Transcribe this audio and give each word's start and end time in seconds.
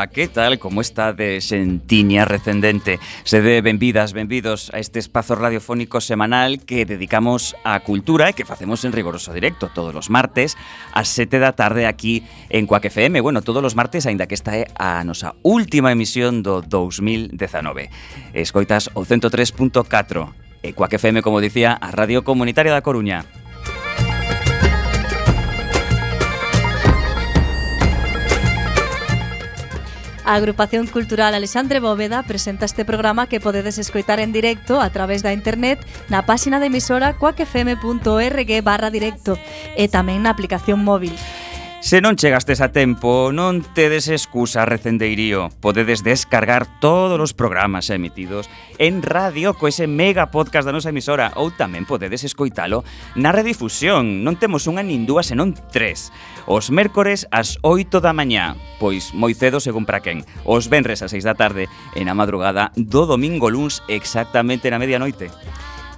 Ola, 0.00 0.08
que 0.08 0.28
tal? 0.28 0.58
Como 0.58 0.80
está 0.80 1.12
de 1.12 1.42
Xentiña 1.42 2.24
Recendente? 2.24 2.98
Se 3.24 3.42
de 3.42 3.60
benvidas, 3.60 4.14
benvidos 4.14 4.70
a 4.72 4.78
este 4.78 4.98
espazo 4.98 5.34
radiofónico 5.34 6.00
semanal 6.00 6.64
que 6.64 6.86
dedicamos 6.88 7.52
á 7.68 7.84
cultura 7.84 8.32
e 8.32 8.32
que 8.32 8.48
facemos 8.48 8.80
en 8.88 8.96
rigoroso 8.96 9.36
directo 9.36 9.68
todos 9.68 9.92
os 9.92 10.08
martes 10.08 10.56
ás 10.96 11.12
7 11.12 11.36
da 11.36 11.52
tarde 11.52 11.84
aquí 11.84 12.24
en 12.48 12.64
Coac 12.64 12.88
FM. 12.88 13.20
Bueno, 13.20 13.44
todos 13.44 13.60
os 13.60 13.76
martes, 13.76 14.08
aínda 14.08 14.24
que 14.24 14.40
esta 14.40 14.56
é 14.56 14.72
a 14.80 15.04
nosa 15.04 15.36
última 15.44 15.92
emisión 15.92 16.40
do 16.40 16.64
2019. 16.64 17.92
Escoitas 18.32 18.88
o 18.96 19.04
103.4 19.04 19.84
e 20.64 20.72
Coac 20.72 20.96
FM, 20.96 21.20
como 21.20 21.44
dicía, 21.44 21.76
a 21.76 21.92
Radio 21.92 22.24
Comunitaria 22.24 22.72
da 22.72 22.80
Coruña. 22.80 23.28
A 30.30 30.36
Agrupación 30.36 30.86
Cultural 30.86 31.34
Alexandre 31.34 31.80
Bóveda 31.80 32.22
presenta 32.22 32.64
este 32.64 32.84
programa 32.84 33.26
que 33.26 33.40
podedes 33.40 33.78
escoitar 33.78 34.20
en 34.20 34.30
directo 34.30 34.80
a 34.80 34.88
través 34.90 35.24
da 35.26 35.34
internet 35.34 35.82
na 36.06 36.22
páxina 36.22 36.62
de 36.62 36.70
emisora 36.70 37.18
coacfm.org 37.18 38.50
barra 38.62 38.94
directo 38.94 39.34
e 39.74 39.90
tamén 39.90 40.22
na 40.22 40.30
aplicación 40.30 40.86
móvil. 40.86 41.18
Se 41.80 42.04
non 42.04 42.20
chegastes 42.20 42.60
a 42.60 42.76
tempo, 42.76 43.32
non 43.32 43.64
tedes 43.64 44.12
excusa, 44.12 44.68
recendeirío. 44.68 45.48
Podedes 45.64 46.04
descargar 46.04 46.68
todos 46.76 47.16
os 47.16 47.32
programas 47.32 47.88
emitidos 47.88 48.52
en 48.76 49.00
radio 49.00 49.56
co 49.56 49.64
ese 49.64 49.88
mega 49.88 50.28
podcast 50.28 50.68
da 50.68 50.76
nosa 50.76 50.92
emisora 50.92 51.32
ou 51.40 51.48
tamén 51.48 51.88
podedes 51.88 52.20
escoitalo 52.20 52.84
na 53.16 53.32
redifusión. 53.32 54.20
Non 54.20 54.36
temos 54.36 54.68
unha 54.68 54.84
nin 54.84 55.08
dúas, 55.08 55.32
senón 55.32 55.56
tres. 55.72 56.12
Os 56.44 56.68
mércores 56.68 57.24
ás 57.32 57.56
8 57.64 58.04
da 58.04 58.12
mañá, 58.12 58.60
pois 58.76 59.16
moi 59.16 59.32
cedo 59.32 59.56
según 59.56 59.88
para 59.88 60.04
quen. 60.04 60.28
Os 60.44 60.68
venres 60.68 61.00
ás 61.00 61.16
6 61.16 61.24
da 61.24 61.32
tarde 61.32 61.64
e 61.96 62.04
na 62.04 62.12
madrugada 62.12 62.76
do 62.76 63.08
domingo 63.08 63.48
luns 63.48 63.80
exactamente 63.88 64.68
na 64.68 64.76
medianoite. 64.76 65.32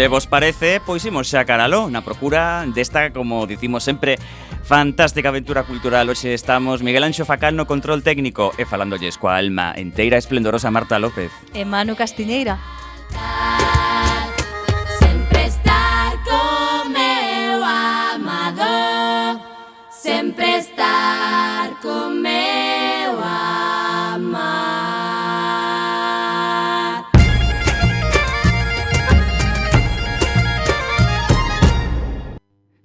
se 0.00 0.08
vos 0.08 0.26
parece, 0.26 0.80
pois 0.80 1.04
imos 1.04 1.28
xa 1.28 1.44
caralo 1.44 1.92
na 1.92 2.00
procura 2.00 2.64
desta, 2.72 3.12
como 3.12 3.44
dicimos 3.44 3.84
sempre, 3.84 4.16
fantástica 4.64 5.28
aventura 5.28 5.68
cultural. 5.68 6.08
Hoxe 6.08 6.32
estamos 6.32 6.80
Miguel 6.80 7.04
Anxo 7.04 7.28
Facal 7.28 7.52
no 7.52 7.68
control 7.68 8.00
técnico 8.00 8.48
e 8.56 8.64
falándolles 8.64 9.20
coa 9.20 9.36
alma 9.36 9.76
enteira 9.76 10.16
esplendorosa 10.16 10.72
Marta 10.72 10.96
López. 10.96 11.28
E 11.52 11.68
Manu 11.68 12.00
Castiñeira. 12.00 12.56
Sempre 15.04 15.52
estar 15.52 16.16
co 16.24 16.40
meu 16.88 17.60
amado 17.60 18.72
Sempre 19.92 20.64
estar 20.64 21.76
co 21.84 22.08
meu 22.08 22.29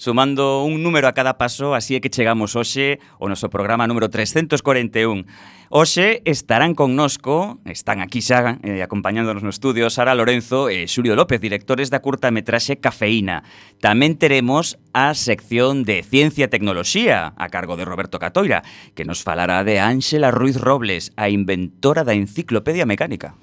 sumando 0.06 0.64
un 0.64 0.84
número 0.84 1.08
a 1.08 1.14
cada 1.18 1.40
paso, 1.42 1.74
así 1.74 1.98
é 1.98 2.00
que 2.00 2.14
chegamos 2.14 2.54
hoxe 2.54 3.02
ao 3.18 3.26
noso 3.26 3.50
programa 3.50 3.90
número 3.90 4.06
341. 4.06 5.26
Hoxe 5.74 6.22
estarán 6.30 6.78
connosco, 6.78 7.58
están 7.66 8.06
aquí 8.06 8.22
xa 8.22 8.62
eh, 8.62 8.86
acompañándonos 8.86 9.42
no 9.42 9.50
estudio 9.50 9.90
Sara 9.90 10.14
Lorenzo 10.14 10.70
e 10.70 10.86
Xulio 10.86 11.18
López, 11.18 11.42
directores 11.42 11.90
da 11.90 12.06
curtametraxe 12.06 12.78
Cafeína. 12.78 13.42
Tamén 13.82 14.14
teremos 14.22 14.78
a 14.94 15.18
sección 15.18 15.82
de 15.82 16.06
Ciencia 16.06 16.46
e 16.46 16.54
Tecnoloxía 16.54 17.34
a 17.34 17.50
cargo 17.50 17.74
de 17.74 17.90
Roberto 17.90 18.22
Catoira, 18.22 18.62
que 18.94 19.10
nos 19.10 19.26
falará 19.26 19.66
de 19.66 19.82
Ángela 19.82 20.30
Ruiz 20.30 20.62
Robles, 20.62 21.18
a 21.18 21.34
inventora 21.34 22.06
da 22.06 22.14
enciclopedia 22.14 22.86
mecánica 22.86 23.34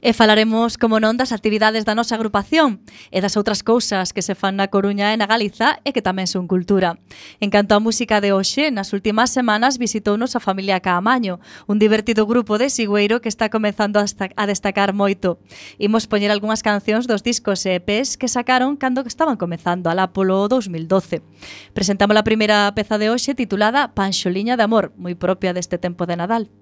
e 0.00 0.16
falaremos, 0.16 0.80
como 0.80 0.96
non, 1.00 1.20
das 1.20 1.32
actividades 1.32 1.84
da 1.84 1.92
nosa 1.92 2.16
agrupación 2.16 2.80
e 3.12 3.20
das 3.20 3.36
outras 3.36 3.60
cousas 3.60 4.16
que 4.16 4.24
se 4.24 4.32
fan 4.32 4.56
na 4.56 4.72
Coruña 4.72 5.12
e 5.12 5.16
na 5.20 5.28
Galiza 5.28 5.80
e 5.84 5.92
que 5.92 6.00
tamén 6.00 6.24
son 6.24 6.48
cultura. 6.48 6.96
En 7.40 7.52
canto 7.52 7.76
á 7.76 7.78
música 7.78 8.24
de 8.24 8.32
hoxe, 8.32 8.72
nas 8.72 8.96
últimas 8.96 9.28
semanas 9.28 9.76
visitounos 9.76 10.36
a 10.36 10.40
familia 10.40 10.80
Caamaño, 10.80 11.38
un 11.68 11.76
divertido 11.76 12.24
grupo 12.24 12.56
de 12.56 12.72
Sigüeiro 12.72 13.20
que 13.20 13.28
está 13.28 13.52
comezando 13.52 14.00
a 14.00 14.44
destacar 14.48 14.96
moito. 14.96 15.36
Imos 15.76 16.08
poñer 16.08 16.32
algunhas 16.32 16.64
cancións 16.64 17.04
dos 17.04 17.20
discos 17.20 17.64
e 17.68 17.76
EPs 17.76 18.16
que 18.16 18.28
sacaron 18.28 18.80
cando 18.80 19.04
estaban 19.04 19.36
comezando 19.36 19.90
alá 19.90 20.12
polo 20.16 20.48
2012. 20.48 21.22
Presentamos 21.76 22.16
a 22.16 22.26
primeira 22.26 22.72
peza 22.72 22.96
de 22.96 23.12
hoxe 23.12 23.36
titulada 23.36 23.92
Panxoliña 23.92 24.56
de 24.56 24.64
Amor, 24.64 24.92
moi 24.96 25.12
propia 25.14 25.52
deste 25.52 25.76
tempo 25.76 26.08
de 26.08 26.16
Nadal. 26.16 26.59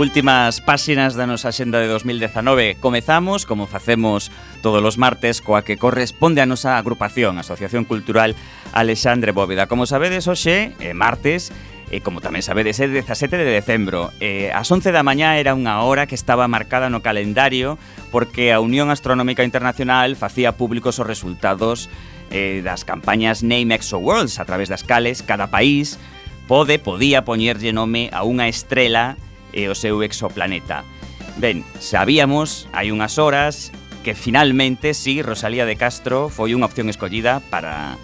últimas 0.00 0.64
páxinas 0.64 1.12
da 1.12 1.28
nosa 1.28 1.52
xenda 1.52 1.76
de 1.76 1.84
2019. 1.84 2.80
Comezamos, 2.80 3.44
como 3.44 3.68
facemos 3.68 4.32
todos 4.64 4.80
os 4.80 4.96
martes, 4.96 5.44
coa 5.44 5.60
que 5.60 5.76
corresponde 5.76 6.40
a 6.40 6.48
nosa 6.48 6.80
agrupación, 6.80 7.36
Asociación 7.36 7.84
Cultural 7.84 8.32
Alexandre 8.72 9.36
Bóveda. 9.36 9.68
Como 9.68 9.84
sabedes, 9.84 10.24
hoxe, 10.24 10.72
é 10.80 10.96
martes, 10.96 11.52
e 11.92 12.00
como 12.00 12.24
tamén 12.24 12.40
sabedes, 12.40 12.80
é 12.80 12.88
17 12.88 13.28
de 13.36 13.44
decembro. 13.44 14.08
Eh, 14.24 14.48
as 14.56 14.72
11 14.72 14.88
da 14.88 15.04
mañá 15.04 15.36
era 15.36 15.52
unha 15.52 15.84
hora 15.84 16.08
que 16.08 16.16
estaba 16.16 16.48
marcada 16.48 16.88
no 16.88 17.04
calendario 17.04 17.76
porque 18.08 18.56
a 18.56 18.64
Unión 18.64 18.88
Astronómica 18.88 19.44
Internacional 19.44 20.16
facía 20.16 20.56
públicos 20.56 20.96
os 20.96 21.04
resultados 21.04 21.92
eh, 22.32 22.64
das 22.64 22.88
campañas 22.88 23.44
Name 23.44 23.76
Exo 23.76 24.00
Worlds 24.00 24.40
a 24.40 24.48
través 24.48 24.72
das 24.72 24.80
cales 24.80 25.20
cada 25.20 25.52
país 25.52 26.00
pode, 26.48 26.80
podía 26.80 27.28
poñerlle 27.28 27.76
nome 27.76 28.08
a 28.16 28.24
unha 28.24 28.48
estrela 28.48 29.20
e 29.52 29.68
o 29.68 29.74
seu 29.74 30.02
exoplaneta. 30.02 30.84
Ben, 31.38 31.64
sabíamos 31.78 32.68
hai 32.74 32.92
unhas 32.92 33.16
horas 33.16 33.72
que 34.02 34.16
finalmente 34.16 34.94
si 34.94 35.20
sí, 35.20 35.22
Rosalía 35.22 35.68
de 35.68 35.76
Castro 35.76 36.28
foi 36.32 36.56
unha 36.56 36.68
opción 36.68 36.88
escollida 36.88 37.40
para 37.52 37.96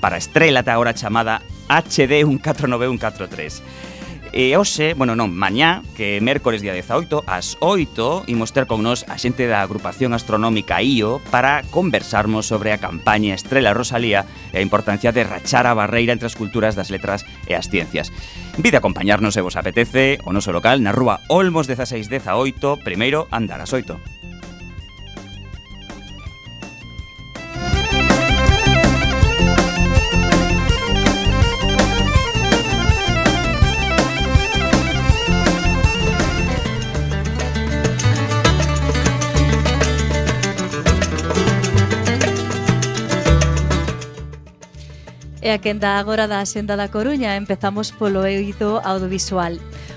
para 0.00 0.16
a 0.16 0.22
estrela 0.22 0.64
da 0.64 0.80
hora 0.80 0.96
chamada 0.96 1.44
HD 1.68 2.24
149143. 2.24 3.89
E 4.32 4.54
hoxe, 4.54 4.94
bueno, 4.94 5.18
non, 5.18 5.34
mañá, 5.34 5.82
que 5.98 6.14
é 6.14 6.22
mércores 6.22 6.62
día 6.62 6.70
18, 6.70 7.26
ás 7.26 7.58
8, 7.58 8.30
imos 8.30 8.54
ter 8.54 8.70
con 8.70 8.78
nós 8.78 9.02
a 9.10 9.18
xente 9.18 9.50
da 9.50 9.58
agrupación 9.58 10.14
astronómica 10.14 10.78
IO 10.78 11.18
para 11.34 11.66
conversarmos 11.74 12.46
sobre 12.46 12.70
a 12.70 12.78
campaña 12.78 13.34
Estrela 13.34 13.74
Rosalía 13.74 14.30
e 14.54 14.62
a 14.62 14.64
importancia 14.64 15.10
de 15.10 15.26
rachar 15.26 15.66
a 15.66 15.74
barreira 15.74 16.14
entre 16.14 16.30
as 16.30 16.38
culturas 16.38 16.78
das 16.78 16.94
letras 16.94 17.26
e 17.50 17.58
as 17.58 17.66
ciencias. 17.66 18.14
Vide 18.54 18.78
acompañarnos 18.78 19.34
se 19.34 19.42
vos 19.42 19.58
apetece 19.58 20.22
o 20.22 20.30
noso 20.30 20.54
local 20.54 20.78
na 20.78 20.94
rúa 20.94 21.26
Olmos 21.26 21.66
1618, 21.66 22.86
primeiro 22.86 23.26
andar 23.34 23.58
ás 23.58 23.74
8. 23.74 24.19
E 45.42 45.48
a 45.50 45.58
quenda 45.58 45.96
agora 45.96 46.28
da 46.28 46.44
Xenda 46.44 46.76
da 46.76 46.92
Coruña 46.92 47.32
empezamos 47.34 47.88
polo 47.90 48.28
eido 48.28 48.76
audiovisual. 48.84 49.56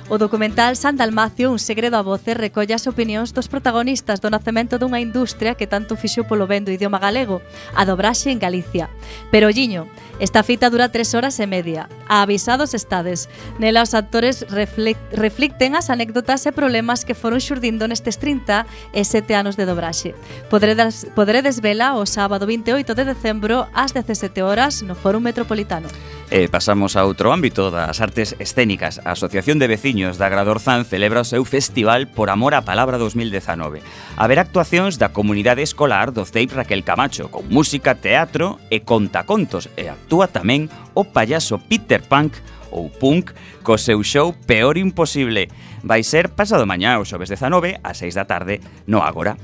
O 0.10 0.18
documental 0.18 0.76
San 0.76 1.00
Dalmacio, 1.00 1.50
un 1.50 1.60
segredo 1.60 1.96
a 1.96 2.04
voces, 2.04 2.36
recolle 2.36 2.76
as 2.76 2.92
opinións 2.92 3.32
dos 3.32 3.48
protagonistas 3.48 4.20
do 4.20 4.28
nacemento 4.28 4.76
dunha 4.76 5.00
industria 5.00 5.56
que 5.56 5.64
tanto 5.64 5.96
fixo 5.96 6.28
polo 6.28 6.44
vendo 6.44 6.76
idioma 6.76 7.00
galego, 7.00 7.40
a 7.72 7.88
dobraxe 7.88 8.28
en 8.28 8.38
Galicia. 8.38 8.92
Pero, 9.32 9.48
Giño, 9.48 9.88
esta 10.20 10.44
fita 10.44 10.68
dura 10.68 10.92
tres 10.92 11.16
horas 11.16 11.40
e 11.40 11.48
media. 11.48 11.88
Avisados 12.12 12.76
estades. 12.76 13.32
Nela 13.58 13.82
os 13.82 13.96
actores 13.96 14.44
reflicten 14.52 15.80
as 15.80 15.88
anécdotas 15.88 16.44
e 16.46 16.52
problemas 16.52 17.08
que 17.08 17.16
foron 17.16 17.40
xurdindo 17.40 17.88
nestes 17.88 18.20
30 18.20 18.68
e 18.92 19.02
7 19.08 19.40
anos 19.40 19.56
de 19.56 19.64
dobraxe. 19.64 20.12
Podredes, 20.52 21.08
podredes 21.16 21.64
vela 21.64 21.96
o 21.96 22.04
sábado 22.04 22.44
28 22.44 22.92
de 22.92 23.08
decembro 23.08 23.72
ás 23.72 23.96
17 23.96 24.44
horas 24.44 24.84
no 24.84 25.00
Fórum 25.00 25.24
Metropolitano. 25.24 25.88
E 26.34 26.50
pasamos 26.50 26.98
a 26.98 27.06
outro 27.06 27.30
ámbito 27.30 27.70
das 27.70 28.02
artes 28.02 28.34
escénicas. 28.42 28.98
A 29.06 29.14
Asociación 29.14 29.62
de 29.62 29.70
Veciños 29.70 30.18
da 30.18 30.34
Gradorzán 30.34 30.82
celebra 30.82 31.22
o 31.22 31.30
seu 31.30 31.46
festival 31.46 32.10
Por 32.10 32.34
Amor 32.34 32.58
á 32.58 32.66
Palabra 32.66 32.98
2019. 32.98 33.86
Haberá 34.18 34.42
actuacións 34.42 34.98
da 34.98 35.14
comunidade 35.14 35.62
escolar 35.62 36.10
do 36.10 36.26
CEIP 36.26 36.58
Raquel 36.58 36.82
Camacho, 36.82 37.30
con 37.30 37.46
música, 37.54 37.94
teatro 38.02 38.58
e 38.74 38.82
contacontos, 38.82 39.70
e 39.78 39.86
actúa 39.94 40.26
tamén 40.26 40.74
o 40.98 41.06
payaso 41.06 41.62
Peter 41.70 42.02
Punk 42.02 42.42
ou 42.74 42.90
punk 42.90 43.38
co 43.62 43.78
seu 43.78 44.02
show 44.02 44.34
Peor 44.34 44.82
Imposible. 44.82 45.54
Vai 45.86 46.02
ser 46.02 46.34
pasado 46.34 46.66
mañá, 46.66 46.98
o 46.98 47.06
xoves 47.06 47.30
19, 47.30 47.78
a 47.78 47.94
6 47.94 48.18
da 48.18 48.26
tarde, 48.26 48.58
no 48.90 49.06
Agora. 49.06 49.38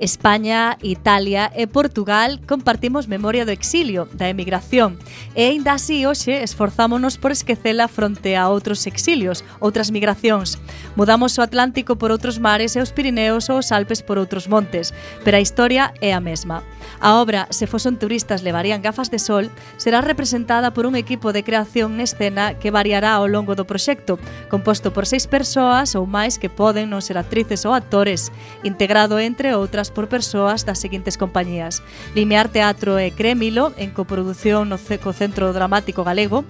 España, 0.00 0.76
Italia 0.82 1.52
e 1.54 1.70
Portugal 1.70 2.42
compartimos 2.50 3.06
memoria 3.06 3.46
do 3.46 3.54
exilio, 3.54 4.10
da 4.10 4.26
emigración, 4.26 4.98
e 5.38 5.46
aínda 5.46 5.78
así 5.78 6.02
hoxe 6.02 6.42
esforzámonos 6.42 7.14
por 7.14 7.30
esquecela 7.30 7.86
fronte 7.86 8.34
a 8.34 8.50
outros 8.50 8.82
exilios, 8.90 9.46
outras 9.62 9.94
migracións. 9.94 10.58
Mudamos 10.98 11.38
o 11.38 11.46
Atlántico 11.46 11.94
por 11.94 12.10
outros 12.10 12.42
mares 12.42 12.74
e 12.74 12.82
os 12.82 12.90
Pirineos 12.90 13.46
ou 13.46 13.62
os 13.62 13.70
Alpes 13.70 14.02
por 14.02 14.18
outros 14.18 14.50
montes, 14.50 14.90
pero 15.22 15.38
a 15.38 15.44
historia 15.44 15.94
é 16.02 16.10
a 16.10 16.18
mesma. 16.18 16.66
A 16.98 17.22
obra 17.22 17.46
Se 17.54 17.70
foson 17.70 17.94
turistas 17.94 18.42
levarían 18.42 18.82
gafas 18.82 19.14
de 19.14 19.22
sol 19.22 19.46
será 19.78 20.02
representada 20.02 20.74
por 20.74 20.90
un 20.90 20.98
equipo 20.98 21.30
de 21.30 21.46
creación 21.46 21.94
en 21.94 22.00
escena 22.02 22.58
que 22.58 22.74
variará 22.74 23.14
ao 23.14 23.30
longo 23.30 23.54
do 23.54 23.62
proxecto, 23.62 24.18
composto 24.50 24.90
por 24.90 25.06
seis 25.06 25.30
persoas 25.30 25.94
ou 25.94 26.02
máis 26.02 26.34
que 26.42 26.50
poden 26.50 26.90
non 26.90 26.98
ser 26.98 27.14
actrices 27.14 27.62
ou 27.62 27.72
actores, 27.78 28.34
integrado 28.66 29.22
entre 29.22 29.54
outras 29.54 29.83
por 29.90 30.08
persoas 30.08 30.64
das 30.64 30.78
seguintes 30.78 31.18
compañías. 31.18 31.82
Limear 32.14 32.48
Teatro 32.48 32.98
e 32.98 33.10
Crémilo, 33.10 33.72
en 33.76 33.90
coproducción 33.90 34.68
no 34.68 34.78
Ceco 34.78 35.12
Centro 35.12 35.52
Dramático 35.52 36.04
Galego, 36.04 36.44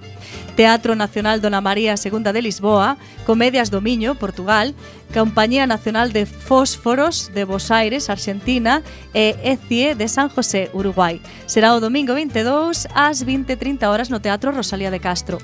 Teatro 0.55 0.95
Nacional 0.95 1.41
Dona 1.41 1.61
María 1.61 1.95
II 1.95 2.31
de 2.31 2.41
Lisboa, 2.41 2.97
Comedias 3.25 3.71
do 3.71 3.81
Miño, 3.81 4.15
Portugal, 4.15 4.75
Compañía 5.13 5.67
Nacional 5.67 6.13
de 6.13 6.25
Fósforos 6.25 7.31
de 7.33 7.43
Bos 7.43 7.71
Aires, 7.71 8.09
Argentina, 8.09 8.83
e 9.13 9.35
ECIE 9.43 9.95
de 9.95 10.07
San 10.07 10.29
José, 10.29 10.69
Uruguai. 10.73 11.21
Será 11.45 11.75
o 11.75 11.79
domingo 11.79 12.13
22 12.13 12.87
ás 12.93 13.25
20.30 13.25 13.87
horas 13.87 14.09
no 14.09 14.21
Teatro 14.21 14.51
Rosalía 14.51 14.91
de 14.91 14.99
Castro. 14.99 15.39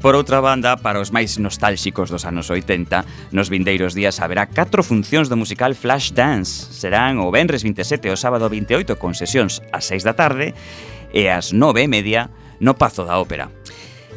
Por 0.00 0.14
outra 0.14 0.44
banda, 0.44 0.76
para 0.76 1.00
os 1.00 1.10
máis 1.10 1.40
nostálxicos 1.40 2.12
dos 2.12 2.28
anos 2.28 2.52
80, 2.52 3.32
nos 3.32 3.48
vindeiros 3.48 3.96
días 3.96 4.20
haberá 4.20 4.44
catro 4.44 4.84
funcións 4.84 5.32
do 5.32 5.40
musical 5.40 5.72
Flash 5.72 6.12
Dance. 6.12 6.68
Serán 6.70 7.18
o 7.18 7.32
Benres 7.32 7.64
27 7.64 8.06
e 8.06 8.12
o 8.12 8.20
sábado 8.20 8.46
28 8.52 9.00
con 9.00 9.16
sesións 9.16 9.64
ás 9.72 9.88
6 9.88 10.04
da 10.04 10.14
tarde 10.14 10.52
e 11.16 11.32
ás 11.32 11.56
9 11.56 11.82
e 11.82 11.88
media 11.88 12.28
no 12.60 12.76
Pazo 12.76 13.08
da 13.08 13.16
Ópera. 13.16 13.48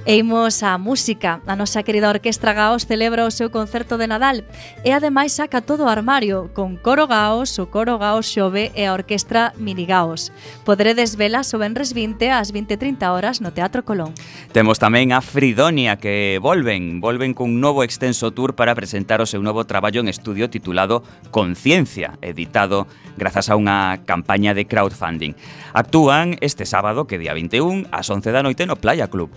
E 0.10 0.18
imos 0.18 0.64
a 0.64 0.82
música. 0.82 1.38
A 1.46 1.54
nosa 1.54 1.86
querida 1.86 2.10
Orquestra 2.10 2.58
Gaos 2.58 2.90
celebra 2.90 3.30
o 3.30 3.30
seu 3.30 3.54
concerto 3.54 3.94
de 3.94 4.10
Nadal 4.10 4.42
e 4.82 4.90
ademais 4.90 5.38
saca 5.38 5.62
todo 5.62 5.86
o 5.86 5.88
armario 5.94 6.50
con 6.58 6.82
Coro 6.82 7.06
Gaos, 7.06 7.62
o 7.62 7.70
Coro 7.70 8.02
Gaos 8.02 8.26
Xove 8.26 8.74
e 8.74 8.90
a 8.90 8.98
Orquestra 8.98 9.54
Minigaos. 9.62 10.34
Podredes 10.66 11.14
velas 11.14 11.54
o 11.54 11.62
Benres 11.62 11.94
20 11.94 12.26
ás 12.34 12.50
20.30 12.50 13.06
horas 13.06 13.38
no 13.38 13.54
Teatro 13.54 13.86
Colón. 13.86 14.18
Temos 14.50 14.82
tamén 14.82 15.14
a 15.14 15.22
Fridonia 15.22 16.02
que 16.02 16.42
volven, 16.42 17.06
volven 17.06 17.38
cun 17.38 17.62
novo 17.62 17.86
extenso 17.86 18.34
tour 18.34 18.58
para 18.58 18.74
presentar 18.74 19.22
o 19.22 19.30
seu 19.30 19.46
novo 19.46 19.70
traballo 19.70 20.02
en 20.02 20.10
estudio 20.10 20.50
titulado 20.50 21.06
Conciencia, 21.30 22.18
editado 22.26 22.90
grazas 23.14 23.54
a 23.54 23.54
unha 23.54 24.02
campaña 24.10 24.58
de 24.58 24.66
crowdfunding. 24.66 25.38
Actúan 25.78 26.34
este 26.42 26.66
sábado, 26.66 27.06
que 27.06 27.22
día 27.22 27.38
21, 27.38 27.94
ás 27.94 28.10
11 28.10 28.34
da 28.34 28.42
noite 28.42 28.66
no 28.66 28.74
Playa 28.74 29.06
Club 29.06 29.30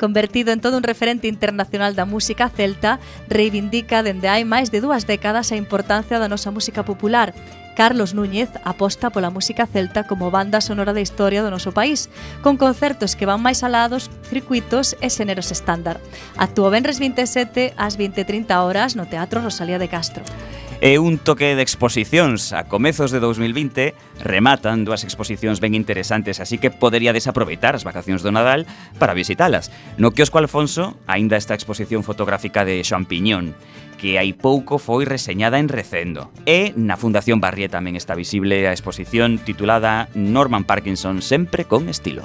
convertido 0.00 0.56
en 0.56 0.64
todo 0.64 0.80
un 0.80 0.82
referente 0.82 1.28
internacional 1.28 1.92
da 1.92 2.08
música 2.08 2.48
celta, 2.48 2.96
reivindica 3.28 4.00
dende 4.00 4.32
hai 4.32 4.48
máis 4.48 4.72
de 4.72 4.80
dúas 4.80 5.04
décadas 5.04 5.52
a 5.52 5.60
importancia 5.60 6.16
da 6.16 6.32
nosa 6.32 6.48
música 6.48 6.80
popular 6.88 7.36
Carlos 7.80 8.12
Núñez 8.12 8.50
aposta 8.64 9.08
pola 9.08 9.30
música 9.30 9.64
celta 9.66 10.04
como 10.04 10.30
banda 10.30 10.60
sonora 10.60 10.92
da 10.92 11.00
historia 11.00 11.40
do 11.40 11.48
noso 11.48 11.72
país, 11.72 12.12
con 12.44 12.60
concertos 12.60 13.16
que 13.16 13.24
van 13.24 13.40
máis 13.40 13.64
alá 13.64 13.88
dos 13.88 14.12
circuitos 14.28 15.00
e 15.00 15.08
xéneros 15.08 15.48
estándar. 15.48 15.96
Actúa 16.36 16.68
Benres 16.68 17.00
27 17.00 17.72
ás 17.80 17.96
20.30 17.96 18.52
horas 18.60 19.00
no 19.00 19.08
Teatro 19.08 19.40
Rosalía 19.40 19.80
de 19.80 19.88
Castro 19.88 20.28
e 20.80 20.96
un 20.96 21.20
toque 21.20 21.52
de 21.54 21.62
exposicións. 21.62 22.56
A 22.56 22.64
comezos 22.64 23.12
de 23.12 23.20
2020 23.20 23.92
rematan 24.24 24.88
dúas 24.88 25.04
exposicións 25.04 25.60
ben 25.60 25.76
interesantes, 25.76 26.40
así 26.40 26.56
que 26.56 26.72
poderíades 26.72 27.28
aproveitar 27.28 27.76
as 27.76 27.84
vacacións 27.84 28.24
do 28.24 28.32
Nadal 28.32 28.64
para 28.96 29.12
visitalas. 29.12 29.68
No 30.00 30.16
quiosco 30.16 30.40
Alfonso 30.40 30.96
aínda 31.04 31.36
está 31.36 31.52
a 31.52 31.60
exposición 31.60 32.00
fotográfica 32.00 32.64
de 32.64 32.80
Champiñón, 32.80 33.52
que 34.00 34.16
hai 34.16 34.32
pouco 34.32 34.80
foi 34.80 35.04
reseñada 35.04 35.60
en 35.60 35.68
Recendo. 35.68 36.32
E 36.48 36.72
na 36.80 36.96
Fundación 36.96 37.44
Barrié 37.44 37.68
tamén 37.68 38.00
está 38.00 38.16
visible 38.16 38.64
a 38.64 38.72
exposición 38.72 39.36
titulada 39.36 40.08
Norman 40.16 40.64
Parkinson 40.64 41.20
sempre 41.20 41.68
con 41.68 41.92
estilo. 41.92 42.24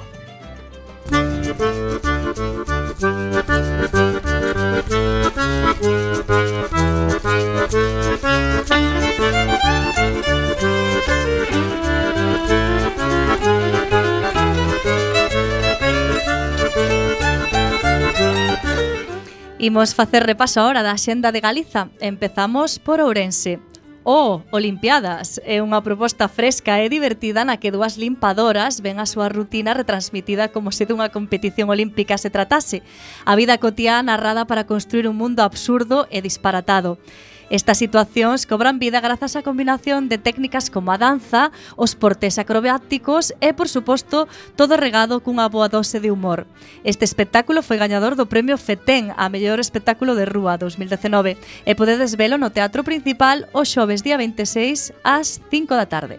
Imos 19.58 19.94
facer 19.94 20.22
repaso 20.22 20.60
ahora 20.60 20.86
da 20.86 20.94
xenda 20.94 21.34
de 21.34 21.40
Galiza. 21.42 21.90
Empezamos 21.98 22.78
por 22.78 23.00
Ourense. 23.02 23.58
O 24.06 24.38
oh, 24.38 24.54
Olimpiadas 24.54 25.42
é 25.42 25.58
unha 25.58 25.82
proposta 25.82 26.30
fresca 26.30 26.78
e 26.78 26.86
divertida 26.86 27.42
na 27.42 27.58
que 27.58 27.74
dúas 27.74 27.98
limpadoras 27.98 28.78
ven 28.78 29.02
a 29.02 29.10
súa 29.10 29.26
rutina 29.26 29.74
retransmitida 29.74 30.54
como 30.54 30.70
se 30.70 30.86
dunha 30.86 31.10
competición 31.10 31.66
olímpica 31.66 32.14
se 32.14 32.30
tratase. 32.30 32.86
A 33.26 33.34
vida 33.34 33.58
cotiá 33.58 33.98
narrada 34.06 34.46
para 34.46 34.70
construir 34.70 35.10
un 35.10 35.18
mundo 35.18 35.42
absurdo 35.42 36.06
e 36.14 36.22
disparatado. 36.22 37.02
Estas 37.48 37.78
situacións 37.78 38.42
cobran 38.42 38.82
vida 38.82 38.98
grazas 38.98 39.38
á 39.38 39.46
combinación 39.46 40.10
de 40.10 40.18
técnicas 40.18 40.66
como 40.66 40.90
a 40.90 40.98
danza, 40.98 41.54
os 41.78 41.94
portes 41.94 42.42
acrobáticos 42.42 43.30
e, 43.38 43.54
por 43.54 43.70
suposto, 43.70 44.26
todo 44.58 44.74
regado 44.74 45.22
cunha 45.22 45.46
boa 45.46 45.70
dose 45.70 46.02
de 46.02 46.10
humor. 46.10 46.50
Este 46.82 47.06
espectáculo 47.06 47.62
foi 47.62 47.78
gañador 47.78 48.18
do 48.18 48.26
premio 48.26 48.58
FETEN 48.58 49.14
a 49.14 49.30
mellor 49.30 49.62
espectáculo 49.62 50.18
de 50.18 50.26
rúa 50.26 50.58
2019 50.58 51.38
e 51.38 51.72
podedes 51.78 52.18
velo 52.18 52.34
no 52.34 52.50
Teatro 52.50 52.82
Principal 52.82 53.46
o 53.54 53.62
xoves 53.62 54.02
día 54.02 54.18
26 54.18 54.90
ás 55.06 55.38
5 55.46 55.70
da 55.78 55.86
tarde 55.86 56.18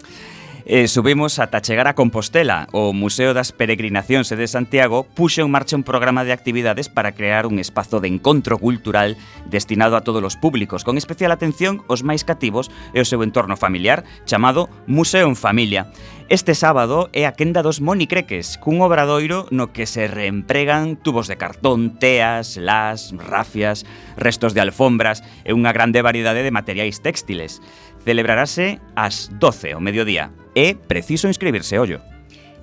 eh, 0.70 0.90
subimos 0.90 1.40
ata 1.40 1.62
chegar 1.62 1.88
a 1.88 1.96
Compostela. 1.96 2.68
O 2.76 2.92
Museo 2.92 3.32
das 3.32 3.56
Peregrinacións 3.56 4.28
de 4.28 4.48
Santiago 4.52 5.08
puxo 5.16 5.48
en 5.48 5.50
marcha 5.50 5.80
un 5.80 5.88
programa 5.88 6.28
de 6.28 6.36
actividades 6.36 6.92
para 6.92 7.16
crear 7.16 7.48
un 7.48 7.56
espazo 7.58 8.04
de 8.04 8.12
encontro 8.12 8.60
cultural 8.60 9.16
destinado 9.48 9.96
a 9.96 10.04
todos 10.04 10.20
os 10.20 10.36
públicos, 10.36 10.84
con 10.84 11.00
especial 11.00 11.32
atención 11.32 11.88
aos 11.88 12.04
máis 12.04 12.28
cativos 12.28 12.68
e 12.92 13.00
o 13.00 13.08
seu 13.08 13.24
entorno 13.24 13.56
familiar, 13.56 14.04
chamado 14.28 14.68
Museo 14.92 15.32
en 15.32 15.40
Familia. 15.40 15.88
Este 16.28 16.52
sábado 16.52 17.08
é 17.16 17.24
a 17.24 17.32
quenda 17.32 17.64
dos 17.64 17.80
monicreques, 17.80 18.60
cun 18.60 18.84
obradoiro 18.84 19.48
no 19.48 19.72
que 19.72 19.88
se 19.88 20.12
reempregan 20.12 21.00
tubos 21.00 21.32
de 21.32 21.40
cartón, 21.40 21.96
teas, 21.96 22.60
las, 22.60 23.16
rafias, 23.16 23.88
restos 24.20 24.52
de 24.52 24.60
alfombras 24.60 25.24
e 25.48 25.56
unha 25.56 25.72
grande 25.72 26.04
variedade 26.04 26.44
de 26.44 26.52
materiais 26.52 27.00
textiles. 27.00 27.64
Celebrarase 28.04 28.84
ás 29.00 29.32
12 29.40 29.76
o 29.76 29.80
mediodía. 29.80 30.36
É 30.58 30.74
preciso 30.74 31.28
inscribirse, 31.28 31.78
ollo. 31.78 32.02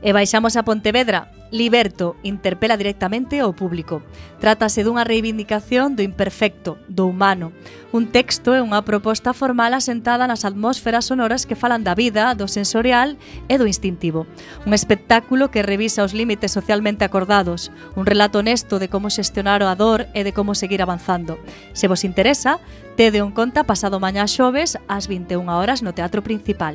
E 0.02 0.10
baixamos 0.10 0.58
a 0.58 0.66
Pontevedra. 0.66 1.30
Liberto 1.54 2.16
interpela 2.26 2.74
directamente 2.74 3.38
ao 3.38 3.54
público. 3.54 4.02
Trátase 4.42 4.82
dunha 4.82 5.06
reivindicación 5.06 5.94
do 5.94 6.02
imperfecto, 6.02 6.74
do 6.90 7.06
humano. 7.06 7.54
Un 7.94 8.10
texto 8.10 8.50
é 8.50 8.58
unha 8.58 8.82
proposta 8.82 9.30
formal 9.30 9.78
asentada 9.78 10.26
nas 10.26 10.42
atmósferas 10.42 11.06
sonoras 11.06 11.46
que 11.46 11.54
falan 11.54 11.86
da 11.86 11.94
vida, 11.94 12.34
do 12.34 12.50
sensorial 12.50 13.14
e 13.46 13.54
do 13.54 13.70
instintivo. 13.70 14.26
Un 14.66 14.74
espectáculo 14.74 15.54
que 15.54 15.62
revisa 15.62 16.02
os 16.02 16.18
límites 16.18 16.50
socialmente 16.50 17.06
acordados. 17.06 17.70
Un 17.94 18.10
relato 18.10 18.42
honesto 18.42 18.82
de 18.82 18.90
como 18.90 19.06
xestionar 19.06 19.62
a 19.62 19.78
dor 19.78 20.10
e 20.18 20.26
de 20.26 20.34
como 20.34 20.58
seguir 20.58 20.82
avanzando. 20.82 21.38
Se 21.78 21.86
vos 21.86 22.02
interesa, 22.02 22.58
tede 22.98 23.22
un 23.22 23.30
conta 23.30 23.62
pasado 23.62 24.02
mañá 24.02 24.26
xoves 24.26 24.82
ás 24.90 25.06
21 25.06 25.46
horas 25.46 25.86
no 25.86 25.94
Teatro 25.94 26.26
Principal. 26.26 26.74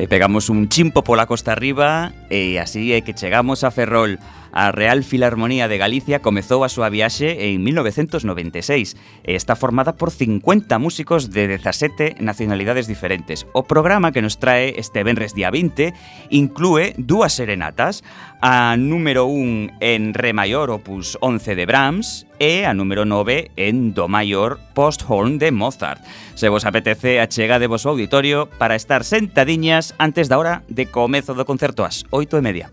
E 0.00 0.08
pegamos 0.08 0.48
un 0.48 0.72
chimpo 0.72 1.04
pola 1.04 1.28
costa 1.28 1.52
arriba 1.52 2.08
e 2.32 2.56
así 2.56 2.96
é 2.96 3.04
que 3.04 3.12
chegamos 3.12 3.68
a 3.68 3.70
Ferrol. 3.70 4.16
A 4.52 4.72
Real 4.72 5.04
Filarmonía 5.04 5.68
de 5.68 5.78
Galicia 5.78 6.20
comezou 6.20 6.66
a 6.66 6.72
súa 6.72 6.90
viaxe 6.90 7.54
en 7.54 7.62
1996. 7.62 8.96
Está 9.22 9.54
formada 9.54 9.94
por 9.94 10.10
50 10.10 10.78
músicos 10.78 11.30
de 11.30 11.46
17 11.46 12.16
nacionalidades 12.18 12.90
diferentes. 12.90 13.46
O 13.54 13.64
programa 13.64 14.10
que 14.10 14.22
nos 14.22 14.42
trae 14.42 14.74
este 14.76 15.06
venres 15.06 15.34
día 15.34 15.50
20 15.50 15.94
inclúe 16.30 16.94
dúas 16.98 17.38
serenatas, 17.38 18.02
a 18.42 18.74
número 18.76 19.26
1 19.26 19.78
en 19.80 20.14
Re 20.14 20.32
maior 20.32 20.70
opus 20.70 21.18
11 21.20 21.54
de 21.54 21.66
Brahms 21.66 22.26
e 22.40 22.64
a 22.64 22.72
número 22.72 23.04
9 23.04 23.52
en 23.56 23.92
Do 23.92 24.08
maior 24.08 24.58
Posthorn 24.74 25.38
de 25.38 25.52
Mozart. 25.52 26.00
Se 26.34 26.48
vos 26.48 26.64
apetece, 26.64 27.20
achegade 27.20 27.68
vos 27.68 27.84
ao 27.84 27.92
auditorio 27.92 28.48
para 28.58 28.74
estar 28.74 29.04
sentadiñas 29.04 29.92
antes 30.00 30.32
da 30.32 30.40
hora 30.40 30.64
de 30.72 30.88
comezo 30.88 31.36
do 31.36 31.44
concerto 31.44 31.84
ás 31.84 32.08
8 32.10 32.40
e 32.40 32.42
media 32.42 32.66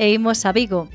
e 0.00 0.14
imos 0.14 0.46
a 0.46 0.52
Vigo. 0.52 0.88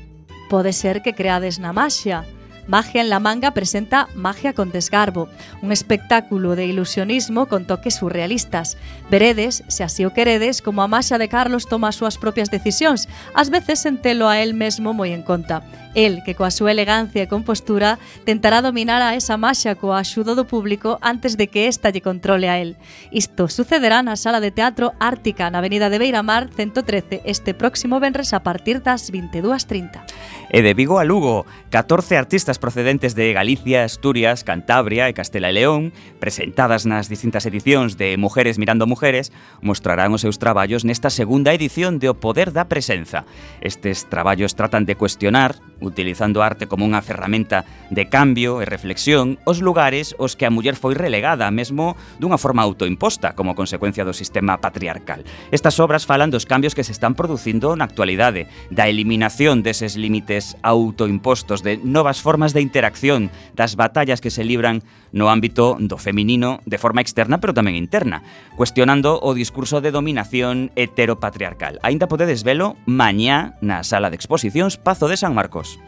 Pode 0.50 0.72
ser 0.72 1.00
que 1.00 1.12
creades 1.12 1.58
na 1.58 1.72
maxia, 1.72 2.26
Magia 2.66 3.00
en 3.00 3.10
la 3.10 3.20
manga 3.20 3.52
presenta 3.52 4.08
Magia 4.14 4.52
con 4.52 4.72
desgarbo, 4.72 5.28
un 5.62 5.70
espectáculo 5.70 6.56
de 6.56 6.66
ilusionismo 6.66 7.46
con 7.46 7.64
toques 7.64 7.94
surrealistas. 7.96 8.76
Veredes, 9.08 9.62
se 9.68 9.84
así 9.84 10.04
o 10.04 10.12
queredes, 10.12 10.62
como 10.62 10.82
a 10.82 10.88
Masha 10.88 11.16
de 11.18 11.28
Carlos 11.28 11.66
toma 11.66 11.88
as 11.88 11.96
súas 11.96 12.18
propias 12.18 12.50
decisións, 12.50 13.06
ás 13.38 13.54
veces 13.54 13.78
sen 13.78 14.02
telo 14.02 14.26
a 14.26 14.42
él 14.42 14.54
mesmo 14.54 14.90
moi 14.90 15.14
en 15.14 15.22
conta. 15.22 15.62
El, 15.94 16.20
que 16.26 16.34
coa 16.34 16.50
súa 16.50 16.74
elegancia 16.74 17.22
e 17.22 17.30
compostura, 17.30 17.96
tentará 18.26 18.60
dominar 18.60 19.00
a 19.00 19.14
esa 19.14 19.38
Masha 19.38 19.78
coa 19.78 20.02
axuda 20.02 20.34
do 20.34 20.44
público 20.44 20.98
antes 21.00 21.38
de 21.38 21.46
que 21.46 21.70
ésta 21.70 21.94
lle 21.94 22.02
controle 22.02 22.50
a 22.50 22.58
él. 22.58 22.74
Isto 23.14 23.46
sucederá 23.46 24.02
na 24.02 24.18
sala 24.18 24.42
de 24.42 24.50
teatro 24.50 24.92
Ártica, 24.98 25.48
na 25.48 25.62
avenida 25.62 25.86
de 25.86 26.02
Beiramar 26.02 26.50
113, 26.50 27.22
este 27.24 27.54
próximo 27.54 28.02
venres 28.02 28.34
a 28.34 28.42
partir 28.42 28.82
das 28.82 29.08
22.30. 29.14 30.02
E 30.50 30.60
de 30.60 30.74
Vigo 30.74 30.98
a 30.98 31.04
Lugo, 31.06 31.46
14 31.70 32.18
artistas 32.18 32.55
obras 32.56 32.58
procedentes 32.58 33.14
de 33.14 33.32
Galicia, 33.32 33.84
Asturias, 33.84 34.42
Cantabria 34.42 35.08
e 35.08 35.12
Castela 35.12 35.52
e 35.52 35.56
León, 35.60 35.92
presentadas 36.16 36.88
nas 36.88 37.08
distintas 37.12 37.44
edicións 37.44 38.00
de 38.00 38.16
Mujeres 38.16 38.56
mirando 38.56 38.88
Mujeres, 38.88 39.28
mostrarán 39.60 40.16
os 40.16 40.24
seus 40.24 40.40
traballos 40.40 40.88
nesta 40.88 41.12
segunda 41.12 41.52
edición 41.52 42.00
de 42.00 42.08
O 42.08 42.16
Poder 42.16 42.56
da 42.56 42.64
Presenza. 42.64 43.28
Estes 43.60 44.08
traballos 44.08 44.56
tratan 44.56 44.88
de 44.88 44.96
cuestionar, 44.96 45.60
utilizando 45.80 46.42
a 46.42 46.46
arte 46.46 46.66
como 46.66 46.88
unha 46.88 47.04
ferramenta 47.04 47.68
de 47.92 48.08
cambio 48.08 48.62
e 48.62 48.68
reflexión, 48.68 49.36
os 49.44 49.60
lugares 49.60 50.16
os 50.16 50.34
que 50.34 50.48
a 50.48 50.52
muller 50.52 50.76
foi 50.76 50.96
relegada 50.96 51.50
mesmo 51.52 51.94
dunha 52.16 52.40
forma 52.40 52.64
autoimposta 52.64 53.36
como 53.36 53.58
consecuencia 53.58 54.04
do 54.04 54.16
sistema 54.16 54.58
patriarcal. 54.58 55.22
Estas 55.52 55.76
obras 55.78 56.08
falan 56.08 56.32
dos 56.32 56.48
cambios 56.48 56.72
que 56.72 56.84
se 56.84 56.92
están 56.92 57.14
producindo 57.14 57.76
na 57.76 57.84
actualidade, 57.84 58.48
da 58.72 58.88
eliminación 58.88 59.60
deses 59.60 60.00
límites 60.00 60.56
autoimpostos, 60.64 61.60
de 61.60 61.76
novas 61.80 62.24
formas 62.24 62.56
de 62.56 62.64
interacción, 62.64 63.28
das 63.52 63.76
batallas 63.76 64.20
que 64.24 64.32
se 64.32 64.44
libran 64.44 64.80
no 65.16 65.32
ámbito 65.32 65.80
do 65.80 65.96
feminino 65.96 66.60
de 66.68 66.76
forma 66.76 67.00
externa 67.00 67.40
pero 67.40 67.56
tamén 67.56 67.80
interna, 67.80 68.20
cuestionando 68.52 69.16
o 69.16 69.32
discurso 69.32 69.80
de 69.80 69.88
dominación 69.88 70.68
heteropatriarcal. 70.76 71.80
Ainda 71.80 72.04
podedes 72.04 72.44
velo 72.44 72.76
mañá 72.84 73.56
na 73.64 73.80
sala 73.80 74.12
de 74.12 74.20
exposicións 74.20 74.76
Pazo 74.76 75.08
de 75.08 75.16
San 75.16 75.32
Marcos. 75.32 75.80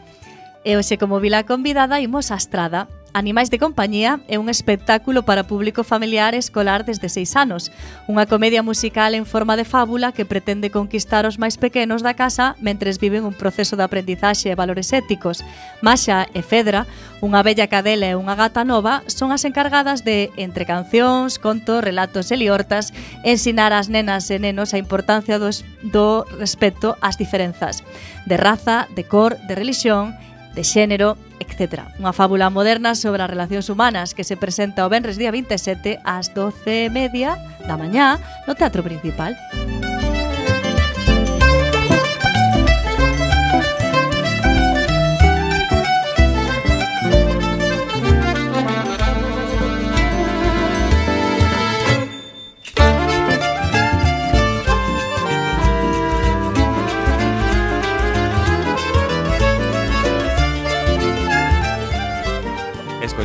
E 0.63 0.75
hoxe, 0.75 0.99
como 0.99 1.23
vila 1.23 1.47
convidada, 1.47 2.01
imos 2.03 2.31
a 2.31 2.35
Estrada, 2.35 2.87
Animais 3.11 3.49
de 3.49 3.57
compañía 3.57 4.19
é 4.27 4.37
un 4.37 4.49
espectáculo 4.49 5.25
para 5.25 5.49
público 5.49 5.83
familiar 5.83 6.37
e 6.37 6.37
escolar 6.37 6.85
desde 6.85 7.09
seis 7.09 7.33
anos, 7.33 7.73
unha 8.05 8.29
comedia 8.29 8.61
musical 8.61 9.17
en 9.17 9.25
forma 9.25 9.57
de 9.57 9.65
fábula 9.65 10.13
que 10.13 10.29
pretende 10.29 10.69
conquistar 10.69 11.25
os 11.25 11.41
máis 11.41 11.57
pequenos 11.57 12.05
da 12.05 12.13
casa 12.13 12.53
mentres 12.61 13.01
viven 13.01 13.25
un 13.25 13.33
proceso 13.33 13.73
de 13.73 13.81
aprendizaxe 13.81 14.53
e 14.53 14.59
valores 14.59 14.93
éticos. 14.93 15.41
Masha 15.81 16.29
e 16.37 16.45
Fedra, 16.45 16.85
unha 17.25 17.41
bella 17.41 17.65
cadela 17.65 18.05
e 18.05 18.13
unha 18.13 18.37
gata 18.37 18.61
nova, 18.61 19.01
son 19.09 19.33
as 19.33 19.41
encargadas 19.41 20.05
de, 20.05 20.29
entre 20.37 20.69
cancións, 20.69 21.41
contos, 21.41 21.81
relatos 21.81 22.29
e 22.29 22.37
liortas, 22.37 22.93
ensinar 23.25 23.73
ás 23.73 23.89
nenas 23.89 24.29
e 24.29 24.37
nenos 24.37 24.77
a 24.77 24.77
importancia 24.77 25.41
dos, 25.41 25.65
do 25.81 26.29
respecto 26.37 26.93
ás 27.01 27.17
diferenzas. 27.17 27.81
De 28.29 28.37
raza, 28.37 28.85
de 28.93 29.01
cor, 29.09 29.41
de 29.49 29.57
religión 29.57 30.13
de 30.53 30.63
xénero, 30.63 31.17
etc. 31.39 31.89
Unha 31.99 32.13
fábula 32.13 32.49
moderna 32.49 32.95
sobre 32.95 33.21
as 33.25 33.31
relacións 33.31 33.69
humanas 33.69 34.13
que 34.13 34.27
se 34.27 34.37
presenta 34.37 34.85
o 34.85 34.91
Benres 34.91 35.17
día 35.17 35.33
27 35.33 36.01
ás 36.05 36.33
12 36.33 36.87
e 36.87 36.93
media 36.93 37.37
da 37.67 37.77
mañá 37.77 38.19
no 38.47 38.55
Teatro 38.57 38.81
Principal. 38.81 39.33
Música 39.53 39.88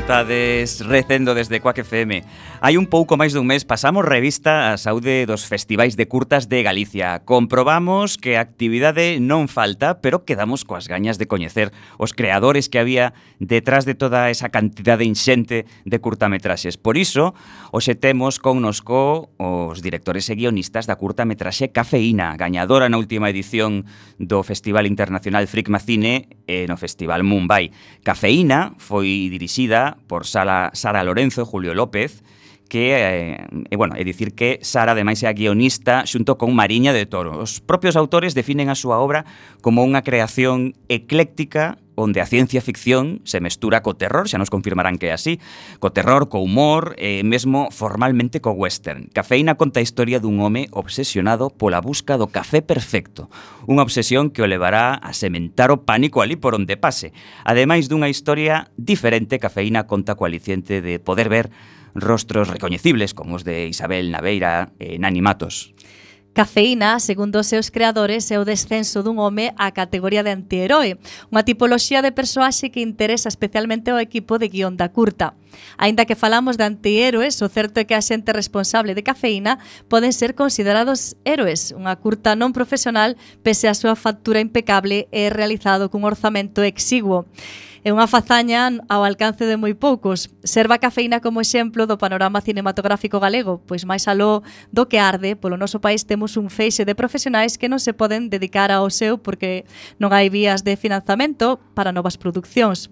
escoitades 0.05 0.85
recendo 0.87 1.35
desde 1.35 1.61
Coac 1.61 1.79
FM. 1.79 2.25
Hai 2.61 2.77
un 2.77 2.93
pouco 2.93 3.17
máis 3.17 3.33
dun 3.33 3.49
mes 3.49 3.65
pasamos 3.65 4.05
revista 4.05 4.77
a 4.77 4.77
saúde 4.77 5.25
dos 5.25 5.49
festivais 5.49 5.97
de 5.97 6.05
curtas 6.05 6.53
de 6.53 6.61
Galicia. 6.61 7.25
Comprobamos 7.25 8.21
que 8.21 8.37
a 8.37 8.45
actividade 8.45 9.17
non 9.17 9.49
falta, 9.49 10.05
pero 10.05 10.29
quedamos 10.29 10.69
coas 10.69 10.93
gañas 10.93 11.17
de 11.17 11.25
coñecer 11.25 11.73
os 11.97 12.13
creadores 12.13 12.69
que 12.69 12.77
había 12.77 13.17
detrás 13.41 13.89
de 13.89 13.97
toda 13.97 14.29
esa 14.29 14.53
cantidade 14.53 15.09
inxente 15.09 15.65
de 15.89 15.99
curtametraxes. 16.05 16.77
Por 16.77 17.01
iso, 17.01 17.33
hoxe 17.73 17.97
temos 17.97 18.37
con 18.37 18.61
nosco 18.61 19.33
os 19.41 19.81
directores 19.81 20.29
e 20.29 20.37
guionistas 20.37 20.85
da 20.85 21.01
curtametraxe 21.01 21.73
Cafeína, 21.73 22.37
gañadora 22.37 22.93
na 22.93 23.01
última 23.01 23.33
edición 23.33 23.89
do 24.21 24.45
Festival 24.45 24.85
Internacional 24.85 25.49
Fricma 25.49 25.81
Cine 25.81 26.29
e 26.45 26.69
no 26.69 26.77
Festival 26.77 27.25
Mumbai. 27.25 27.73
Cafeína 28.05 28.77
foi 28.77 29.33
dirixida 29.33 29.94
escrita 29.95 30.07
por 30.07 30.27
Sara, 30.27 30.71
Sara 30.75 31.03
Lorenzo, 31.05 31.45
Julio 31.45 31.75
López, 31.75 32.23
que, 32.69 32.95
eh, 32.95 33.47
eh, 33.71 33.77
bueno, 33.77 33.95
é 33.97 34.05
dicir 34.05 34.35
que 34.35 34.59
Sara 34.63 34.93
ademais 34.93 35.23
é 35.23 35.29
a 35.29 35.37
guionista 35.37 36.07
xunto 36.07 36.39
con 36.39 36.55
Mariña 36.57 36.93
de 36.93 37.07
Toro. 37.07 37.39
Os 37.39 37.61
propios 37.61 37.95
autores 37.97 38.35
definen 38.35 38.73
a 38.73 38.75
súa 38.75 38.99
obra 38.99 39.25
como 39.61 39.85
unha 39.85 40.03
creación 40.03 40.73
ecléctica 40.89 41.77
onde 41.95 42.21
a 42.21 42.27
ciencia 42.27 42.61
ficción 42.61 43.23
se 43.25 43.41
mestura 43.41 43.83
co 43.83 43.95
terror, 43.95 44.27
xa 44.27 44.39
nos 44.39 44.51
confirmarán 44.51 44.99
que 44.99 45.11
é 45.11 45.15
así, 45.15 45.39
co 45.79 45.95
terror, 45.95 46.29
co 46.29 46.43
humor 46.43 46.99
e 46.99 47.23
mesmo 47.23 47.71
formalmente 47.71 48.43
co 48.43 48.55
western. 48.55 49.11
Cafeína 49.15 49.55
conta 49.55 49.81
a 49.81 49.87
historia 49.87 50.19
dun 50.19 50.43
home 50.43 50.67
obsesionado 50.75 51.51
pola 51.55 51.79
busca 51.83 52.19
do 52.19 52.31
café 52.31 52.63
perfecto, 52.63 53.31
unha 53.67 53.83
obsesión 53.83 54.35
que 54.35 54.43
o 54.43 54.51
levará 54.51 54.99
a 54.99 55.15
sementar 55.15 55.71
o 55.71 55.83
pánico 55.83 56.21
ali 56.21 56.35
por 56.35 56.55
onde 56.59 56.77
pase. 56.77 57.15
Ademais 57.47 57.87
dunha 57.87 58.11
historia 58.11 58.71
diferente, 58.77 59.39
Cafeína 59.39 59.87
conta 59.87 60.19
co 60.19 60.27
aliciente 60.27 60.83
de 60.83 60.99
poder 60.99 61.31
ver 61.31 61.55
rostros 61.95 62.51
recoñecibles 62.51 63.15
como 63.15 63.39
os 63.39 63.47
de 63.47 63.71
Isabel 63.71 64.11
Naveira 64.11 64.75
e 64.83 64.99
Nani 64.99 65.23
Matos. 65.23 65.73
Cafeína, 66.35 66.99
segundo 66.99 67.39
os 67.39 67.47
seus 67.47 67.71
creadores, 67.71 68.29
é 68.35 68.43
o 68.43 68.45
descenso 68.45 69.07
dun 69.07 69.23
home 69.23 69.55
á 69.55 69.71
categoría 69.71 70.27
de 70.27 70.35
antiheroe, 70.35 70.99
unha 71.31 71.47
tipoloxía 71.47 72.03
de 72.03 72.11
persoaxe 72.11 72.75
que 72.75 72.83
interesa 72.83 73.31
especialmente 73.31 73.95
ao 73.95 74.03
equipo 74.03 74.43
de 74.43 74.51
guión 74.51 74.75
da 74.75 74.91
curta. 74.91 75.39
Aínda 75.77 76.05
que 76.05 76.19
falamos 76.19 76.57
de 76.57 76.65
antihéroes, 76.65 77.41
o 77.43 77.49
certo 77.49 77.81
é 77.81 77.85
que 77.85 77.95
a 77.95 78.03
xente 78.03 78.33
responsable 78.33 78.95
de 78.95 79.03
cafeína 79.03 79.59
poden 79.89 80.13
ser 80.13 80.35
considerados 80.35 81.15
héroes. 81.25 81.75
Unha 81.75 81.97
curta 81.99 82.39
non 82.39 82.57
profesional, 82.57 83.19
pese 83.43 83.67
a 83.67 83.75
súa 83.75 83.95
factura 83.95 84.43
impecable, 84.43 85.07
é 85.15 85.31
realizado 85.31 85.91
cun 85.91 86.07
orzamento 86.09 86.61
exiguo 86.65 87.29
é 87.85 87.93
unha 87.93 88.09
fazaña 88.09 88.73
ao 88.89 89.05
alcance 89.05 89.45
de 89.45 89.61
moi 89.61 89.77
poucos. 89.77 90.33
Serva 90.41 90.81
a 90.81 90.83
cafeína 90.83 91.21
como 91.21 91.45
exemplo 91.45 91.85
do 91.85 92.01
panorama 92.01 92.41
cinematográfico 92.41 93.21
galego, 93.21 93.61
pois 93.69 93.85
máis 93.85 94.09
aló 94.09 94.41
do 94.73 94.89
que 94.89 94.97
arde, 94.97 95.37
polo 95.37 95.61
noso 95.61 95.85
país 95.85 96.09
temos 96.09 96.41
un 96.41 96.49
feixe 96.49 96.89
de 96.89 96.97
profesionais 96.97 97.61
que 97.61 97.69
non 97.69 97.77
se 97.77 97.93
poden 97.93 98.33
dedicar 98.33 98.73
ao 98.73 98.89
seu 98.89 99.21
porque 99.21 99.69
non 100.01 100.17
hai 100.17 100.33
vías 100.33 100.65
de 100.65 100.81
financiamento 100.81 101.61
para 101.77 101.93
novas 101.93 102.17
produccións. 102.17 102.89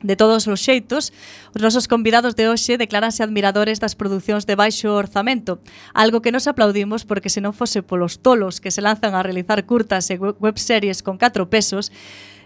De 0.00 0.16
todos 0.16 0.48
os 0.48 0.64
xeitos, 0.64 1.12
os 1.52 1.60
nosos 1.60 1.84
convidados 1.84 2.32
de 2.32 2.48
hoxe 2.48 2.80
declaranse 2.80 3.20
admiradores 3.20 3.84
das 3.84 3.92
producións 3.92 4.48
de 4.48 4.56
baixo 4.56 4.96
orzamento, 4.96 5.60
algo 5.92 6.24
que 6.24 6.32
nos 6.32 6.48
aplaudimos 6.48 7.04
porque 7.04 7.28
se 7.28 7.44
non 7.44 7.52
fose 7.52 7.84
polos 7.84 8.24
tolos 8.24 8.64
que 8.64 8.72
se 8.72 8.80
lanzan 8.80 9.12
a 9.12 9.20
realizar 9.20 9.60
curtas 9.68 10.08
e 10.08 10.16
webseries 10.16 11.04
con 11.04 11.20
4 11.20 11.52
pesos, 11.52 11.92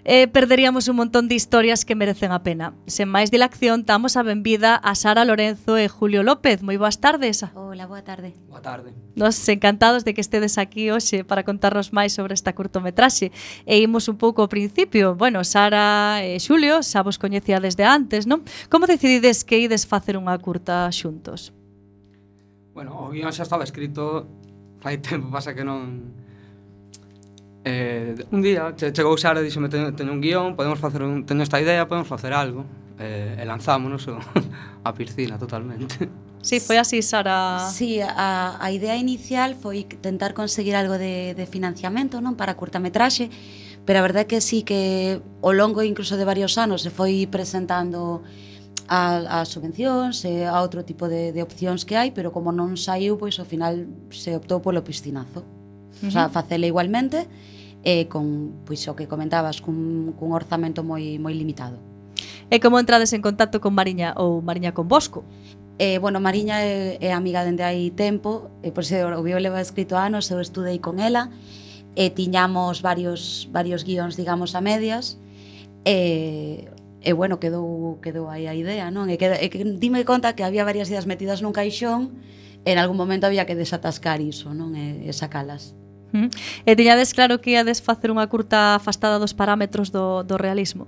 eh, 0.05 0.29
perderíamos 0.29 0.89
un 0.89 0.97
montón 0.97 1.29
de 1.29 1.35
historias 1.35 1.85
que 1.85 1.97
merecen 1.97 2.31
a 2.33 2.45
pena. 2.45 2.77
Sen 2.87 3.09
máis 3.09 3.33
dilación, 3.33 3.89
damos 3.89 4.21
a 4.21 4.23
benvida 4.23 4.77
a 4.77 4.93
Sara 4.95 5.25
Lorenzo 5.25 5.81
e 5.81 5.89
Julio 5.89 6.23
López. 6.23 6.61
Moi 6.61 6.77
boas 6.77 7.01
tardes. 7.01 7.41
Hola, 7.57 7.89
boa 7.89 8.05
tarde. 8.05 8.37
Boa 8.47 8.61
tarde. 8.61 8.93
Nos 9.17 9.41
encantados 9.49 10.05
de 10.05 10.13
que 10.13 10.21
estedes 10.21 10.61
aquí 10.61 10.93
hoxe 10.93 11.25
para 11.25 11.43
contarnos 11.43 11.91
máis 11.97 12.13
sobre 12.13 12.37
esta 12.37 12.53
curtometraxe. 12.53 13.33
E 13.65 13.81
imos 13.81 14.07
un 14.13 14.21
pouco 14.21 14.45
ao 14.45 14.53
principio. 14.53 15.17
Bueno, 15.17 15.41
Sara 15.43 16.21
e 16.21 16.37
Xulio, 16.37 16.85
xa 16.85 17.01
vos 17.01 17.17
coñecía 17.17 17.59
desde 17.59 17.89
antes, 17.89 18.29
non? 18.29 18.45
Como 18.69 18.85
decidides 18.85 19.43
que 19.43 19.57
ides 19.57 19.89
facer 19.89 20.21
unha 20.21 20.37
curta 20.37 20.87
xuntos? 20.93 21.57
Bueno, 22.77 22.93
o 23.01 23.09
guión 23.09 23.33
xa 23.33 23.49
estaba 23.49 23.65
escrito 23.65 24.29
fai 24.85 25.01
tempo, 25.01 25.33
pasa 25.33 25.57
que 25.57 25.65
non 25.65 26.13
Eh, 27.65 28.15
un 28.31 28.43
día 28.43 28.75
che, 28.77 28.93
chegou 28.93 29.17
Sara 29.17 29.41
e 29.41 29.45
dixome 29.45 29.73
teño, 29.73 29.97
teño 29.97 30.13
un 30.13 30.21
guión, 30.21 30.53
podemos 30.53 30.79
facer 30.79 31.01
un, 31.03 31.25
teño 31.25 31.43
esta 31.43 31.61
idea, 31.61 31.89
podemos 31.89 32.07
facer 32.07 32.37
algo 32.37 32.69
eh, 33.01 33.41
e 33.41 33.45
lanzámonos 33.49 34.05
a 34.85 34.93
piscina 34.93 35.39
totalmente. 35.41 36.13
Sí, 36.45 36.61
foi 36.61 36.77
así, 36.77 37.01
Sara. 37.01 37.57
Sí, 37.73 38.05
a, 38.05 38.61
a 38.61 38.69
idea 38.69 39.01
inicial 39.01 39.57
foi 39.57 39.89
tentar 40.05 40.37
conseguir 40.37 40.77
algo 40.77 41.01
de, 41.01 41.33
de 41.33 41.47
financiamento 41.49 42.21
non 42.21 42.37
para 42.37 42.53
curtametraxe, 42.53 43.33
pero 43.89 43.97
a 43.97 44.05
verdade 44.05 44.29
é 44.29 44.31
que 44.37 44.45
sí 44.45 44.61
que 44.61 45.25
ao 45.41 45.57
longo 45.57 45.81
incluso 45.81 46.21
de 46.21 46.29
varios 46.29 46.61
anos 46.61 46.85
se 46.85 46.93
foi 46.93 47.25
presentando 47.33 48.21
a, 48.93 49.41
a 49.41 49.49
subvencións 49.49 50.21
e 50.29 50.45
a 50.45 50.61
outro 50.61 50.85
tipo 50.85 51.09
de, 51.09 51.33
de 51.33 51.41
opcións 51.41 51.89
que 51.89 51.97
hai, 51.97 52.13
pero 52.13 52.29
como 52.29 52.53
non 52.53 52.77
saiu, 52.77 53.17
pois 53.17 53.41
ao 53.41 53.49
final 53.49 53.89
se 54.13 54.37
optou 54.37 54.61
polo 54.61 54.85
piscinazo 54.85 55.64
uh 56.01 56.05
-huh. 56.05 56.09
o 56.09 56.11
sea, 56.11 56.29
facela 56.29 56.67
igualmente 56.67 57.29
e 57.85 58.09
con 58.09 58.65
pois 58.65 58.81
o 58.89 58.97
que 58.97 59.07
comentabas 59.07 59.61
cun, 59.61 60.17
cun 60.17 60.33
orzamento 60.33 60.81
moi 60.83 61.21
moi 61.21 61.37
limitado. 61.37 61.77
E 62.49 62.61
como 62.61 62.81
entrades 62.81 63.13
en 63.13 63.21
contacto 63.21 63.61
con 63.61 63.73
Mariña 63.77 64.17
ou 64.17 64.41
Mariña 64.41 64.73
con 64.73 64.89
Bosco? 64.89 65.25
Eh, 65.79 65.99
bueno, 65.99 66.21
Mariña 66.21 66.63
é, 66.63 66.99
é 67.01 67.11
amiga 67.13 67.43
dende 67.45 67.65
hai 67.67 67.91
tempo, 67.91 68.51
e 68.63 68.71
por 68.71 68.85
se 68.87 69.03
o 69.03 69.23
bio 69.27 69.43
leva 69.43 69.61
escrito 69.61 69.99
anos, 69.99 70.31
eu 70.31 70.39
estudei 70.39 70.79
con 70.79 71.03
ela, 71.03 71.35
e 71.99 72.15
tiñamos 72.15 72.79
varios, 72.81 73.51
varios 73.51 73.83
guións, 73.83 74.15
digamos, 74.15 74.55
a 74.55 74.61
medias, 74.63 75.19
e, 75.85 76.71
e 77.03 77.11
bueno, 77.13 77.43
quedou, 77.43 77.99
quedou 78.01 78.31
aí 78.31 78.47
a 78.47 78.55
idea, 78.55 78.95
non? 78.95 79.11
E, 79.11 79.19
que, 79.19 79.27
e 79.27 79.47
que, 79.51 79.67
dime 79.77 80.07
conta 80.07 80.39
que 80.39 80.47
había 80.47 80.63
varias 80.63 80.89
ideas 80.89 81.11
metidas 81.11 81.43
nun 81.43 81.51
caixón, 81.51 82.23
en 82.65 82.79
algún 82.79 82.97
momento 82.97 83.27
había 83.27 83.45
que 83.45 83.59
desatascar 83.59 84.23
iso, 84.23 84.55
non? 84.55 84.79
E, 84.79 85.05
e 85.05 85.13
sacalas. 85.13 85.75
Mm. 86.15 86.31
E 86.63 86.71
tiñades 86.79 87.11
claro 87.11 87.43
que 87.43 87.59
iades 87.59 87.83
facer 87.83 88.15
unha 88.15 88.31
curta 88.31 88.79
afastada 88.79 89.19
dos 89.19 89.35
parámetros 89.35 89.91
do, 89.91 90.23
do 90.23 90.39
realismo? 90.39 90.87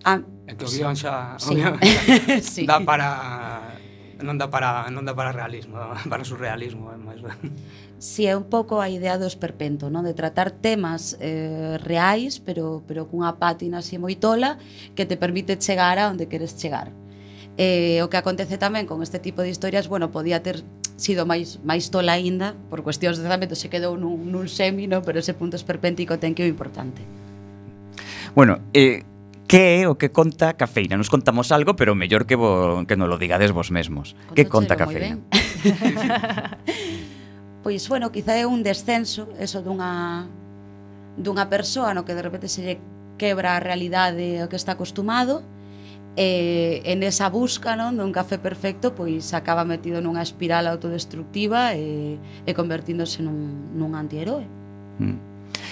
Ah, 0.00 0.24
é 0.48 0.56
que 0.56 0.64
o 0.64 0.70
guión 0.72 0.96
xa, 0.96 1.36
sí. 1.36 1.52
guión 1.52 1.76
sí. 2.40 2.64
dá 2.70 2.80
para 2.80 3.76
non 4.24 4.40
dá 4.40 4.48
para 4.48 4.88
non 4.88 5.04
dá 5.04 5.12
para 5.12 5.28
realismo, 5.28 5.76
para 6.10 6.24
surrealismo, 6.24 6.88
é 6.88 6.96
máis 6.96 7.20
ben. 7.20 7.36
Si 8.00 8.24
sí, 8.24 8.26
é 8.26 8.34
un 8.34 8.48
pouco 8.48 8.80
a 8.80 8.88
idea 8.88 9.20
do 9.20 9.28
esperpento, 9.28 9.92
non? 9.92 10.02
De 10.02 10.16
tratar 10.16 10.50
temas 10.50 11.14
eh, 11.20 11.76
reais, 11.84 12.40
pero 12.40 12.80
pero 12.88 13.12
cunha 13.12 13.36
pátina 13.36 13.84
así 13.84 14.00
moi 14.00 14.16
tola 14.16 14.56
que 14.96 15.04
te 15.04 15.20
permite 15.20 15.60
chegar 15.60 16.00
a 16.00 16.08
onde 16.08 16.32
queres 16.32 16.56
chegar 16.56 16.90
eh, 17.58 18.00
o 18.00 18.08
que 18.08 18.16
acontece 18.16 18.56
tamén 18.56 18.88
con 18.88 19.04
este 19.04 19.20
tipo 19.20 19.44
de 19.44 19.52
historias, 19.52 19.88
bueno, 19.88 20.08
podía 20.08 20.40
ter 20.40 20.64
sido 20.96 21.28
máis 21.28 21.60
máis 21.66 21.92
tola 21.92 22.16
aínda, 22.16 22.56
por 22.72 22.80
cuestións 22.80 23.20
de 23.20 23.26
tratamento 23.26 23.58
se 23.58 23.68
quedou 23.68 24.00
nun, 24.00 24.32
nun 24.32 24.48
semino, 24.48 25.04
pero 25.04 25.20
ese 25.20 25.36
punto 25.36 25.58
esperpéntico 25.58 26.16
ten 26.16 26.32
que 26.32 26.44
o 26.44 26.48
importante. 26.48 27.04
Bueno, 28.32 28.64
eh, 28.72 29.04
que 29.52 29.82
é 29.82 29.84
o 29.84 30.00
que 30.00 30.08
conta 30.08 30.56
Cafeína? 30.56 30.96
Nos 30.96 31.12
contamos 31.12 31.52
algo, 31.52 31.76
pero 31.76 31.92
mellor 31.92 32.24
que, 32.24 32.40
vo, 32.40 32.88
que 32.88 32.96
non 32.96 33.12
lo 33.12 33.20
digades 33.20 33.52
vos 33.52 33.68
mesmos. 33.68 34.16
Conto 34.16 34.32
que 34.32 34.48
conta 34.48 34.80
Cafeína? 34.80 35.20
pois, 37.64 37.84
bueno, 37.84 38.08
quizá 38.08 38.40
é 38.40 38.48
un 38.48 38.64
descenso, 38.64 39.28
eso 39.36 39.60
dunha, 39.60 40.24
dunha 41.20 41.52
persoa 41.52 41.92
no 41.92 42.08
que 42.08 42.16
de 42.16 42.24
repente 42.24 42.48
se 42.48 42.64
lle 42.64 42.76
quebra 43.20 43.54
a 43.54 43.60
realidade 43.60 44.40
o 44.40 44.48
que 44.48 44.56
está 44.56 44.72
acostumado, 44.72 45.44
E, 46.14 46.84
en 46.84 47.00
esa 47.02 47.32
busca 47.32 47.72
non, 47.72 47.96
dun 47.96 48.12
café 48.12 48.36
perfecto 48.36 48.92
pois 48.92 49.32
acaba 49.32 49.64
metido 49.64 50.04
nunha 50.04 50.20
espiral 50.20 50.68
autodestructiva 50.68 51.72
e, 51.72 52.20
e 52.44 52.50
convertíndose 52.52 53.24
nun, 53.24 53.72
nun 53.72 53.96
antiheroe. 53.96 54.44
Mm. 55.00 55.16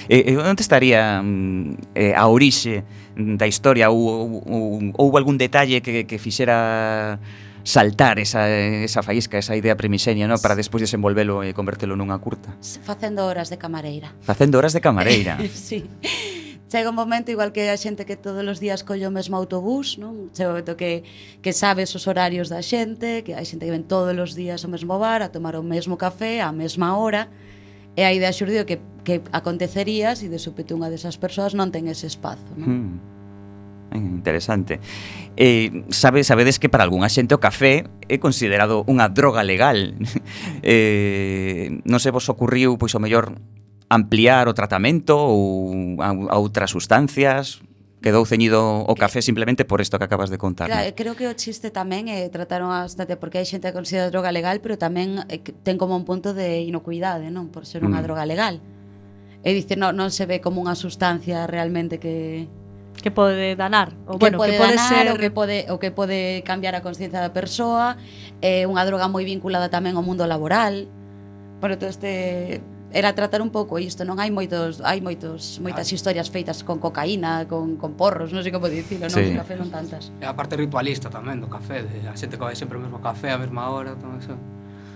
E, 0.09 0.33
e 0.33 0.37
onde 0.41 0.65
estaría 0.65 1.21
mm, 1.21 1.93
eh, 1.93 2.15
a 2.17 2.25
orixe 2.33 2.89
da 3.15 3.45
historia 3.45 3.93
ou, 3.93 4.01
ou, 4.01 4.41
ou 4.49 4.63
houve 4.97 5.17
algún 5.21 5.37
detalle 5.37 5.85
que, 5.85 6.09
que 6.09 6.17
fixera 6.17 7.21
saltar 7.63 8.19
esa, 8.19 8.49
esa 8.49 9.03
faísca, 9.03 9.39
esa 9.39 9.57
idea 9.57 9.77
primixeña, 9.77 10.27
no? 10.27 10.41
para 10.41 10.57
despois 10.57 10.81
desenvolvelo 10.81 11.45
e 11.45 11.53
convertelo 11.53 11.97
nunha 11.97 12.17
curta. 12.17 12.57
Facendo 12.61 13.29
horas 13.29 13.53
de 13.53 13.61
camareira. 13.61 14.17
Facendo 14.25 14.57
horas 14.57 14.73
de 14.73 14.81
camareira. 14.81 15.37
sí 15.53 15.85
chega 16.71 16.89
un 16.89 16.97
momento 16.97 17.35
igual 17.35 17.51
que 17.51 17.69
a 17.69 17.77
xente 17.77 18.07
que 18.07 18.15
todos 18.15 18.47
os 18.47 18.63
días 18.63 18.87
colle 18.87 19.05
o 19.05 19.13
mesmo 19.13 19.35
autobús, 19.35 19.99
non? 19.99 20.31
Chega 20.31 20.55
un 20.55 20.63
momento 20.63 20.79
que 20.79 21.03
que 21.43 21.51
sabes 21.51 21.91
os 21.99 22.07
horarios 22.07 22.47
da 22.47 22.63
xente, 22.63 23.27
que 23.27 23.35
hai 23.35 23.45
xente 23.45 23.67
que 23.67 23.75
ven 23.75 23.85
todos 23.85 24.15
os 24.15 24.39
días 24.39 24.63
ao 24.63 24.71
mesmo 24.71 24.95
bar 25.03 25.21
a 25.27 25.35
tomar 25.35 25.59
o 25.59 25.67
mesmo 25.67 25.99
café 25.99 26.39
á 26.39 26.55
mesma 26.55 26.95
hora. 26.95 27.27
E 27.99 28.07
a 28.07 28.15
idea 28.15 28.31
xurdiu 28.31 28.63
que 28.63 28.79
que 29.03 29.19
acontecería 29.35 30.15
se 30.15 30.25
si 30.25 30.33
de 30.33 30.39
súpeto 30.39 30.79
unha 30.79 30.87
desas 30.87 31.19
persoas 31.19 31.59
non 31.59 31.75
ten 31.75 31.91
ese 31.91 32.07
espazo, 32.07 32.55
non? 32.55 32.71
Hmm. 32.71 32.97
Interesante. 33.91 34.79
Eh, 35.35 35.83
sabe, 35.91 36.23
sabedes 36.23 36.63
que 36.63 36.71
para 36.71 36.87
algunha 36.87 37.11
xente 37.11 37.35
o 37.35 37.43
café 37.43 37.91
é 38.07 38.17
considerado 38.23 38.87
unha 38.87 39.11
droga 39.11 39.43
legal. 39.43 39.99
eh, 40.63 41.83
non 41.83 41.99
se 41.99 42.15
vos 42.15 42.31
ocurriu, 42.31 42.79
pois 42.79 42.95
o 42.95 43.03
mellor 43.03 43.35
ampliar 43.91 44.47
o 44.47 44.55
tratamento 44.55 45.19
ou 45.19 45.99
a, 45.99 46.15
a 46.15 46.37
outras 46.39 46.71
sustancias? 46.71 47.59
Quedou 48.01 48.25
ceñido 48.25 48.87
o 48.89 48.95
café 48.97 49.21
simplemente 49.21 49.69
por 49.69 49.83
isto 49.85 50.01
que 50.01 50.07
acabas 50.09 50.31
de 50.33 50.39
contar. 50.39 50.73
Claro, 50.73 50.89
¿no? 50.89 50.97
creo 50.97 51.13
que 51.19 51.29
o 51.29 51.35
chiste 51.37 51.69
tamén 51.69 52.09
é 52.09 52.25
eh, 52.25 52.33
tratar 52.33 52.65
unha 52.65 52.89
porque 53.21 53.43
hai 53.43 53.45
xente 53.45 53.69
que 53.69 53.77
considera 53.77 54.09
droga 54.09 54.33
legal, 54.33 54.65
pero 54.65 54.81
tamén 54.81 55.21
eh, 55.29 55.43
ten 55.43 55.77
como 55.77 55.93
un 55.99 56.09
punto 56.09 56.33
de 56.33 56.65
inocuidade, 56.65 57.29
non? 57.29 57.53
Por 57.53 57.69
ser 57.69 57.85
unha 57.85 58.01
mm. 58.01 58.07
droga 58.07 58.25
legal. 58.25 58.63
É 59.45 59.53
dicir, 59.53 59.77
non, 59.77 59.93
non 59.93 60.09
se 60.09 60.25
ve 60.25 60.41
como 60.41 60.65
unha 60.65 60.73
sustancia 60.73 61.45
realmente 61.45 62.01
que 62.01 62.49
que 63.01 63.11
pode 63.11 63.57
danar, 63.57 63.97
ou 64.05 64.21
bueno, 64.21 64.37
que 64.37 64.49
pode, 64.49 64.53
que 64.53 64.61
pode 64.61 64.77
danar, 64.77 64.89
ser 64.89 65.07
o 65.13 65.17
que 65.17 65.31
pode 65.33 65.57
o 65.73 65.77
que 65.81 65.91
pode 65.91 66.19
cambiar 66.45 66.77
a 66.77 66.85
conciencia 66.85 67.21
da 67.21 67.33
persoa, 67.33 68.01
é 68.41 68.65
eh, 68.65 68.71
unha 68.71 68.85
droga 68.89 69.13
moi 69.13 69.29
vinculada 69.29 69.69
tamén 69.69 69.97
ao 69.97 70.05
mundo 70.05 70.25
laboral. 70.25 70.89
Bueno, 71.61 71.77
todo 71.77 71.93
este 71.93 72.65
era 72.93 73.15
tratar 73.15 73.43
un 73.43 73.51
pouco 73.51 73.79
isto, 73.79 74.03
non 74.03 74.19
hai 74.19 74.35
moitos 74.35 74.83
hai 74.83 74.99
moitos 74.99 75.63
moitas 75.63 75.87
historias 75.95 76.27
feitas 76.27 76.67
con 76.67 76.83
cocaína, 76.83 77.47
con, 77.47 77.79
con 77.79 77.95
porros, 77.95 78.35
non 78.35 78.43
sei 78.43 78.51
como 78.51 78.67
dicilo, 78.67 79.07
non, 79.07 79.15
sí. 79.15 79.35
café 79.35 79.55
non 79.55 79.71
tantas. 79.71 80.11
E 80.19 80.27
a 80.27 80.35
parte 80.35 80.59
ritualista 80.59 81.07
tamén 81.07 81.39
do 81.39 81.47
café, 81.47 81.87
de, 81.87 82.11
a 82.11 82.15
xente 82.19 82.35
que 82.35 82.45
vai 82.45 82.59
sempre 82.59 82.79
o 82.79 82.83
mesmo 82.83 82.99
café 82.99 83.31
a 83.31 83.39
mesma 83.39 83.71
hora, 83.71 83.95
todo 83.95 84.19
eso. 84.19 84.35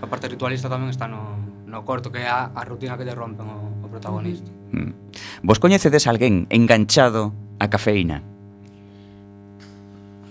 A 0.03 0.07
parte 0.11 0.27
ritualista 0.27 0.67
tamén 0.67 0.91
está 0.91 1.07
no, 1.07 1.39
no 1.71 1.87
corto, 1.87 2.11
que 2.11 2.23
é 2.23 2.29
a, 2.29 2.51
a 2.51 2.63
rutina 2.67 2.99
que 2.99 3.07
lle 3.07 3.15
rompen 3.15 3.47
o, 3.47 3.83
o 3.83 3.87
protagonista. 3.87 4.51
Mm. 4.75 4.93
Vos 5.47 5.63
coñecedes 5.63 6.11
alguén 6.11 6.51
enganchado 6.51 7.31
a 7.63 7.71
cafeína? 7.71 8.27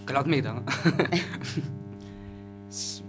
Que 0.04 0.12
lo 0.12 0.20
admitan. 0.20 0.68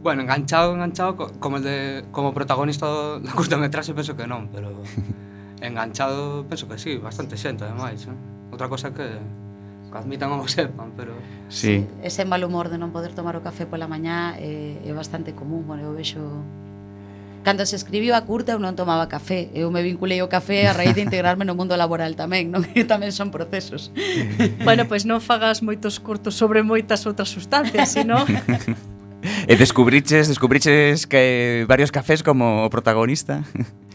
Bueno, 0.05 0.21
enganchado, 0.21 0.75
enganchado, 0.75 1.17
como, 1.17 1.57
el 1.57 1.63
de, 1.63 2.05
como 2.13 2.35
protagonista 2.35 2.85
do 2.85 3.25
curtametraxe 3.33 3.97
penso 3.97 4.13
que 4.13 4.29
non, 4.29 4.53
pero 4.53 4.85
enganchado 5.65 6.45
penso 6.45 6.69
que 6.69 6.77
sí, 6.77 7.01
bastante 7.01 7.41
xente, 7.41 7.65
ademais. 7.65 8.05
Eh? 8.05 8.13
Outra 8.53 8.69
cosa 8.69 8.93
que, 8.93 9.17
que 9.89 9.97
admitan 9.97 10.29
ou 10.37 10.45
sepan, 10.45 10.93
pero... 10.93 11.17
Sí. 11.49 11.89
Ese 12.05 12.29
mal 12.29 12.45
humor 12.45 12.69
de 12.69 12.77
non 12.77 12.93
poder 12.93 13.17
tomar 13.17 13.33
o 13.33 13.41
café 13.41 13.65
pola 13.65 13.89
mañá 13.89 14.37
é, 14.37 14.77
eh, 14.85 14.89
é 14.89 14.93
bastante 14.93 15.33
común, 15.33 15.65
bueno, 15.65 15.89
eu 15.89 15.97
vexo 15.97 16.21
Cando 17.41 17.65
se 17.65 17.77
escribiu 17.77 18.13
a 18.13 18.21
curta 18.29 18.53
eu 18.53 18.61
non 18.61 18.77
tomaba 18.77 19.09
café 19.09 19.53
Eu 19.57 19.69
me 19.69 19.85
vinculei 19.85 20.21
ao 20.21 20.29
café 20.33 20.69
a 20.69 20.73
raíz 20.73 20.97
de 20.97 21.05
integrarme 21.05 21.49
no 21.49 21.57
mundo 21.57 21.77
laboral 21.81 22.13
tamén 22.13 22.49
non? 22.53 22.65
Que 22.77 22.89
tamén 22.89 23.13
son 23.13 23.29
procesos 23.33 23.89
Bueno, 24.65 24.85
pois 24.85 25.05
non 25.05 25.21
fagas 25.21 25.61
moitos 25.61 25.97
curtos 26.01 26.37
sobre 26.37 26.61
moitas 26.65 27.05
outras 27.09 27.33
sustancias 27.33 27.89
Sino... 27.89 28.21
E 29.49 29.57
descubriches, 29.57 30.29
descubriches 30.29 31.09
que 31.09 31.65
varios 31.69 31.91
cafés 31.91 32.23
como 32.23 32.65
o 32.65 32.71
protagonista? 32.71 33.41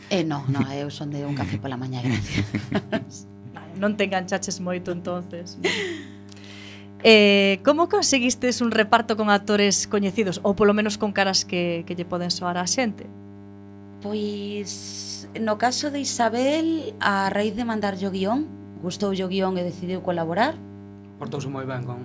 Eh, 0.09 0.25
no, 0.25 0.41
no, 0.49 0.65
eu 0.73 0.89
son 0.89 1.13
de 1.13 1.21
un 1.21 1.37
café 1.37 1.61
pola 1.61 1.77
mañá, 1.77 2.01
gracias. 2.01 2.49
vale, 3.53 3.73
non 3.77 3.93
te 3.93 4.09
enganchaches 4.09 4.57
moito 4.57 4.89
entonces. 4.89 5.57
Eh, 6.99 7.63
como 7.63 7.87
conseguistes 7.87 8.59
un 8.59 8.75
reparto 8.75 9.15
con 9.15 9.31
actores 9.31 9.87
coñecidos 9.87 10.43
ou 10.43 10.51
polo 10.51 10.75
menos 10.75 10.99
con 10.99 11.15
caras 11.15 11.47
que, 11.47 11.87
que 11.87 11.95
lle 11.95 12.03
poden 12.03 12.27
soar 12.27 12.59
á 12.59 12.67
xente? 12.67 13.07
Pois 14.03 15.31
no 15.39 15.55
caso 15.55 15.95
de 15.95 16.03
Isabel, 16.03 16.91
a 16.99 17.31
raíz 17.31 17.55
de 17.55 17.63
mandar 17.63 17.95
o 17.95 18.11
guión, 18.11 18.51
gustou 18.83 19.15
o 19.15 19.27
guión 19.31 19.55
e 19.55 19.63
decidiu 19.63 20.03
colaborar. 20.03 20.59
Portouse 21.23 21.47
moi 21.47 21.63
ben 21.63 21.87
con, 21.87 22.03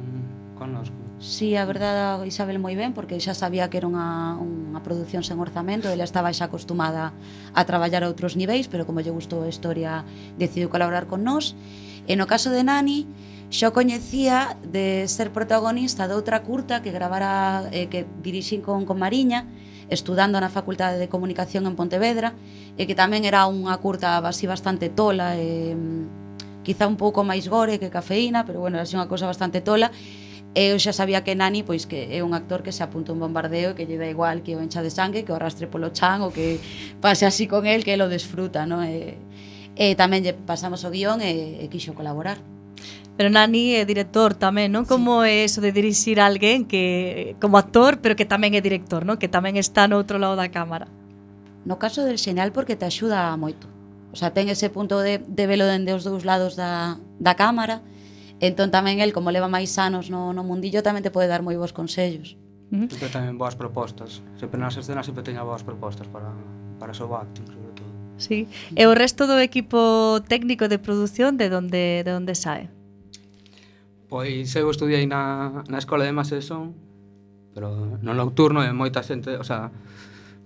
con 0.54 0.70
nos. 0.70 0.94
Sí, 1.24 1.56
a 1.56 1.64
verdade, 1.64 2.28
Isabel 2.28 2.60
moi 2.60 2.76
ben, 2.76 2.92
porque 2.92 3.16
xa 3.16 3.32
sabía 3.32 3.72
que 3.72 3.80
era 3.80 3.88
unha, 3.88 4.36
unha 4.36 4.84
produción 4.84 5.24
sen 5.24 5.40
orzamento, 5.40 5.88
ela 5.88 6.04
estaba 6.04 6.28
xa 6.36 6.52
acostumada 6.52 7.16
a 7.56 7.64
traballar 7.64 8.04
a 8.04 8.12
outros 8.12 8.36
niveis, 8.36 8.68
pero 8.68 8.84
como 8.84 9.00
lle 9.00 9.08
gustou 9.08 9.40
a 9.40 9.48
historia, 9.48 10.04
decidiu 10.36 10.68
colaborar 10.68 11.08
con 11.08 11.24
nós. 11.24 11.56
E 12.04 12.12
no 12.12 12.28
caso 12.28 12.52
de 12.52 12.60
Nani, 12.60 13.08
xo 13.48 13.72
coñecía 13.72 14.60
de 14.68 15.08
ser 15.08 15.32
protagonista 15.32 16.04
de 16.04 16.12
outra 16.12 16.44
curta 16.44 16.84
que 16.84 16.92
gravara 16.92 17.72
eh, 17.72 17.88
que 17.88 18.04
dirixín 18.20 18.60
con, 18.60 18.84
con 18.84 19.00
Mariña, 19.00 19.48
estudando 19.88 20.36
na 20.36 20.52
Facultade 20.52 21.00
de 21.00 21.08
Comunicación 21.08 21.64
en 21.64 21.72
Pontevedra, 21.72 22.36
e 22.76 22.84
que 22.84 22.92
tamén 22.92 23.24
era 23.24 23.48
unha 23.48 23.72
curta 23.80 24.20
así 24.20 24.44
bastante 24.44 24.92
tola, 24.92 25.40
e, 25.40 25.72
eh, 25.72 25.76
quizá 26.68 26.84
un 26.84 27.00
pouco 27.00 27.24
máis 27.24 27.48
gore 27.48 27.80
que 27.80 27.88
cafeína, 27.88 28.44
pero 28.44 28.60
bueno, 28.60 28.76
era 28.76 28.84
así 28.84 28.92
unha 28.92 29.08
cosa 29.08 29.24
bastante 29.24 29.64
tola, 29.64 29.88
eu 30.54 30.78
xa 30.78 30.94
sabía 30.94 31.26
que 31.26 31.34
Nani 31.34 31.66
pois 31.66 31.84
que 31.84 32.14
é 32.14 32.22
un 32.22 32.30
actor 32.30 32.62
que 32.62 32.70
se 32.70 32.86
apunta 32.86 33.10
un 33.10 33.18
bombardeo 33.18 33.74
e 33.74 33.76
que 33.76 33.90
lle 33.90 33.98
dá 33.98 34.06
igual 34.06 34.46
que 34.46 34.54
o 34.54 34.62
encha 34.62 34.86
de 34.86 34.94
sangue, 34.94 35.26
que 35.26 35.34
o 35.34 35.36
arrastre 35.36 35.66
polo 35.66 35.90
chan 35.90 36.22
ou 36.22 36.30
que 36.30 36.62
pase 37.02 37.26
así 37.26 37.50
con 37.50 37.66
el 37.66 37.82
que 37.82 37.98
lo 37.98 38.06
desfruta, 38.06 38.62
non? 38.62 38.86
E, 38.86 39.18
e 39.74 39.98
tamén 39.98 40.22
lle 40.22 40.32
pasamos 40.32 40.86
o 40.86 40.94
guión 40.94 41.18
e, 41.18 41.58
e 41.58 41.66
quixo 41.66 41.98
colaborar. 41.98 42.38
Pero 43.18 43.30
Nani 43.30 43.78
é 43.78 43.82
director 43.82 44.34
tamén, 44.34 44.70
non? 44.70 44.86
Como 44.86 45.22
sí. 45.22 45.30
é 45.30 45.34
eso 45.42 45.58
de 45.58 45.74
dirixir 45.74 46.18
a 46.22 46.26
alguén 46.30 46.66
que 46.66 47.34
como 47.42 47.58
actor, 47.58 47.98
pero 47.98 48.14
que 48.14 48.26
tamén 48.26 48.54
é 48.54 48.62
director, 48.62 49.02
non? 49.02 49.18
Que 49.18 49.26
tamén 49.26 49.58
está 49.58 49.90
no 49.90 49.98
outro 49.98 50.22
lado 50.22 50.38
da 50.38 50.50
cámara. 50.50 50.86
No 51.66 51.82
caso 51.82 52.06
del 52.06 52.22
señal 52.22 52.54
porque 52.54 52.78
te 52.78 52.86
axuda 52.86 53.34
moito. 53.34 53.66
O 54.14 54.16
sea, 54.18 54.30
ten 54.30 54.46
ese 54.46 54.70
punto 54.70 55.02
de, 55.02 55.18
de 55.18 55.44
velo 55.50 55.66
dende 55.66 55.90
os 55.90 56.06
dous 56.06 56.22
lados 56.22 56.54
da, 56.54 57.02
da 57.18 57.34
cámara, 57.34 57.82
Entón 58.40 58.70
tamén 58.74 58.98
el, 58.98 59.14
como 59.14 59.30
leva 59.30 59.46
máis 59.46 59.76
anos 59.78 60.10
no, 60.10 60.34
no 60.34 60.42
mundillo, 60.42 60.82
tamén 60.82 61.06
te 61.06 61.14
pode 61.14 61.30
dar 61.30 61.42
moi 61.42 61.54
bons 61.54 61.70
consellos. 61.70 62.34
Uh 62.74 62.86
-huh. 62.86 63.10
Tamén 63.12 63.38
boas 63.38 63.54
propostas. 63.54 64.22
Sempre 64.40 64.58
nas 64.58 64.74
escenas 64.74 65.06
sempre 65.06 65.22
teña 65.22 65.46
boas 65.46 65.62
propostas 65.62 66.08
para, 66.10 66.34
para 66.80 66.90
o 66.90 66.96
seu 66.96 67.10
acting, 67.14 67.46
sobre 67.46 67.72
todo. 67.78 67.90
Sí. 68.18 68.46
E 68.74 68.82
o 68.86 68.94
resto 68.94 69.26
do 69.26 69.38
equipo 69.38 70.22
técnico 70.26 70.66
de 70.66 70.78
produción 70.78 71.36
de 71.38 71.50
onde 71.50 72.02
de 72.02 72.12
onde 72.14 72.34
sae? 72.34 72.70
Pois 74.08 74.54
eu 74.54 74.70
estudiei 74.70 75.06
na, 75.06 75.64
na 75.66 75.78
escola 75.78 76.04
de 76.04 76.12
Maseson, 76.14 76.74
pero 77.54 77.98
no 78.02 78.12
nocturno 78.14 78.62
e 78.62 78.70
moita 78.70 79.02
xente, 79.02 79.34
o 79.38 79.46
sea, 79.46 79.70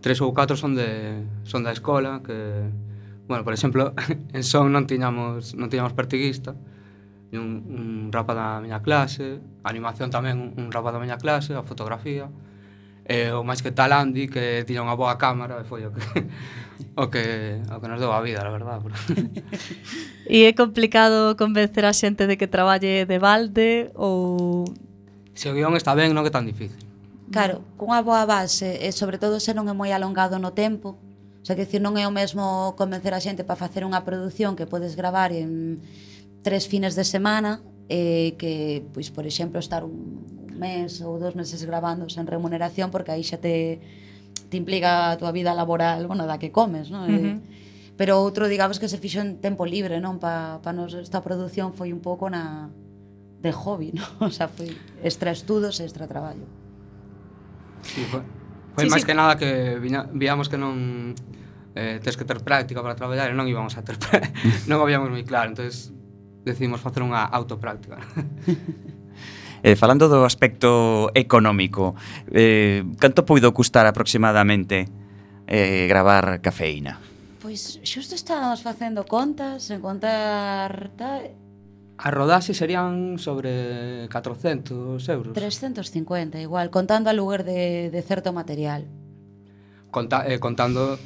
tres 0.01 0.20
ou 0.20 0.33
catro 0.33 0.57
son 0.57 0.77
de 0.77 1.24
son 1.44 1.64
da 1.64 1.72
escola 1.72 2.20
que, 2.24 2.37
bueno, 3.29 3.44
por 3.44 3.53
exemplo, 3.53 3.92
en 4.37 4.44
son 4.44 4.72
non 4.72 4.88
tiñamos 4.88 5.53
non 5.57 5.68
tiñamos 5.68 5.92
partiguista, 5.92 6.57
un, 7.32 7.64
un 7.68 7.84
rapa 8.12 8.32
da 8.32 8.60
miña 8.60 8.80
clase, 8.80 9.40
a 9.60 9.68
animación 9.68 10.08
tamén 10.08 10.56
un 10.56 10.72
rapa 10.72 10.94
da 10.94 11.02
miña 11.02 11.20
clase, 11.20 11.52
a 11.52 11.66
fotografía, 11.66 12.32
e 13.08 13.32
o 13.32 13.44
máis 13.44 13.64
que 13.64 13.72
tal 13.72 13.92
Andy 13.92 14.28
que 14.28 14.64
tiña 14.68 14.84
unha 14.84 14.96
boa 14.96 15.16
cámara 15.16 15.60
e 15.60 15.64
foi 15.64 15.84
o 15.84 15.92
que 15.92 16.04
o 17.00 17.08
que 17.08 17.24
o 17.68 17.76
que 17.80 17.88
nos 17.88 18.00
deu 18.00 18.12
a 18.12 18.20
vida, 18.20 18.44
a 18.44 18.52
verdade. 18.52 18.84
e 20.28 20.48
é 20.48 20.52
complicado 20.52 21.36
convencer 21.36 21.84
a 21.84 21.92
xente 21.92 22.28
de 22.28 22.36
que 22.36 22.48
traballe 22.48 23.04
de 23.04 23.18
balde 23.20 23.92
ou 23.96 24.68
se 25.36 25.48
o 25.48 25.56
guión 25.56 25.76
está 25.76 25.92
ben, 25.96 26.12
non 26.12 26.24
que 26.24 26.32
tan 26.32 26.48
difícil. 26.48 26.80
Claro, 27.28 27.60
cunha 27.76 28.00
boa 28.00 28.24
base 28.24 28.80
e 28.80 28.88
sobre 28.92 29.20
todo 29.20 29.36
se 29.40 29.52
non 29.52 29.68
é 29.68 29.74
moi 29.76 29.92
alongado 29.92 30.40
no 30.40 30.56
tempo, 30.56 30.96
O 31.38 31.46
sea, 31.48 31.56
que 31.56 31.64
decir, 31.64 31.80
non 31.80 31.96
é 31.96 32.04
o 32.04 32.12
mesmo 32.12 32.76
convencer 32.76 33.16
a 33.16 33.24
xente 33.24 33.40
para 33.40 33.56
facer 33.56 33.80
unha 33.80 34.04
produción 34.04 34.52
que 34.52 34.68
podes 34.68 34.98
gravar 35.00 35.32
en 35.32 35.80
tres 36.42 36.68
fines 36.68 36.94
de 36.94 37.05
semana 37.05 37.62
eh, 37.88 38.37
que, 38.38 38.85
pois, 38.92 39.11
por 39.11 39.27
exemplo, 39.27 39.59
estar 39.59 39.85
un 39.85 40.48
mes 40.59 41.01
ou 41.01 41.16
dos 41.16 41.38
meses 41.38 41.62
grabando 41.64 42.11
sen 42.11 42.27
remuneración 42.27 42.90
porque 42.90 43.14
aí 43.14 43.22
xa 43.22 43.38
te, 43.38 43.79
te 44.51 44.57
implica 44.59 45.14
a 45.14 45.16
tua 45.16 45.31
vida 45.31 45.55
laboral, 45.55 46.07
bueno, 46.07 46.27
da 46.27 46.37
que 46.42 46.51
comes, 46.51 46.90
non? 46.90 47.07
Eh, 47.07 47.14
uh 47.14 47.22
-huh. 47.22 47.38
Pero 47.98 48.22
outro, 48.22 48.46
digamos, 48.46 48.79
que 48.79 48.87
se 48.87 48.94
fixo 48.94 49.18
en 49.18 49.42
tempo 49.42 49.66
libre, 49.66 49.98
non? 49.98 50.22
Pa, 50.22 50.62
pa 50.62 50.70
nos 50.70 50.94
esta 50.94 51.18
produción 51.18 51.74
foi 51.74 51.90
un 51.90 51.98
pouco 51.98 52.31
na 52.31 52.70
de 53.42 53.51
hobby, 53.51 53.90
non? 53.98 54.31
O 54.31 54.35
sea, 54.35 54.46
foi 54.46 54.70
extra 55.03 55.35
estudos 55.35 55.79
e 55.81 55.87
extra 55.87 56.07
traballo. 56.07 56.46
Sí, 57.83 58.07
foi, 58.07 58.22
foi 58.74 58.85
sí, 58.87 58.90
máis 58.90 59.03
sí. 59.03 59.07
que 59.07 59.14
nada 59.18 59.35
que 59.35 59.79
viña, 59.83 60.07
víamos 60.14 60.46
que 60.46 60.59
non 60.59 61.14
eh, 61.74 61.98
tes 62.03 62.14
que 62.18 62.27
ter 62.27 62.38
práctica 62.42 62.83
para 62.83 62.94
traballar 62.94 63.31
e 63.31 63.35
non 63.35 63.46
íbamos 63.51 63.74
a 63.79 63.83
ter 63.83 63.98
non 64.70 64.79
habíamos 64.83 65.11
moi 65.11 65.22
claro, 65.27 65.51
entonces 65.51 65.94
decidimos 66.48 66.80
facer 66.80 67.04
unha 67.04 67.20
autopráctica. 67.28 68.00
Eh, 69.58 69.74
falando 69.74 70.06
do 70.06 70.22
aspecto 70.22 71.11
económico, 71.18 71.98
eh, 72.30 72.87
canto 73.02 73.26
poido 73.26 73.50
custar 73.50 73.90
aproximadamente 73.90 74.87
eh, 75.50 75.90
gravar 75.90 76.38
cafeína? 76.38 77.02
Pois 77.42 77.82
xusto 77.82 78.14
estábamos 78.14 78.62
facendo 78.62 79.02
contas, 79.02 79.66
en 79.74 79.82
contar... 79.82 80.94
Ta... 80.94 81.26
A 81.98 82.08
rodaxe 82.14 82.54
serían 82.54 83.18
sobre 83.18 84.06
400 84.06 85.02
euros. 85.11 85.34
350, 85.34 86.38
igual, 86.38 86.70
contando 86.70 87.11
a 87.11 87.14
lugar 87.16 87.42
de, 87.42 87.90
de 87.90 88.02
certo 88.06 88.30
material. 88.30 88.87
Conta, 89.90 90.22
eh, 90.22 90.38
contando 90.38 91.02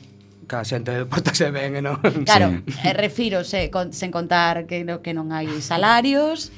ca 0.46 0.64
xente 0.64 1.04
portase 1.06 1.50
ben, 1.50 1.72
se 1.76 1.78
e 1.78 1.82
non... 1.82 1.96
Claro, 2.28 2.62
sí. 2.66 2.88
eh, 2.88 2.94
refírose, 2.94 3.70
con, 3.70 3.92
sen 3.92 4.10
contar 4.10 4.66
que, 4.66 4.84
no, 4.84 5.02
que 5.02 5.14
non 5.14 5.30
hai 5.30 5.48
salarios, 5.62 6.50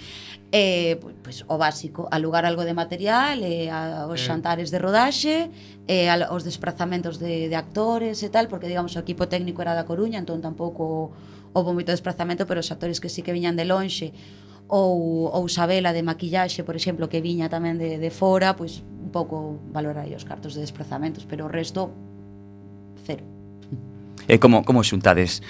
eh, 0.54 1.02
pois, 1.22 1.42
o 1.50 1.58
básico, 1.58 2.06
alugar 2.14 2.46
algo 2.46 2.62
de 2.62 2.78
material, 2.78 3.42
eh, 3.42 3.74
a, 3.74 4.06
os 4.06 4.22
eh. 4.22 4.26
xantares 4.30 4.70
de 4.70 4.78
rodaxe, 4.78 5.50
eh, 5.90 6.06
a, 6.06 6.30
os 6.30 6.46
desplazamentos 6.46 7.18
de, 7.18 7.50
de 7.50 7.56
actores 7.58 8.22
e 8.22 8.30
tal, 8.30 8.46
porque, 8.46 8.70
digamos, 8.70 8.94
o 8.94 9.02
equipo 9.02 9.26
técnico 9.26 9.66
era 9.66 9.74
da 9.74 9.82
Coruña, 9.82 10.22
entón 10.22 10.38
tampouco 10.38 11.10
houve 11.54 11.70
moito 11.74 11.90
desplazamento, 11.90 12.46
pero 12.46 12.62
os 12.62 12.70
actores 12.70 13.02
que 13.02 13.10
sí 13.10 13.26
que 13.26 13.34
viñan 13.34 13.58
de 13.58 13.66
lonxe, 13.66 14.14
ou, 14.70 15.26
ou 15.28 15.44
Sabela 15.50 15.90
de 15.90 16.06
maquillaxe, 16.06 16.62
por 16.62 16.78
exemplo, 16.78 17.10
que 17.10 17.18
viña 17.18 17.50
tamén 17.50 17.74
de, 17.74 17.98
de 17.98 18.10
fora, 18.14 18.54
pois 18.54 18.80
un 18.80 19.10
pouco 19.10 19.58
valorar 19.74 20.06
os 20.06 20.22
cartos 20.22 20.54
de 20.54 20.62
desplazamentos, 20.62 21.26
pero 21.26 21.46
o 21.46 21.50
resto, 21.50 21.90
cero. 23.02 23.33
E 24.28 24.38
como, 24.38 24.64
como 24.64 24.84
xuntades 24.84 25.42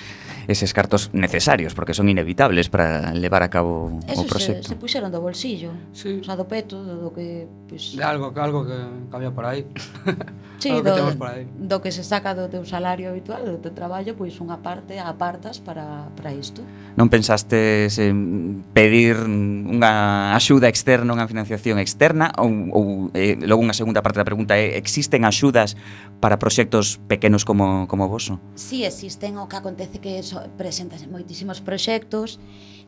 eses 0.46 0.72
cartos 0.72 1.11
necesarios, 1.12 1.74
porque 1.74 1.94
son 1.94 2.09
inevitables 2.09 2.68
para 2.68 3.12
levar 3.12 3.42
a 3.42 3.50
cabo 3.50 4.00
Eso 4.09 4.22
o 4.22 4.26
proxecto. 4.26 4.62
Se, 4.62 4.68
se 4.74 4.76
puxeron 4.76 5.12
do 5.12 5.20
bolsillo, 5.20 5.72
sí. 5.92 6.20
o 6.20 6.24
sea, 6.24 6.37
do 6.37 6.46
peto, 6.48 6.83
do, 6.83 7.09
do 7.09 7.11
que... 7.12 7.46
Pues... 7.68 7.96
De 7.96 8.04
algo, 8.04 8.33
algo 8.37 8.66
que 8.66 8.76
cambia 9.11 9.30
por 9.30 9.44
aí. 9.44 9.66
sí, 10.59 10.70
algo 10.70 10.90
do, 10.90 11.11
que 11.11 11.16
por 11.16 11.28
aí. 11.28 11.46
do 11.59 11.76
que 11.80 11.90
se 11.92 12.02
saca 12.02 12.35
do 12.35 12.48
teu 12.48 12.64
salario 12.64 13.11
habitual, 13.11 13.44
do 13.44 13.59
teu 13.61 13.72
traballo, 13.72 14.16
pois 14.16 14.35
unha 14.40 14.59
parte 14.61 14.96
apartas 14.98 15.61
para, 15.61 16.09
para 16.16 16.33
isto. 16.33 16.64
Non 16.94 17.11
pensastes 17.11 17.98
en 17.98 18.62
pedir 18.72 19.18
unha 19.20 20.35
axuda 20.35 20.66
externa, 20.70 21.14
unha 21.14 21.26
financiación 21.28 21.78
externa, 21.78 22.33
ou, 22.38 22.50
ou 22.72 22.85
eh, 23.14 23.38
logo 23.42 23.62
unha 23.62 23.76
segunda 23.76 24.02
parte 24.02 24.18
da 24.18 24.26
pregunta 24.26 24.57
é, 24.57 24.78
existen 24.78 25.26
axudas 25.26 25.76
para 26.24 26.38
proxectos 26.38 26.98
pequenos 27.07 27.44
como, 27.44 27.87
como 27.87 28.09
voso? 28.09 28.40
Sí, 28.54 28.85
existen, 28.85 29.37
o 29.37 29.46
que 29.46 29.57
acontece 29.61 29.98
que 30.00 30.22
son 30.22 30.34
presentanse 30.57 31.07
moitísimos 31.07 31.61
proxectos 31.61 32.38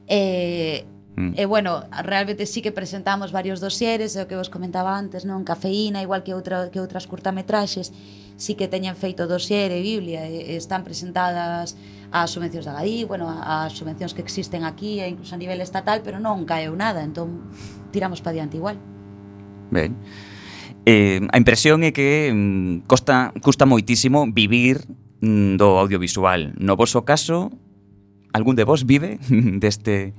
e 0.06 0.86
mm. 1.16 1.32
e 1.34 1.44
bueno, 1.46 1.84
realmente 2.04 2.46
sí 2.46 2.62
que 2.62 2.72
presentamos 2.72 3.32
varios 3.32 3.58
dosieres, 3.60 4.14
é 4.16 4.22
o 4.22 4.28
que 4.28 4.36
vos 4.36 4.52
comentaba 4.52 4.94
antes, 4.94 5.24
non 5.24 5.42
cafeína, 5.42 6.04
igual 6.04 6.22
que 6.22 6.36
outra 6.36 6.68
que 6.70 6.78
outras 6.78 7.08
curtametraxes, 7.08 7.90
sí 8.36 8.54
que 8.54 8.68
teñen 8.68 8.94
feito 8.94 9.24
dosier 9.24 9.72
e 9.72 9.80
biblia, 9.80 10.28
e, 10.28 10.54
están 10.60 10.84
presentadas 10.84 11.74
as 12.12 12.30
subvencións 12.30 12.68
da 12.68 12.76
GADI, 12.76 13.08
bueno, 13.08 13.26
as 13.26 13.72
subvencións 13.74 14.14
que 14.14 14.22
existen 14.22 14.62
aquí 14.62 15.00
e 15.00 15.08
incluso 15.08 15.34
a 15.34 15.40
nivel 15.40 15.58
estatal, 15.64 16.04
pero 16.04 16.20
non 16.20 16.44
caeu 16.46 16.76
nada, 16.76 17.02
entón 17.02 17.48
tiramos 17.90 18.20
para 18.20 18.36
diante 18.36 18.60
igual. 18.60 18.78
Ben. 19.72 19.96
Eh, 20.86 21.18
a 21.32 21.36
impresión 21.40 21.82
é 21.82 21.90
que 21.90 22.30
mm, 22.30 22.86
costa, 22.86 23.34
custa 23.42 23.66
moitísimo 23.66 24.22
vivir 24.30 24.86
Mm, 25.20 25.56
do 25.56 25.78
audiovisual. 25.80 26.52
No 26.60 26.76
voso 26.76 27.04
caso, 27.04 27.50
algún 28.32 28.56
de 28.56 28.64
vos 28.64 28.84
vive 28.84 29.18
deste 29.62 30.12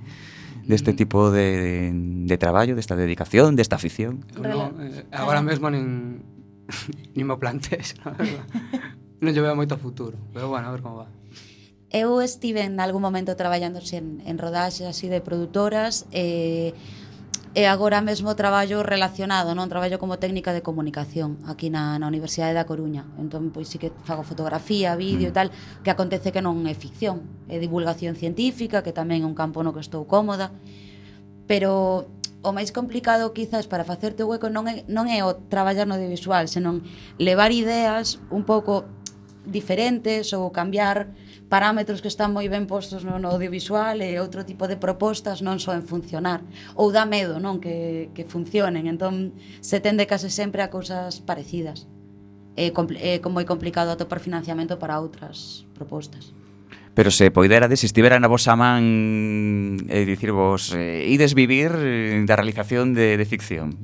deste 0.67 0.91
mm. 0.93 0.95
tipo 0.95 1.31
de, 1.31 1.91
de 1.93 2.37
traballo, 2.37 2.75
desta 2.75 2.95
dedicación, 2.95 3.55
desta 3.55 3.77
afición? 3.77 4.25
No, 4.35 4.73
eh, 4.83 5.05
agora 5.11 5.41
mesmo 5.41 5.69
nin, 5.69 6.23
nin 7.15 7.25
me 7.25 7.37
plantees, 7.37 7.95
verdad. 8.03 8.43
non 9.17 9.33
lle 9.33 9.41
veo 9.41 9.57
moito 9.57 9.79
futuro, 9.81 10.13
pero 10.29 10.45
bueno, 10.51 10.69
a 10.69 10.73
ver 10.75 10.83
como 10.83 11.01
va. 11.01 11.07
Eu 11.89 12.19
estive 12.19 12.67
en 12.67 12.83
algún 12.83 13.01
momento 13.01 13.33
traballando 13.39 13.79
en, 13.79 14.21
en 14.27 14.35
rodaxes 14.37 14.85
así 14.85 15.07
de 15.07 15.23
produtoras, 15.23 16.05
eh, 16.11 16.75
e 17.57 17.65
agora 17.65 18.01
mesmo 18.01 18.37
traballo 18.37 18.85
relacionado, 18.85 19.57
non? 19.57 19.65
Traballo 19.65 19.97
como 19.97 20.21
técnica 20.21 20.53
de 20.53 20.61
comunicación 20.61 21.41
aquí 21.49 21.73
na, 21.73 21.97
na 21.97 22.05
Universidade 22.05 22.53
da 22.53 22.69
Coruña. 22.69 23.09
Entón, 23.17 23.49
pois 23.49 23.65
sí 23.65 23.81
que 23.81 23.89
fago 24.05 24.21
fotografía, 24.21 24.93
vídeo 24.93 25.25
e 25.25 25.33
mm. 25.33 25.37
tal, 25.41 25.47
que 25.81 25.89
acontece 25.89 26.29
que 26.29 26.45
non 26.45 26.53
é 26.69 26.77
ficción, 26.77 27.25
é 27.49 27.57
divulgación 27.57 28.13
científica, 28.13 28.85
que 28.85 28.93
tamén 28.93 29.25
é 29.25 29.27
un 29.27 29.33
campo 29.33 29.65
no 29.65 29.73
que 29.73 29.81
estou 29.81 30.05
cómoda, 30.05 30.53
pero 31.49 32.05
o 32.45 32.53
máis 32.53 32.69
complicado 32.69 33.33
quizás 33.33 33.65
para 33.65 33.81
facerte 33.81 34.21
o 34.21 34.29
hueco 34.29 34.53
non 34.53 34.69
é, 34.69 34.85
non 34.85 35.09
é 35.09 35.25
o 35.25 35.33
traballar 35.49 35.89
no 35.89 35.97
audiovisual, 35.97 36.45
senón 36.45 36.85
levar 37.17 37.49
ideas 37.49 38.21
un 38.29 38.45
pouco 38.45 38.85
diferentes 39.47 40.35
ou 40.35 40.51
cambiar 40.51 41.15
parámetros 41.47 42.03
que 42.03 42.11
están 42.11 42.35
moi 42.35 42.45
ben 42.51 42.67
postos 42.67 43.07
no, 43.07 43.15
no 43.17 43.31
audiovisual 43.31 44.03
e 44.03 44.19
outro 44.19 44.43
tipo 44.43 44.67
de 44.67 44.75
propostas 44.75 45.39
non 45.39 45.63
só 45.63 45.71
en 45.71 45.87
funcionar 45.87 46.43
ou 46.75 46.91
dá 46.91 47.07
medo 47.07 47.39
non 47.39 47.63
que, 47.63 48.11
que 48.11 48.27
funcionen 48.27 48.91
entón 48.91 49.31
se 49.63 49.79
tende 49.79 50.05
case 50.05 50.27
sempre 50.27 50.59
a 50.59 50.67
cousas 50.67 51.23
parecidas 51.23 51.87
é, 52.59 52.73
é 52.73 53.13
moi 53.31 53.45
complicado 53.47 53.95
atopar 53.95 54.19
financiamento 54.19 54.75
para 54.75 54.99
outras 54.99 55.63
propostas 55.71 56.35
Pero 56.97 57.11
se 57.11 57.29
poiderades, 57.29 57.81
se 57.81 57.85
estivera 57.85 58.17
na 58.17 58.25
vosa 58.25 58.57
man 58.57 59.77
e 59.85 60.01
eh, 60.01 60.05
dicir 60.09 60.33
eh, 60.33 61.05
ides 61.05 61.37
vivir 61.37 61.69
eh, 61.77 62.25
da 62.25 62.33
realización 62.33 62.97
de, 62.97 63.21
de 63.21 63.25
ficción. 63.29 63.77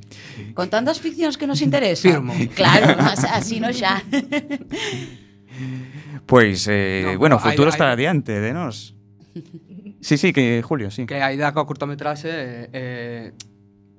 Con 0.58 0.66
tantas 0.66 0.98
ficcións 0.98 1.38
que 1.38 1.46
nos 1.46 1.62
interesa. 1.66 2.10
Firmo. 2.10 2.34
Claro, 2.58 2.98
así 3.30 3.62
no 3.62 3.70
xa. 3.70 4.02
Pois, 6.26 6.66
eh, 6.68 7.14
no, 7.14 7.18
bueno, 7.18 7.36
o 7.36 7.42
futuro 7.42 7.68
está 7.70 7.92
adiante 7.92 8.32
Aida. 8.32 8.46
de 8.46 8.52
nós. 8.52 8.94
Sí, 10.04 10.18
sí, 10.18 10.34
que 10.34 10.60
Julio, 10.60 10.90
sí. 10.90 11.06
Que 11.08 11.24
Aida 11.24 11.56
coa 11.56 11.64
curtometraxe 11.64 12.28
eh, 12.28 12.68
eh, 12.76 13.26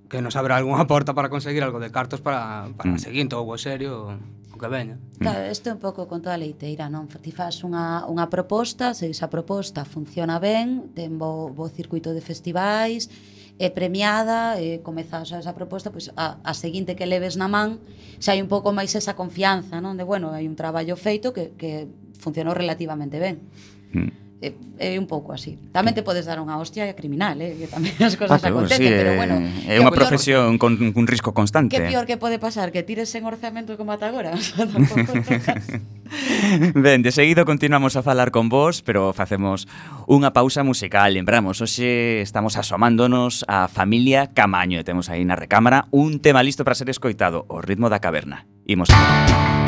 que 0.05 0.21
nos 0.21 0.37
abra 0.37 0.53
algunha 0.53 0.85
porta 0.91 1.17
para 1.17 1.33
conseguir 1.33 1.65
algo 1.65 1.81
de 1.81 1.89
cartos 1.89 2.21
para, 2.21 2.69
para 2.77 2.93
mm. 2.93 3.01
seguinte 3.01 3.33
ou 3.33 3.49
o 3.49 3.57
serio 3.57 4.13
o 4.53 4.57
que 4.61 4.69
veña. 4.69 5.01
Claro, 5.17 5.49
isto 5.49 5.67
é 5.67 5.73
un 5.73 5.81
pouco 5.81 6.05
con 6.05 6.21
toda 6.21 6.37
a 6.37 6.39
leiteira, 6.39 6.87
non? 6.93 7.09
Ti 7.09 7.31
faz 7.33 7.65
unha, 7.65 8.07
unha 8.07 8.29
proposta, 8.29 8.93
se 8.93 9.09
esa 9.09 9.27
proposta 9.27 9.83
funciona 9.83 10.37
ben, 10.37 10.93
ten 10.93 11.17
bo, 11.17 11.49
bo 11.49 11.67
circuito 11.67 12.13
de 12.13 12.21
festivais, 12.21 13.09
e 13.55 13.71
premiada 13.71 14.59
e 14.59 14.83
comezas 14.83 15.31
esa 15.31 15.55
proposta 15.55 15.87
pois, 15.87 16.11
a, 16.19 16.43
a 16.43 16.53
seguinte 16.53 16.99
que 16.99 17.07
leves 17.07 17.39
na 17.39 17.47
man 17.47 17.79
xa 18.19 18.35
hai 18.35 18.43
un 18.43 18.51
pouco 18.51 18.75
máis 18.75 18.91
esa 18.99 19.15
confianza 19.15 19.79
non? 19.79 19.95
De 19.95 20.03
bueno 20.03 20.35
hai 20.35 20.43
un 20.43 20.59
traballo 20.59 20.99
feito 20.99 21.31
que, 21.31 21.55
que 21.55 21.87
funcionou 22.19 22.51
relativamente 22.51 23.15
ben. 23.19 23.39
Mm. 23.95 24.25
é, 24.41 24.51
é 24.79 24.99
un 24.99 25.07
pouco 25.07 25.31
así. 25.31 25.55
Tamén 25.71 25.95
te 25.95 26.03
podes 26.03 26.27
dar 26.27 26.43
unha 26.43 26.59
hostia 26.59 26.91
criminal 26.93 27.39
eh? 27.39 27.55
que 27.55 27.71
tamén 27.71 27.95
as 28.03 28.19
cosas 28.19 28.37
ah, 28.37 28.43
claro, 28.43 28.67
acontecen 28.67 28.83
sí, 28.83 28.91
pero 28.91 29.15
eh, 29.15 29.17
bueno 29.17 29.35
é 29.39 29.79
unha 29.79 29.93
profesión 29.95 30.59
con 30.59 30.75
un 30.75 31.05
risco 31.07 31.31
constante. 31.31 31.71
Que 31.71 31.87
pior 31.87 32.03
que 32.03 32.19
pode 32.19 32.37
pasar 32.37 32.75
que 32.75 32.83
tires 32.83 33.07
sen 33.07 33.23
orzamento 33.23 33.79
como 33.79 33.95
ata 33.95 34.11
agora? 34.11 34.35
O 34.37 34.43
sea, 34.43 34.67
tampouco 34.67 35.15
ben, 36.75 37.01
de 37.01 37.11
seguido 37.11 37.45
continuamos 37.45 37.95
a 37.95 38.03
falar 38.03 38.31
con 38.31 38.49
vós, 38.49 38.81
pero 38.81 39.13
facemos 39.13 39.67
unha 40.05 40.31
pausa 40.35 40.61
musical. 40.61 41.13
Lembramos, 41.13 41.61
hoxe 41.61 42.21
estamos 42.21 42.57
asomándonos 42.59 43.45
a 43.47 43.67
familia 43.67 44.31
Camaño 44.33 44.81
e 44.81 44.87
temos 44.87 45.07
aí 45.09 45.23
na 45.23 45.37
recámara 45.37 45.87
un 45.91 46.19
tema 46.19 46.43
listo 46.43 46.63
para 46.63 46.77
ser 46.77 46.89
escoitado, 46.89 47.45
o 47.47 47.61
ritmo 47.61 47.89
da 47.89 48.01
caverna. 48.01 48.47
Imos. 48.65 48.89
Imos. 48.89 49.64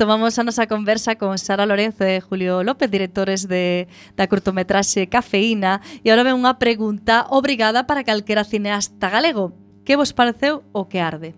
retomamos 0.00 0.38
a 0.38 0.44
nosa 0.48 0.64
conversa 0.64 1.20
con 1.20 1.36
Sara 1.36 1.68
Lorenzo 1.68 2.08
e 2.08 2.24
Julio 2.24 2.64
López, 2.64 2.88
directores 2.88 3.44
de, 3.44 3.84
da 4.16 4.24
curtometraxe 4.32 5.12
Cafeína, 5.12 5.84
e 6.00 6.08
agora 6.08 6.24
ven 6.24 6.40
unha 6.40 6.56
pregunta 6.56 7.28
obrigada 7.28 7.84
para 7.84 8.00
calquera 8.00 8.48
cineasta 8.48 9.12
galego. 9.12 9.52
Que 9.84 10.00
vos 10.00 10.16
pareceu 10.16 10.64
o 10.72 10.88
que 10.88 11.04
arde? 11.04 11.36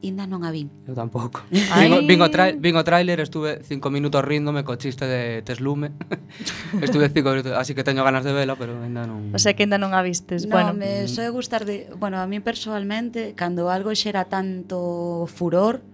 Inda 0.00 0.24
non 0.24 0.48
a 0.48 0.48
vin. 0.48 0.72
Eu 0.88 0.96
tampouco. 0.96 1.44
Vingo, 1.76 2.00
vingo, 2.08 2.26
tra 2.32 2.56
vingo 2.56 2.80
trailer, 2.80 3.20
estuve 3.20 3.60
cinco 3.60 3.92
minutos 3.92 4.24
ríndome 4.24 4.64
co 4.64 4.80
chiste 4.80 5.04
de 5.04 5.44
Teslume. 5.44 5.92
estuve 6.80 7.12
cinco 7.12 7.36
minutos, 7.36 7.52
así 7.52 7.76
que 7.76 7.84
teño 7.84 8.00
ganas 8.00 8.24
de 8.24 8.32
vela, 8.32 8.56
pero 8.56 8.80
ainda 8.80 9.04
non... 9.04 9.36
O 9.36 9.40
sea 9.42 9.52
que 9.52 9.68
ainda 9.68 9.76
non 9.76 9.92
a 9.92 10.00
vistes. 10.00 10.48
No, 10.48 10.56
bueno. 10.56 10.72
me 10.72 11.04
soe 11.04 11.28
gustar 11.28 11.68
de... 11.68 11.92
Bueno, 12.00 12.16
a 12.16 12.24
mí 12.24 12.40
personalmente, 12.40 13.36
cando 13.36 13.68
algo 13.68 13.92
xera 13.92 14.24
tanto 14.32 15.28
furor, 15.28 15.84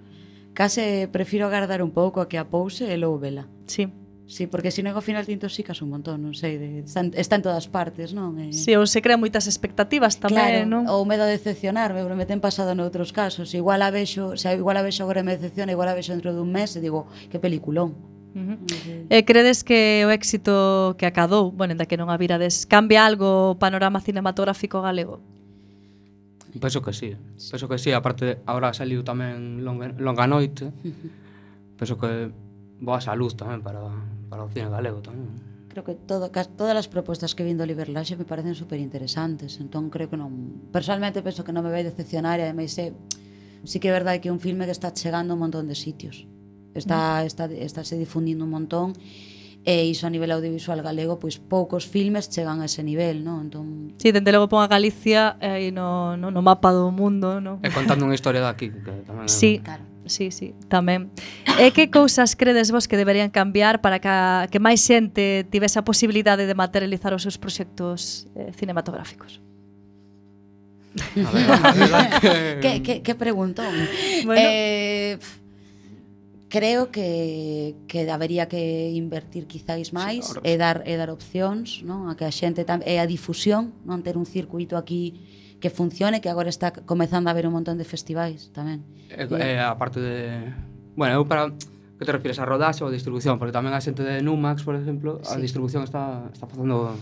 Case 0.55 1.11
prefiro 1.11 1.51
agardar 1.51 1.83
un 1.83 1.91
pouco 1.91 2.23
a 2.23 2.31
que 2.31 2.39
a 2.39 2.47
pouse 2.47 2.87
e 2.87 2.97
logo 2.97 3.19
vela. 3.19 3.51
Sí. 3.67 3.91
Sí, 4.27 4.47
porque 4.47 4.71
se 4.71 4.81
non 4.81 4.97
ao 4.97 5.05
final 5.05 5.29
te 5.29 5.37
intoxicas 5.37 5.85
un 5.85 5.93
montón, 5.93 6.25
non 6.25 6.33
sei, 6.33 6.57
de, 6.57 6.81
están, 6.81 7.13
en 7.13 7.43
todas 7.45 7.69
partes, 7.69 8.17
non? 8.17 8.41
E... 8.41 8.57
Sí, 8.57 8.73
ou 8.73 8.89
se 8.89 9.05
crean 9.05 9.21
moitas 9.21 9.45
expectativas 9.45 10.17
tamén, 10.17 10.41
claro, 10.41 10.59
non? 10.65 10.89
ou 10.89 11.05
medo 11.05 11.29
de 11.29 11.37
decepcionar, 11.37 11.93
me, 11.93 12.01
me 12.09 12.25
ten 12.25 12.41
pasado 12.41 12.73
noutros 12.73 13.13
casos. 13.13 13.53
Igual 13.53 13.85
a 13.85 13.93
vexo, 13.93 14.33
se 14.41 14.49
igual 14.57 14.81
a 14.81 14.83
vexo 14.87 15.05
agora 15.05 15.21
me 15.21 15.37
decepciona, 15.37 15.77
igual 15.77 15.93
a 15.93 15.99
vexo 15.99 16.17
dentro 16.17 16.33
dun 16.33 16.49
mes 16.49 16.73
e 16.73 16.81
digo, 16.81 17.05
que 17.29 17.37
peliculón. 17.37 17.93
Uh 18.33 18.57
-huh. 18.57 19.13
E 19.13 19.19
credes 19.29 19.61
que 19.61 20.09
o 20.09 20.11
éxito 20.11 20.97
que 20.97 21.05
acadou, 21.05 21.53
bueno, 21.53 21.77
enda 21.77 21.85
que 21.85 22.01
non 22.01 22.09
a 22.09 22.17
virades, 22.17 22.65
cambia 22.65 23.05
algo 23.05 23.53
o 23.53 23.59
panorama 23.61 24.01
cinematográfico 24.01 24.81
galego? 24.81 25.21
Penso 26.61 26.83
que 26.83 26.93
sí. 26.93 27.17
Penso 27.51 27.69
que 27.69 27.79
sí, 27.79 27.91
aparte 27.91 28.39
agora 28.47 28.71
saliu 28.71 29.03
tamén 29.03 29.67
longa, 29.67 29.91
longa 29.99 30.27
noite. 30.31 30.71
Penso 31.79 31.99
que 31.99 32.31
boa 32.79 33.03
salud 33.03 33.35
tamén 33.35 33.59
para, 33.63 33.83
para 34.31 34.47
o 34.47 34.49
cine 34.51 34.71
galego 34.71 35.03
tamén. 35.03 35.27
Creo 35.75 35.83
que 35.83 35.99
todo, 35.99 36.31
todas 36.31 36.77
as 36.79 36.87
propostas 36.87 37.35
que 37.35 37.43
vin 37.43 37.59
do 37.59 37.67
Liberlaxe 37.67 38.15
me 38.15 38.23
parecen 38.23 38.55
super 38.55 38.79
interesantes, 38.79 39.59
entón 39.59 39.91
creo 39.91 40.07
que 40.07 40.15
non... 40.15 40.71
Personalmente 40.71 41.19
penso 41.27 41.43
que 41.43 41.51
non 41.51 41.67
me 41.67 41.75
vai 41.75 41.83
decepcionar 41.83 42.39
e 42.39 42.47
ademais 42.47 42.79
é... 42.79 42.95
Sí 43.67 43.83
que 43.83 43.91
é 43.91 43.95
verdade 43.97 44.23
que 44.23 44.31
é 44.31 44.33
un 44.35 44.39
filme 44.39 44.71
que 44.71 44.77
está 44.77 44.95
chegando 44.95 45.35
a 45.35 45.37
un 45.37 45.43
montón 45.43 45.67
de 45.67 45.75
sitios. 45.75 46.31
Está, 46.79 47.25
mm. 47.25 47.27
está, 47.27 47.45
está 47.51 47.81
se 47.83 47.99
difundindo 47.99 48.47
un 48.47 48.55
montón 48.55 48.95
e 48.95 49.34
e 49.65 49.89
iso 49.89 50.05
a 50.07 50.13
nivel 50.13 50.29
audiovisual 50.29 50.85
galego, 50.85 51.17
pois 51.17 51.41
poucos 51.41 51.89
filmes 51.89 52.29
chegan 52.29 52.61
a 52.61 52.69
ese 52.69 52.85
nivel, 52.85 53.25
non? 53.25 53.49
Entón... 53.49 53.97
Si, 53.97 54.09
sí, 54.09 54.13
dende 54.13 54.29
logo 54.29 54.53
pon 54.53 54.61
a 54.61 54.69
Galicia 54.69 55.41
eh, 55.41 55.57
aí 55.57 55.69
eh, 55.69 55.73
no, 55.73 56.21
no, 56.21 56.29
no 56.29 56.41
mapa 56.45 56.69
do 56.69 56.93
mundo, 56.93 57.41
non? 57.41 57.65
E 57.65 57.73
contando 57.73 58.05
unha 58.05 58.13
historia 58.13 58.45
daqui. 58.45 58.69
Que 58.69 58.93
tamén... 59.09 59.25
Sí, 59.25 59.65
claro. 59.65 59.89
Sí, 60.05 60.29
sí, 60.29 60.53
tamén. 60.69 61.09
E 61.57 61.73
que 61.73 61.89
cousas 61.89 62.37
credes 62.37 62.69
vos 62.69 62.85
que 62.85 63.01
deberían 63.01 63.33
cambiar 63.33 63.81
para 63.81 64.05
que, 64.05 64.13
a, 64.13 64.53
que 64.53 64.61
máis 64.61 64.85
xente 64.85 65.49
tivese 65.49 65.81
a 65.81 65.85
posibilidade 65.89 66.45
de 66.45 66.53
materializar 66.53 67.17
os 67.17 67.25
seus 67.25 67.41
proxectos 67.41 68.29
eh, 68.37 68.53
cinematográficos? 68.53 69.41
A 71.25 71.31
ver, 71.33 71.49
a 71.49 71.59
que... 72.21 72.31
que, 72.61 72.73
que, 72.85 72.95
que 73.01 73.15
preguntón. 73.17 73.73
Bueno. 74.29 74.45
Eh, 74.45 75.17
creo 76.55 76.93
que, 76.93 77.75
que 77.89 78.09
habería 78.09 78.47
que 78.47 78.93
invertir 78.95 79.51
quizáis 79.51 79.91
máis 79.91 80.39
sí, 80.39 80.39
e 80.47 80.55
dar 80.55 80.87
e 80.87 80.95
dar 80.95 81.11
opcións, 81.11 81.83
non? 81.83 82.07
A 82.07 82.15
que 82.15 82.23
a 82.23 82.31
xente 82.31 82.63
tam, 82.63 82.79
e 82.87 83.03
a 83.03 83.11
difusión, 83.11 83.75
non 83.83 84.07
ter 84.07 84.15
un 84.15 84.23
circuito 84.23 84.79
aquí 84.79 85.19
que 85.59 85.67
funcione, 85.67 86.23
que 86.23 86.31
agora 86.31 86.47
está 86.47 86.71
comezando 86.71 87.27
a 87.27 87.35
haber 87.35 87.51
un 87.51 87.59
montón 87.59 87.75
de 87.75 87.83
festivais 87.83 88.55
tamén. 88.55 88.87
E, 89.11 89.27
e, 89.27 89.59
a 89.59 89.75
parte 89.75 89.99
de... 89.99 90.55
Bueno, 90.95 91.19
eu 91.19 91.27
para... 91.27 91.51
Que 91.99 92.07
te 92.07 92.15
refires 92.15 92.39
a 92.39 92.47
rodaxe 92.47 92.87
ou 92.87 92.91
a 92.91 92.95
distribución? 92.95 93.35
Porque 93.43 93.51
tamén 93.51 93.75
a 93.75 93.83
xente 93.83 94.07
de 94.07 94.23
Numax, 94.23 94.63
por 94.63 94.79
exemplo, 94.79 95.19
sí. 95.27 95.35
a 95.35 95.43
distribución 95.43 95.83
está, 95.83 96.31
está 96.31 96.47
facendo 96.47 96.95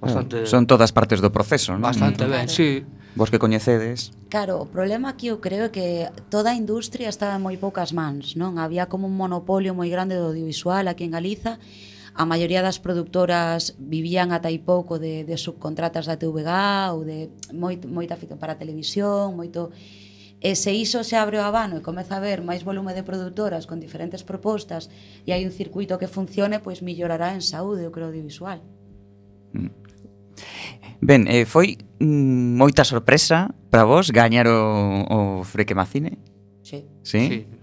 bastante... 0.00 0.42
Eh, 0.42 0.46
son 0.46 0.66
todas 0.66 0.90
partes 0.90 1.20
do 1.20 1.30
proceso, 1.30 1.74
non? 1.74 1.82
Bastante 1.82 2.24
ben, 2.24 2.46
claro. 2.46 2.54
sí. 2.54 2.82
Vos 3.14 3.30
que 3.30 3.38
coñecedes. 3.38 4.10
Claro, 4.26 4.58
o 4.58 4.66
problema 4.66 5.14
aquí 5.14 5.30
eu 5.30 5.38
creo 5.38 5.70
é 5.70 5.74
que 5.74 6.10
toda 6.34 6.50
a 6.50 6.58
industria 6.58 7.06
estaba 7.06 7.38
en 7.38 7.42
moi 7.46 7.54
poucas 7.54 7.94
mans, 7.94 8.34
non? 8.34 8.58
Había 8.58 8.90
como 8.90 9.06
un 9.06 9.14
monopolio 9.14 9.70
moi 9.70 9.86
grande 9.86 10.18
do 10.18 10.34
audiovisual 10.34 10.90
aquí 10.90 11.06
en 11.06 11.14
Galiza, 11.14 11.62
a 12.14 12.24
maioría 12.26 12.62
das 12.62 12.78
productoras 12.78 13.74
vivían 13.78 14.30
ata 14.30 14.50
aí 14.50 14.62
pouco 14.62 14.98
de, 14.98 15.26
de 15.26 15.34
subcontratas 15.38 16.06
da 16.06 16.18
TVG 16.18 16.50
ou 16.94 17.02
de 17.02 17.30
moi, 17.50 17.74
moita 17.86 18.14
fica 18.18 18.34
para 18.38 18.54
a 18.54 18.60
televisión, 18.60 19.34
moito... 19.34 19.70
E 20.44 20.52
se 20.60 20.76
iso 20.76 21.00
se 21.08 21.16
abre 21.16 21.40
o 21.40 21.46
abano 21.46 21.80
e 21.80 21.86
comeza 21.86 22.14
a 22.14 22.20
haber 22.20 22.44
máis 22.44 22.68
volume 22.68 22.92
de 22.92 23.00
produtoras 23.00 23.64
con 23.64 23.80
diferentes 23.80 24.28
propostas 24.28 24.92
e 25.24 25.32
hai 25.32 25.42
un 25.48 25.54
circuito 25.54 25.96
que 25.96 26.10
funcione, 26.10 26.60
pois 26.60 26.84
millorará 26.84 27.32
en 27.32 27.40
saúde, 27.40 27.88
eu 27.88 27.94
creo, 27.94 28.12
audiovisual. 28.12 28.60
Mm. 29.56 29.83
Ben, 31.04 31.28
eh, 31.28 31.44
foi 31.44 31.78
moita 32.00 32.84
sorpresa 32.84 33.52
para 33.68 33.84
vos 33.84 34.08
gañar 34.10 34.48
o, 34.48 35.04
o 35.08 35.18
Freque 35.44 35.74
Macine? 35.74 36.16
Sí. 36.62 36.84
Sí? 37.02 37.20
sí. 37.28 37.54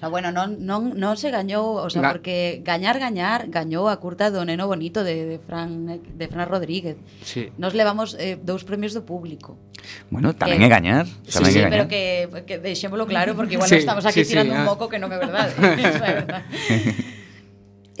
sea, 0.00 0.08
bueno, 0.08 0.32
non, 0.32 0.56
non, 0.64 0.96
non 0.96 1.14
se 1.20 1.28
gañou, 1.28 1.76
o 1.76 1.88
sea, 1.92 2.00
Ga 2.00 2.16
porque 2.16 2.64
gañar, 2.64 2.96
gañar, 2.96 3.52
gañou 3.52 3.92
a 3.92 4.00
curta 4.00 4.32
do 4.32 4.40
Neno 4.48 4.64
Bonito 4.64 5.04
de, 5.04 5.36
de, 5.36 5.38
Fran, 5.38 6.00
de 6.00 6.26
Fran 6.26 6.48
Rodríguez. 6.48 6.96
Sí. 7.20 7.52
Nos 7.60 7.76
levamos 7.76 8.16
eh, 8.16 8.40
dous 8.40 8.64
premios 8.64 8.96
do 8.96 9.04
público. 9.04 9.60
Bueno, 10.08 10.32
tamén 10.32 10.64
que, 10.64 10.66
é 10.66 10.72
gañar. 10.72 11.04
Tamén 11.28 11.52
sí, 11.52 11.60
sí, 11.60 11.60
gañar. 11.60 11.70
pero 11.70 11.84
que, 11.92 12.02
que 12.48 12.56
deixémolo 12.56 13.04
claro, 13.04 13.36
porque 13.36 13.60
igual 13.60 13.68
sí, 13.68 13.76
estamos 13.76 14.08
aquí 14.08 14.24
sí, 14.24 14.32
tirando 14.32 14.56
sí, 14.56 14.58
un 14.58 14.64
ah. 14.64 14.70
moco 14.72 14.88
que 14.88 14.96
non 14.96 15.12
é 15.12 15.20
verdade. 15.20 15.52
Eso 15.84 16.00
é 16.00 16.12
verdade. 16.24 16.44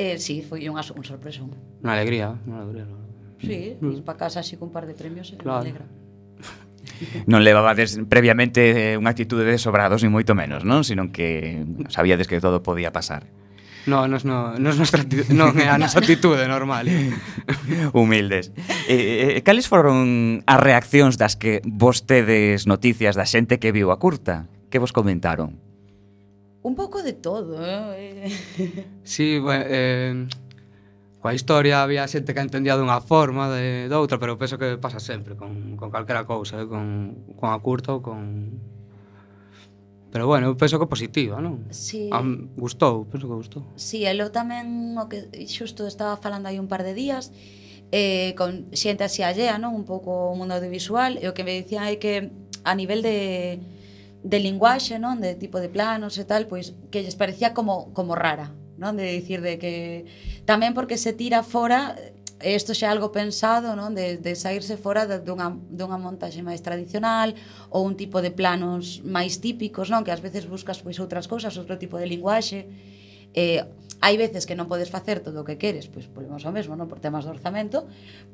eh, 0.00 0.16
sí, 0.16 0.40
foi 0.40 0.64
unha 0.64 0.80
un 0.80 1.04
sorpresa. 1.04 1.44
Unha 1.44 1.92
alegría, 1.92 2.32
unha 2.48 2.64
alegría. 2.64 2.88
No? 2.88 3.09
Sí, 3.40 3.76
mm. 3.80 3.92
ir 3.92 4.04
para 4.04 4.18
casa 4.18 4.40
así 4.40 4.56
cun 4.56 4.70
par 4.70 4.86
de 4.86 4.94
premios 4.94 5.34
claro. 5.38 5.60
alegra. 5.60 5.86
Non 7.24 7.40
levabades 7.40 7.96
previamente 8.12 8.92
eh, 8.92 9.00
unha 9.00 9.12
actitude 9.12 9.48
de 9.48 9.56
sobrados, 9.56 10.04
ni 10.04 10.12
moito 10.12 10.36
menos, 10.36 10.68
non? 10.68 10.84
Sino 10.84 11.08
que 11.08 11.64
sabíades 11.88 12.28
que 12.28 12.40
todo 12.44 12.60
podía 12.60 12.92
pasar. 12.92 13.24
No, 13.86 14.06
nos, 14.08 14.24
no, 14.24 14.58
nos 14.60 14.76
nostra, 14.76 15.04
non 15.32 15.56
é 15.56 15.68
a 15.72 15.80
nosa 15.80 16.04
actitude 16.04 16.44
normal. 16.44 16.84
Humildes. 17.96 18.52
Eh, 18.84 18.92
eh, 18.92 19.40
eh 19.40 19.42
cales 19.44 19.64
foron 19.64 20.44
as 20.44 20.60
reaccións 20.60 21.16
das 21.16 21.40
que 21.40 21.64
vostedes 21.64 22.68
noticias 22.68 23.16
da 23.16 23.24
xente 23.24 23.56
que 23.56 23.72
viu 23.72 23.88
a 23.88 23.96
curta? 23.96 24.44
Que 24.68 24.76
vos 24.76 24.92
comentaron? 24.92 25.56
Un 26.60 26.76
pouco 26.76 27.00
de 27.00 27.16
todo. 27.16 27.56
Eh? 27.64 28.28
sí, 29.02 29.40
bueno, 29.40 29.64
eh, 29.66 30.28
coa 31.20 31.36
historia 31.36 31.84
había 31.84 32.08
xente 32.08 32.32
que 32.32 32.40
entendía 32.40 32.80
dunha 32.80 32.96
forma 33.04 33.52
de, 33.52 33.92
de 33.92 33.96
outra, 33.96 34.16
pero 34.16 34.40
penso 34.40 34.56
que 34.56 34.80
pasa 34.80 34.96
sempre 34.96 35.36
con, 35.36 35.76
con 35.76 35.92
calquera 35.92 36.24
cousa, 36.24 36.64
eh? 36.64 36.66
con, 36.66 37.28
con 37.36 37.52
a 37.52 37.60
curta 37.60 37.92
ou 37.92 38.00
con... 38.00 38.56
Pero 40.10 40.26
bueno, 40.26 40.48
eu 40.50 40.56
penso 40.56 40.80
que 40.80 40.88
positiva, 40.88 41.38
non? 41.38 41.68
Sí. 41.70 42.08
Am, 42.10 42.50
gustou, 42.56 43.04
penso 43.06 43.28
que 43.28 43.36
gustou. 43.36 43.62
Sí, 43.76 44.08
elo 44.08 44.32
tamén 44.32 44.96
o 44.96 45.06
que 45.12 45.28
xusto 45.44 45.84
estaba 45.84 46.16
falando 46.16 46.48
aí 46.48 46.56
un 46.56 46.72
par 46.72 46.82
de 46.82 46.96
días, 46.96 47.30
eh, 47.92 48.32
con 48.34 48.72
xente 48.72 49.04
así 49.04 49.20
allea, 49.20 49.60
non? 49.60 49.76
Un 49.76 49.84
pouco 49.84 50.32
o 50.32 50.34
mundo 50.34 50.56
audiovisual, 50.56 51.20
e 51.20 51.28
o 51.28 51.36
que 51.36 51.44
me 51.44 51.52
dicían 51.52 51.84
é 51.84 52.00
que 52.00 52.32
a 52.64 52.72
nivel 52.72 53.04
de 53.04 53.60
de 54.24 54.38
linguaxe, 54.40 54.96
non? 54.96 55.20
De 55.20 55.36
tipo 55.36 55.60
de 55.60 55.68
planos 55.68 56.16
e 56.16 56.24
tal, 56.24 56.48
pois 56.48 56.72
que 56.88 57.04
lles 57.04 57.14
parecía 57.14 57.52
como 57.52 57.92
como 57.92 58.16
rara, 58.16 58.56
non? 58.80 58.96
De 58.96 59.04
dicir 59.04 59.44
de 59.44 59.60
que 59.60 60.08
tamén 60.48 60.72
porque 60.72 60.96
se 60.96 61.12
tira 61.12 61.44
fora 61.44 61.94
e 62.40 62.56
isto 62.56 62.72
xa 62.72 62.88
é 62.88 62.90
algo 62.90 63.12
pensado, 63.12 63.76
non? 63.76 63.92
De, 63.92 64.16
de 64.16 64.32
sairse 64.32 64.80
fora 64.80 65.04
dunha, 65.04 65.52
dunha 65.52 66.00
montaxe 66.00 66.40
máis 66.40 66.64
tradicional 66.64 67.36
ou 67.68 67.84
un 67.84 67.94
tipo 68.00 68.24
de 68.24 68.32
planos 68.32 69.04
máis 69.04 69.38
típicos, 69.44 69.92
non? 69.92 70.02
Que 70.02 70.12
ás 70.12 70.24
veces 70.24 70.48
buscas 70.48 70.80
pois 70.80 70.96
outras 70.96 71.28
cousas, 71.28 71.52
outro 71.60 71.76
tipo 71.76 72.00
de 72.00 72.08
linguaxe. 72.08 72.64
Eh, 73.36 73.60
hai 74.00 74.16
veces 74.16 74.48
que 74.48 74.56
non 74.56 74.72
podes 74.72 74.88
facer 74.88 75.20
todo 75.20 75.44
o 75.44 75.46
que 75.46 75.60
queres, 75.60 75.84
pois 75.92 76.08
volvemos 76.08 76.48
ao 76.48 76.52
mesmo, 76.56 76.72
non? 76.72 76.88
Por 76.88 77.04
temas 77.04 77.28
de 77.28 77.36
orzamento, 77.36 77.84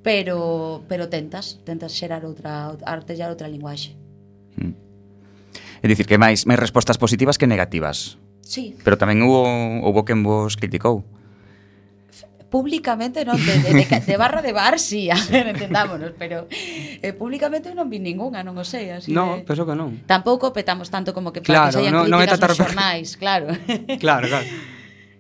pero 0.07 0.87
pero 0.87 1.11
tentas, 1.11 1.59
tentas 1.67 1.91
xerar 1.91 2.23
outra 2.23 2.79
artellar 2.87 3.35
outra 3.35 3.51
linguaxe. 3.51 3.99
Hmm. 4.55 4.79
É 5.83 5.87
dicir, 5.91 6.07
que 6.07 6.15
máis 6.15 6.47
máis 6.47 6.63
respostas 6.63 6.95
positivas 6.95 7.35
que 7.35 7.51
negativas 7.51 8.23
Sí. 8.47 8.79
Pero 8.87 8.95
tamén 8.95 9.27
hubo, 9.27 9.43
hubo 9.83 10.07
quen 10.07 10.23
vos 10.23 10.55
criticou 10.55 11.03
públicamente 12.57 13.27
non 13.27 13.37
de, 13.37 13.59
de, 13.59 13.73
de, 13.75 13.85
de 13.85 14.17
barra 14.17 14.41
de 14.41 14.55
bar 14.55 14.79
si, 14.79 15.07
sí, 15.07 15.11
a 15.11 15.19
ver, 15.29 15.51
entendámonos, 15.51 16.15
pero 16.17 16.47
eh, 16.49 17.13
públicamente 17.13 17.75
non 17.75 17.91
vi 17.91 17.99
ninguna, 17.99 18.47
non 18.47 18.55
o 18.57 18.65
sei, 18.65 18.95
así. 18.95 19.11
No, 19.11 19.43
de... 19.43 19.45
penso 19.45 19.67
que 19.67 19.75
non. 19.75 20.07
Tampouco 20.07 20.55
petamos 20.55 20.89
tanto 20.89 21.11
como 21.11 21.35
que 21.35 21.43
claro, 21.43 21.69
para 21.69 21.69
que 21.69 21.75
se 21.75 21.79
hayan 21.85 21.93
no, 21.93 22.07
críticas 22.07 22.41
no 22.41 22.49
nos 22.49 22.57
xornais, 22.57 23.09
claro. 23.19 23.47
Claro, 24.03 24.31
claro. 24.31 24.47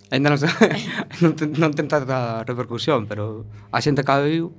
Ainda 0.09 0.29
non, 0.31 0.39
non, 1.22 1.33
non 1.59 1.70
ten 1.74 1.91
tanta 1.91 2.47
repercusión, 2.47 3.11
pero 3.11 3.45
a 3.74 3.83
xente 3.83 4.07
que 4.07 4.16
viu. 4.22 4.55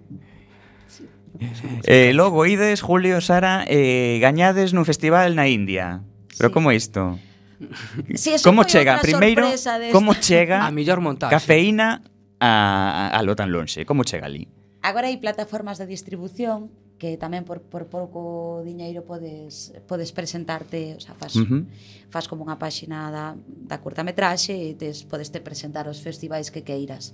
Eh, 1.86 2.11
logo 2.13 2.43
ides 2.45 2.82
Julio 2.84 3.22
Sara 3.24 3.63
eh, 3.70 4.18
gañades 4.20 4.76
nun 4.76 4.84
festival 4.84 5.34
na 5.39 5.47
India. 5.47 6.03
Pero 6.36 6.51
sí. 6.51 6.53
como 6.53 6.70
isto? 6.76 7.18
Si 8.16 8.34
eso 8.34 8.45
como 8.45 8.64
chega, 8.64 8.99
primeiro, 9.01 9.49
como 9.91 10.14
chega 10.14 10.66
a 10.66 10.72
mellor 10.72 11.01
montaxe. 11.01 11.34
Cafeína 11.34 12.01
a, 12.39 13.10
a, 13.14 13.18
a 13.18 13.22
lo 13.24 13.36
tan 13.36 13.51
lonxe, 13.51 13.86
como 13.86 14.03
chega 14.03 14.30
ali? 14.30 14.47
Agora 14.86 15.10
hai 15.10 15.18
plataformas 15.18 15.82
de 15.82 15.89
distribución 15.89 16.70
que 16.97 17.18
tamén 17.18 17.45
por, 17.45 17.62
por 17.62 17.86
pouco 17.89 18.62
diñeiro 18.66 19.05
podes, 19.05 19.74
podes 19.86 20.10
presentarte, 20.10 20.97
o 20.97 21.01
sea, 21.01 21.14
faz, 21.14 21.38
uh 21.38 21.45
-huh. 21.45 21.62
faz 22.10 22.26
como 22.26 22.41
unha 22.41 22.58
páxina 22.58 23.14
da, 23.14 23.38
da 23.38 23.78
curtametraxe 23.78 24.53
e 24.53 24.74
tes, 24.74 25.05
podes 25.05 25.30
te 25.30 25.38
presentar 25.39 25.86
os 25.86 26.01
festivais 26.01 26.49
que 26.49 26.66
queiras. 26.66 27.14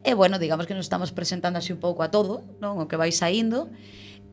E 0.00 0.16
bueno, 0.16 0.40
digamos 0.40 0.64
que 0.64 0.72
nos 0.72 0.88
estamos 0.88 1.12
presentando 1.12 1.60
así 1.60 1.76
un 1.76 1.80
pouco 1.80 2.00
a 2.00 2.08
todo, 2.08 2.40
non? 2.64 2.80
O 2.80 2.88
que 2.88 2.96
vai 2.96 3.12
saindo. 3.12 3.68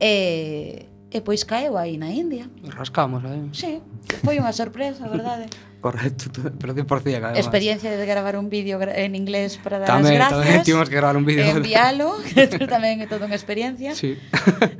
E, 0.00 0.88
E 1.08 1.24
pois 1.24 1.40
caeu 1.44 1.80
aí 1.80 1.96
na 1.96 2.12
India. 2.12 2.44
Rascamos, 2.68 3.24
aí. 3.24 3.48
Sí, 3.56 3.80
foi 4.20 4.36
unha 4.36 4.52
sorpresa, 4.52 5.08
verdade. 5.08 5.48
Correcto, 5.80 6.28
pero 6.58 6.74
100% 6.74 6.84
además. 6.84 7.38
Experiencia 7.38 7.88
de 7.88 8.04
gravar 8.04 8.36
un 8.36 8.50
vídeo 8.50 8.76
en 8.82 9.14
inglés 9.14 9.56
para 9.56 9.78
dar 9.78 9.88
tamén, 9.88 10.20
as 10.20 10.28
gracias. 10.28 10.44
Tamén, 10.44 10.66
tivemos 10.66 10.88
que 10.90 10.96
gravar 10.98 11.16
un 11.16 11.24
vídeo. 11.24 11.46
Envialo, 11.46 12.18
que 12.34 12.44
tamén 12.66 13.00
é 13.00 13.06
toda 13.06 13.24
unha 13.24 13.38
experiencia. 13.38 13.96
Sí. 13.96 14.20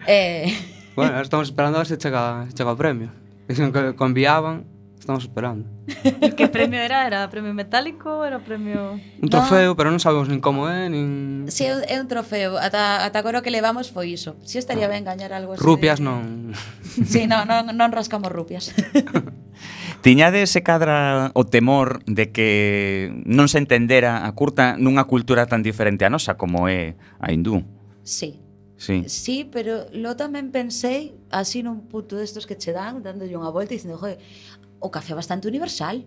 Eh... 0.04 0.52
Bueno, 0.98 1.22
estamos 1.22 1.46
esperando 1.46 1.78
a 1.78 1.86
ver 1.86 1.86
se 1.86 1.94
chega, 1.94 2.50
chega 2.58 2.74
o 2.74 2.76
premio. 2.76 3.14
Dicen 3.46 3.70
que 3.70 3.94
conviaban, 3.94 4.66
Estamos 4.98 5.24
esperando. 5.24 5.68
Que 6.36 6.48
premio 6.48 6.80
era? 6.80 7.06
Era 7.06 7.28
premio 7.30 7.54
metálico? 7.54 8.24
Era 8.24 8.38
premio... 8.38 9.00
Un 9.22 9.28
trofeo, 9.28 9.72
no. 9.72 9.76
pero 9.76 9.90
non 9.90 10.02
sabemos 10.02 10.28
nin 10.28 10.42
como 10.42 10.68
é, 10.68 10.86
¿eh? 10.86 10.88
nin... 10.90 11.46
Si, 11.48 11.64
sí, 11.64 11.70
é 11.70 11.96
un 11.96 12.10
trofeo. 12.10 12.58
Ata, 12.58 13.06
ata 13.06 13.18
agora 13.18 13.40
o 13.40 13.44
que 13.44 13.54
levamos 13.54 13.88
foi 13.90 14.12
iso. 14.12 14.36
Si 14.44 14.58
sí, 14.58 14.62
estaría 14.62 14.86
ah. 14.86 14.92
ben 14.92 15.06
gañar 15.06 15.32
algo 15.32 15.54
así. 15.54 15.62
Rupias 15.62 15.98
de... 15.98 16.06
non... 16.06 16.52
Si, 16.82 17.06
sí, 17.12 17.20
non, 17.24 17.48
non, 17.48 17.72
non 17.72 17.90
rascamos 17.94 18.28
rupias. 18.30 18.74
Tiñades 20.06 20.50
se 20.50 20.62
cadra 20.62 21.30
o 21.34 21.42
temor 21.42 22.02
de 22.06 22.30
que 22.30 23.10
non 23.26 23.50
se 23.50 23.58
entendera 23.58 24.22
a 24.22 24.30
curta 24.34 24.78
nunha 24.78 25.06
cultura 25.08 25.50
tan 25.50 25.64
diferente 25.64 26.06
a 26.06 26.12
nosa 26.12 26.38
como 26.38 26.70
é 26.70 26.94
a 27.18 27.34
hindú? 27.34 27.66
Sí, 28.06 28.38
Sí. 28.78 29.08
sí, 29.08 29.50
pero 29.50 29.90
lo 29.90 30.14
tamén 30.14 30.54
pensei 30.54 31.18
así 31.34 31.66
nun 31.66 31.90
punto 31.90 32.14
destos 32.14 32.46
que 32.46 32.54
che 32.54 32.70
dan, 32.70 33.02
dándolle 33.02 33.34
unha 33.34 33.50
volta 33.50 33.74
e 33.74 33.82
dicindo, 33.82 33.98
joder, 33.98 34.22
o 34.80 34.88
café 34.90 35.14
bastante 35.14 35.48
universal. 35.48 36.06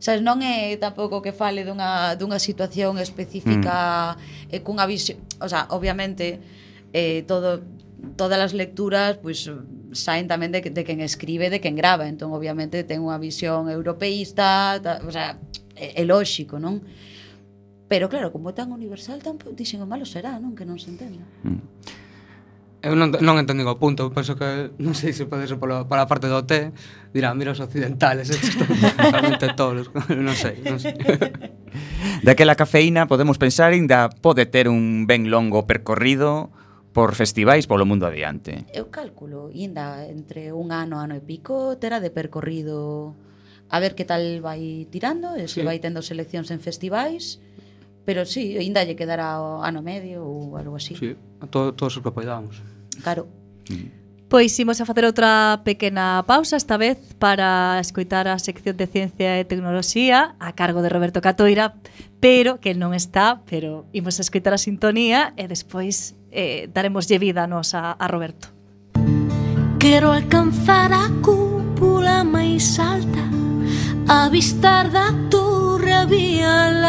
Sabes, 0.00 0.24
non 0.24 0.40
é 0.40 0.80
tampouco 0.80 1.20
que 1.20 1.36
fale 1.36 1.60
dunha, 1.60 2.16
dunha 2.16 2.40
situación 2.40 2.96
específica 2.96 4.16
mm. 4.16 4.54
e 4.54 4.56
cunha 4.64 4.88
visión... 4.88 5.20
O 5.44 5.48
sea, 5.48 5.68
obviamente, 5.68 6.40
eh, 6.96 7.20
todo, 7.28 7.60
todas 8.16 8.40
as 8.40 8.56
lecturas, 8.56 9.20
pois, 9.20 9.44
pues, 9.44 9.60
saen 9.92 10.30
tamén 10.30 10.54
de, 10.54 10.62
de 10.62 10.82
quen 10.86 11.04
escribe, 11.04 11.52
de 11.52 11.60
quen 11.60 11.76
grava. 11.76 12.08
Entón, 12.08 12.32
obviamente, 12.32 12.80
ten 12.86 13.04
unha 13.04 13.20
visión 13.20 13.68
europeísta, 13.68 14.80
ta, 14.80 15.04
o 15.04 15.12
sea, 15.12 15.36
é, 15.76 16.00
é 16.00 16.04
lóxico, 16.08 16.56
non? 16.56 16.80
Pero, 17.90 18.08
claro, 18.08 18.30
como 18.30 18.48
é 18.48 18.54
tan 18.54 18.70
universal, 18.70 19.18
tampouco 19.20 19.52
dixen, 19.52 19.82
o 19.82 19.88
malo 19.90 20.06
será, 20.06 20.38
non? 20.38 20.56
Que 20.56 20.64
non 20.64 20.78
se 20.78 20.88
entenda. 20.94 21.26
Mm. 21.44 21.60
Eu 22.80 22.96
non, 22.96 23.12
non 23.12 23.36
entendín 23.36 23.68
o 23.68 23.76
punto, 23.76 24.08
eu 24.08 24.12
penso 24.12 24.40
que 24.40 24.72
non 24.80 24.96
sei 24.96 25.12
se 25.12 25.28
pode 25.28 25.44
ser 25.44 25.60
polo, 25.60 25.84
pola 25.84 26.08
parte 26.08 26.32
do 26.32 26.40
té, 26.48 26.72
dirá, 27.12 27.36
mira 27.36 27.52
os 27.52 27.60
occidentales, 27.60 28.32
estes 28.32 28.56
están 28.56 28.72
totalmente 28.96 29.52
tolos, 29.52 29.92
non 30.08 30.32
sei, 30.32 30.64
non 30.64 30.80
sei. 30.80 30.96
Daquela 32.26 32.56
cafeína 32.56 33.04
podemos 33.04 33.36
pensar 33.36 33.76
ainda 33.76 34.08
pode 34.08 34.48
ter 34.48 34.72
un 34.72 35.04
ben 35.04 35.28
longo 35.28 35.68
percorrido 35.68 36.48
por 36.96 37.12
festivais 37.14 37.68
polo 37.68 37.84
mundo 37.84 38.08
adiante. 38.08 38.64
Eu 38.72 38.88
cálculo, 38.88 39.52
inda 39.52 40.08
entre 40.08 40.56
un 40.56 40.72
ano, 40.72 40.98
ano 41.04 41.12
e 41.12 41.22
pico, 41.22 41.76
terá 41.76 42.00
de 42.00 42.08
percorrido 42.08 43.12
a 43.68 43.78
ver 43.78 43.94
que 43.94 44.08
tal 44.08 44.24
vai 44.40 44.88
tirando, 44.88 45.36
e 45.36 45.46
se 45.46 45.60
sí. 45.60 45.68
vai 45.68 45.78
tendo 45.78 46.00
seleccións 46.00 46.50
en 46.50 46.58
festivais, 46.58 47.38
pero 48.08 48.26
sí, 48.26 48.58
ainda 48.58 48.82
lle 48.82 48.98
quedará 48.98 49.38
o 49.38 49.62
ano 49.62 49.84
medio 49.84 50.26
ou 50.26 50.58
algo 50.58 50.74
así. 50.74 50.98
Sí, 50.98 51.14
todo, 51.52 51.76
todos 51.76 51.94
os 51.94 52.02
que 52.02 52.10
podamos 52.10 52.58
caro. 53.00 53.26
Mm. 53.68 54.00
Pois 54.30 54.54
imos 54.62 54.78
a 54.78 54.86
facer 54.86 55.02
outra 55.02 55.58
pequena 55.66 56.22
pausa 56.22 56.54
esta 56.54 56.78
vez 56.78 57.02
para 57.18 57.82
escoitar 57.82 58.30
a 58.30 58.38
sección 58.38 58.78
de 58.78 58.86
Ciencia 58.86 59.34
e 59.34 59.42
Tecnoloxía 59.42 60.38
a 60.38 60.54
cargo 60.54 60.86
de 60.86 60.88
Roberto 60.88 61.18
Catoira, 61.18 61.74
pero 62.22 62.62
que 62.62 62.78
non 62.78 62.94
está, 62.94 63.42
pero 63.50 63.90
imos 63.90 64.22
a 64.22 64.22
escoitar 64.22 64.54
a 64.54 64.62
sintonía 64.62 65.34
e 65.34 65.50
despois 65.50 66.14
eh, 66.30 66.70
daremoslle 66.70 67.18
vida 67.18 67.50
nos 67.50 67.74
a, 67.74 67.98
a 67.98 68.06
Roberto. 68.06 68.54
Quero 69.82 70.14
alcanzar 70.14 70.94
a 70.94 71.10
cúpula 71.26 72.22
máis 72.22 72.78
alta, 72.78 73.26
avistar 74.06 74.94
da 74.94 75.10
torre 75.26 76.06
vial 76.06 76.79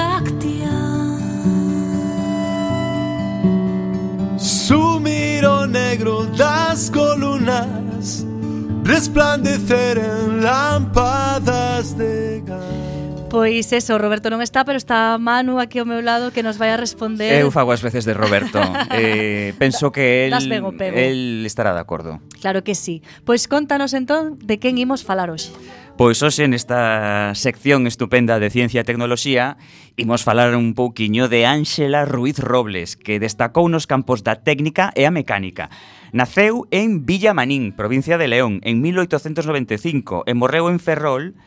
resplandeceren 8.91 10.43
lámpadas 10.43 11.97
de 11.97 12.43
gas. 12.45 12.91
Pois 13.29 13.71
eso, 13.71 13.95
Roberto 13.95 14.27
non 14.27 14.43
está, 14.43 14.67
pero 14.67 14.75
está 14.75 15.15
Manu 15.15 15.63
aquí 15.63 15.79
ao 15.79 15.87
meu 15.87 16.03
lado 16.03 16.35
que 16.35 16.43
nos 16.43 16.59
vai 16.59 16.75
a 16.75 16.77
responder. 16.77 17.31
Eu 17.39 17.47
fago 17.47 17.71
as 17.71 17.79
veces 17.79 18.03
de 18.03 18.11
Roberto. 18.11 18.59
eh, 18.91 19.55
penso 19.55 19.95
que 19.95 20.27
el, 20.27 20.35
pego. 20.75 20.75
el 20.99 21.47
estará 21.47 21.71
de 21.71 21.79
acordo. 21.79 22.19
Claro 22.43 22.67
que 22.67 22.75
sí. 22.75 22.99
Pois 23.23 23.47
contanos 23.47 23.95
entón 23.95 24.35
de 24.43 24.59
quen 24.59 24.75
imos 24.75 25.07
falar 25.07 25.31
hoxe. 25.31 25.55
Pois 25.95 26.19
hoxe 26.19 26.43
nesta 26.51 27.31
sección 27.31 27.87
estupenda 27.87 28.43
de 28.43 28.51
Ciencia 28.51 28.83
e 28.83 28.87
Tecnoloxía 28.87 29.55
imos 29.95 30.27
falar 30.27 30.51
un 30.51 30.75
pouquiño 30.75 31.31
de 31.31 31.47
Ángela 31.47 32.03
Ruiz 32.03 32.35
Robles, 32.43 32.99
que 32.99 33.23
destacou 33.23 33.71
nos 33.71 33.87
campos 33.87 34.27
da 34.27 34.43
técnica 34.43 34.91
e 34.99 35.07
a 35.07 35.11
mecánica 35.15 35.71
Naceu 36.11 36.67
en 36.71 37.05
Villa 37.05 37.33
Manín, 37.33 37.71
provincia 37.71 38.17
de 38.17 38.27
León, 38.27 38.59
en 38.63 38.81
1895 38.81 40.27
e 40.27 40.33
morreu 40.35 40.67
en 40.67 40.83
Ferrol 40.83 41.39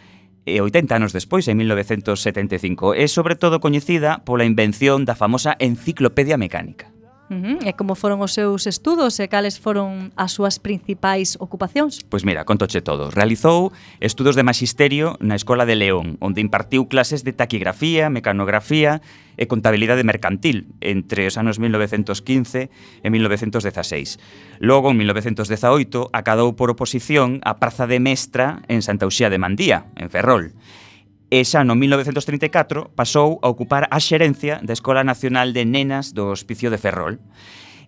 eh, 0.48 0.56
e 0.56 0.64
80 0.64 0.96
anos 0.96 1.12
despois, 1.12 1.44
en 1.52 1.60
1975. 1.60 2.96
É 2.96 3.04
sobre 3.04 3.36
todo 3.36 3.60
coñecida 3.60 4.24
pola 4.24 4.48
invención 4.48 5.04
da 5.04 5.20
famosa 5.20 5.52
enciclopedia 5.60 6.40
mecánica. 6.40 6.93
Uh 7.30 7.34
-huh. 7.34 7.58
E 7.64 7.72
como 7.72 7.96
foron 7.96 8.20
os 8.20 8.36
seus 8.36 8.68
estudos 8.68 9.16
e 9.16 9.26
cales 9.32 9.56
foron 9.56 10.12
as 10.14 10.36
súas 10.36 10.60
principais 10.60 11.40
ocupacións? 11.40 12.04
Pois 12.12 12.28
mira, 12.28 12.44
contoche 12.44 12.84
todo. 12.84 13.08
Realizou 13.08 13.72
estudos 14.00 14.36
de 14.36 14.44
magisterio 14.44 15.16
na 15.24 15.32
Escola 15.32 15.64
de 15.64 15.72
León, 15.72 16.20
onde 16.20 16.44
impartiu 16.44 16.84
clases 16.84 17.24
de 17.24 17.32
taquigrafía, 17.32 18.12
mecanografía 18.12 19.00
e 19.40 19.48
contabilidade 19.48 20.04
mercantil 20.04 20.68
entre 20.84 21.26
os 21.26 21.40
anos 21.40 21.56
1915 21.56 22.68
e 23.02 23.08
1916. 23.08 24.20
Logo, 24.60 24.92
en 24.92 25.00
1918, 25.00 26.12
acadou 26.12 26.54
por 26.54 26.68
oposición 26.68 27.40
a 27.42 27.56
praza 27.56 27.88
de 27.88 27.98
mestra 28.04 28.62
en 28.68 28.84
Santa 28.84 29.08
Uxía 29.08 29.32
de 29.32 29.40
Mandía, 29.40 29.88
en 29.96 30.12
Ferrol 30.12 30.52
e 31.34 31.42
xa 31.42 31.66
no 31.66 31.74
1934 31.74 32.94
pasou 32.94 33.42
a 33.42 33.50
ocupar 33.50 33.90
a 33.90 33.98
xerencia 33.98 34.62
da 34.62 34.70
Escola 34.70 35.02
Nacional 35.02 35.50
de 35.50 35.66
Nenas 35.66 36.14
do 36.14 36.30
Hospicio 36.30 36.70
de 36.70 36.78
Ferrol. 36.78 37.18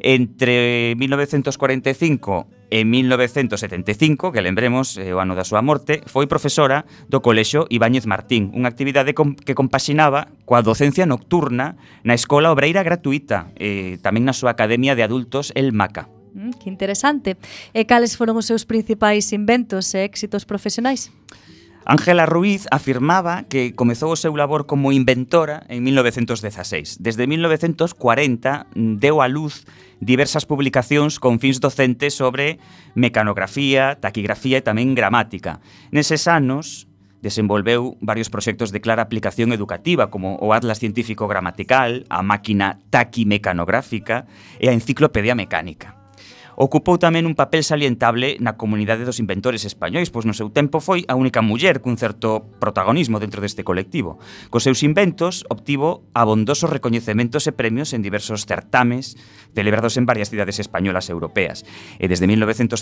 Entre 0.03 0.99
1945 0.99 2.51
e 2.75 2.83
1975, 2.83 4.35
que 4.35 4.43
lembremos 4.43 4.99
eh, 4.99 5.15
o 5.15 5.23
ano 5.23 5.39
da 5.39 5.47
súa 5.47 5.63
morte, 5.63 6.03
foi 6.11 6.27
profesora 6.27 6.91
do 7.07 7.23
Colexo 7.23 7.71
Ibáñez 7.71 8.11
Martín, 8.11 8.51
unha 8.51 8.67
actividade 8.67 9.15
com, 9.15 9.39
que 9.39 9.55
compaxinaba 9.55 10.27
coa 10.43 10.67
docencia 10.67 11.07
nocturna 11.07 11.79
na 12.03 12.19
Escola 12.19 12.51
Obreira 12.51 12.83
Gratuita, 12.83 13.55
e 13.55 13.95
eh, 13.95 14.03
tamén 14.03 14.27
na 14.27 14.35
súa 14.35 14.59
Academia 14.59 14.99
de 14.99 15.07
Adultos 15.07 15.55
El 15.55 15.71
Maca. 15.71 16.11
Mm, 16.35 16.59
que 16.59 16.67
interesante. 16.67 17.39
E 17.71 17.87
cales 17.87 18.19
foron 18.19 18.35
os 18.43 18.51
seus 18.51 18.67
principais 18.67 19.31
inventos 19.31 19.95
e 19.95 20.03
éxitos 20.03 20.43
profesionais? 20.43 21.15
Ángela 21.87 22.27
Ruiz 22.27 22.67
afirmaba 22.73 23.45
que 23.47 23.71
comezou 23.71 24.11
o 24.11 24.19
seu 24.19 24.35
labor 24.35 24.67
como 24.67 24.91
inventora 24.91 25.63
en 25.71 25.87
1916. 25.87 26.99
Desde 26.99 27.31
1940 27.31 28.67
deu 28.75 29.23
a 29.23 29.31
luz 29.31 29.71
diversas 30.03 30.51
publicacións 30.51 31.23
con 31.23 31.39
fins 31.39 31.63
docentes 31.63 32.19
sobre 32.19 32.59
mecanografía, 32.99 34.03
taquigrafía 34.03 34.59
e 34.59 34.67
tamén 34.67 34.99
gramática. 34.99 35.63
Neses 35.95 36.27
anos, 36.27 36.91
desenvolveu 37.23 37.95
varios 38.03 38.35
proxectos 38.35 38.75
de 38.75 38.83
clara 38.83 39.07
aplicación 39.07 39.55
educativa 39.55 40.11
como 40.11 40.43
o 40.43 40.51
Atlas 40.51 40.83
Científico 40.83 41.31
Gramatical, 41.31 42.03
a 42.11 42.19
Máquina 42.27 42.83
Taquimecanográfica 42.91 44.27
e 44.59 44.67
a 44.67 44.75
Enciclopedia 44.75 45.39
Mecánica. 45.39 46.06
Ocupou 46.57 46.97
tamén 46.97 47.29
un 47.29 47.37
papel 47.37 47.61
salientable 47.61 48.41
na 48.41 48.57
comunidade 48.57 49.05
dos 49.05 49.21
inventores 49.21 49.69
españois, 49.69 50.09
pois 50.09 50.25
no 50.25 50.33
seu 50.33 50.49
tempo 50.49 50.81
foi 50.81 51.05
a 51.05 51.13
única 51.13 51.45
muller 51.45 51.85
cun 51.85 52.01
certo 52.01 52.49
protagonismo 52.57 53.21
dentro 53.21 53.45
deste 53.45 53.61
colectivo. 53.61 54.17
Cos 54.49 54.65
seus 54.65 54.81
inventos 54.81 55.45
obtivo 55.53 56.09
abondosos 56.17 56.73
recoñecementos 56.73 57.45
e 57.45 57.53
premios 57.53 57.93
en 57.93 58.01
diversos 58.01 58.49
certames 58.49 59.21
celebrados 59.53 60.01
en 60.01 60.09
varias 60.09 60.33
cidades 60.33 60.57
españolas 60.57 61.07
e 61.09 61.15
europeas. 61.15 61.69
E 62.01 62.09
desde 62.09 62.25
1959 62.25 62.81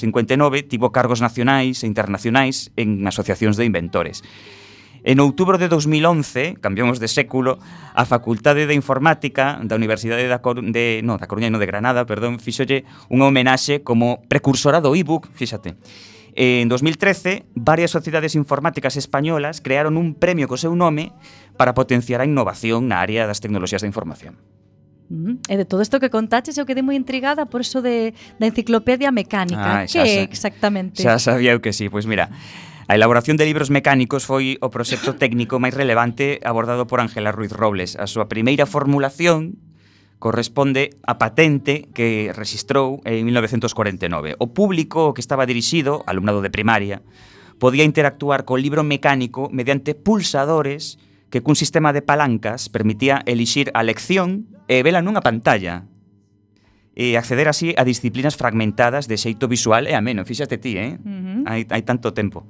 tivo 0.70 0.94
cargos 0.94 1.18
nacionais 1.18 1.82
e 1.82 1.90
internacionais 1.90 2.70
en 2.78 3.02
asociacións 3.10 3.58
de 3.58 3.66
inventores. 3.66 4.22
En 5.04 5.20
outubro 5.20 5.60
de 5.60 5.68
2011, 5.68 6.56
cambiamos 6.64 6.96
de 6.96 7.12
século, 7.12 7.60
a 7.92 8.08
Facultade 8.08 8.64
de 8.64 8.72
Informática 8.72 9.60
da 9.60 9.76
Universidade 9.76 10.24
da 10.24 10.40
Cor 10.40 10.64
de, 10.64 11.04
no, 11.04 11.20
da 11.20 11.28
Coruña, 11.28 11.52
no 11.52 11.60
de 11.60 11.68
Granada, 11.68 12.08
perdón, 12.08 12.40
fixolle 12.40 12.88
unha 13.12 13.28
homenaxe 13.28 13.84
como 13.84 14.24
precursora 14.32 14.80
do 14.80 14.96
ebook, 14.96 15.28
fíxate. 15.36 15.76
En 16.32 16.72
2013, 16.72 17.44
varias 17.52 17.92
sociedades 17.92 18.32
informáticas 18.32 18.96
españolas 18.96 19.60
crearon 19.60 20.00
un 20.00 20.16
premio 20.16 20.48
co 20.48 20.56
seu 20.56 20.72
nome 20.72 21.12
para 21.60 21.76
potenciar 21.76 22.24
a 22.24 22.26
innovación 22.26 22.88
na 22.88 23.04
área 23.04 23.28
das 23.28 23.44
tecnoloxías 23.44 23.84
da 23.84 23.90
información. 23.92 24.40
Uh 25.12 25.36
-huh. 25.36 25.52
E 25.52 25.54
de 25.60 25.68
todo 25.68 25.84
isto 25.84 26.00
que 26.00 26.08
contaches, 26.08 26.56
eu 26.56 26.64
quedei 26.64 26.80
moi 26.80 26.96
intrigada 26.96 27.44
por 27.44 27.60
eso 27.60 27.84
de, 27.84 28.16
da 28.40 28.48
enciclopedia 28.48 29.12
mecánica. 29.12 29.84
Ah, 29.84 29.86
xa, 29.86 30.00
que 30.00 30.16
xa, 30.16 30.24
exactamente? 30.24 31.04
Xa 31.04 31.20
sabía 31.20 31.52
eu 31.52 31.60
que 31.60 31.76
sí. 31.76 31.92
Pois 31.92 32.08
mira, 32.08 32.32
A 32.86 32.94
elaboración 32.96 33.38
de 33.38 33.46
libros 33.48 33.72
mecánicos 33.72 34.28
foi 34.28 34.60
o 34.60 34.68
proxecto 34.68 35.16
técnico 35.16 35.56
máis 35.56 35.72
relevante 35.72 36.36
abordado 36.44 36.84
por 36.84 37.00
Ángela 37.00 37.32
Ruiz 37.32 37.48
Robles. 37.48 37.96
A 37.96 38.04
súa 38.04 38.28
primeira 38.28 38.68
formulación 38.68 39.56
corresponde 40.20 40.92
á 41.00 41.16
patente 41.16 41.88
que 41.96 42.28
registrou 42.36 43.00
en 43.08 43.24
1949. 43.24 44.36
O 44.36 44.52
público 44.52 45.16
que 45.16 45.24
estaba 45.24 45.48
dirixido, 45.48 46.04
alumnado 46.04 46.44
de 46.44 46.52
primaria, 46.52 47.00
podía 47.56 47.88
interactuar 47.88 48.44
co 48.44 48.60
libro 48.60 48.84
mecánico 48.84 49.48
mediante 49.48 49.96
pulsadores 49.96 51.00
que 51.32 51.40
cun 51.40 51.56
sistema 51.56 51.96
de 51.96 52.04
palancas 52.04 52.68
permitía 52.68 53.24
elixir 53.24 53.72
a 53.72 53.80
lección 53.80 54.44
e 54.68 54.84
vela 54.84 55.00
nunha 55.00 55.24
pantalla 55.24 55.88
e 56.94 57.18
acceder 57.18 57.50
así 57.50 57.74
a 57.76 57.82
disciplinas 57.82 58.38
fragmentadas 58.38 59.10
de 59.10 59.18
xeito 59.18 59.50
visual 59.50 59.86
e 59.90 59.98
ameno, 59.98 60.24
fíxate 60.24 60.58
ti, 60.58 60.78
eh? 60.78 60.98
Uh 61.02 61.10
-huh. 61.10 61.38
hai, 61.46 61.66
hai 61.68 61.82
tanto 61.82 62.14
tempo. 62.14 62.46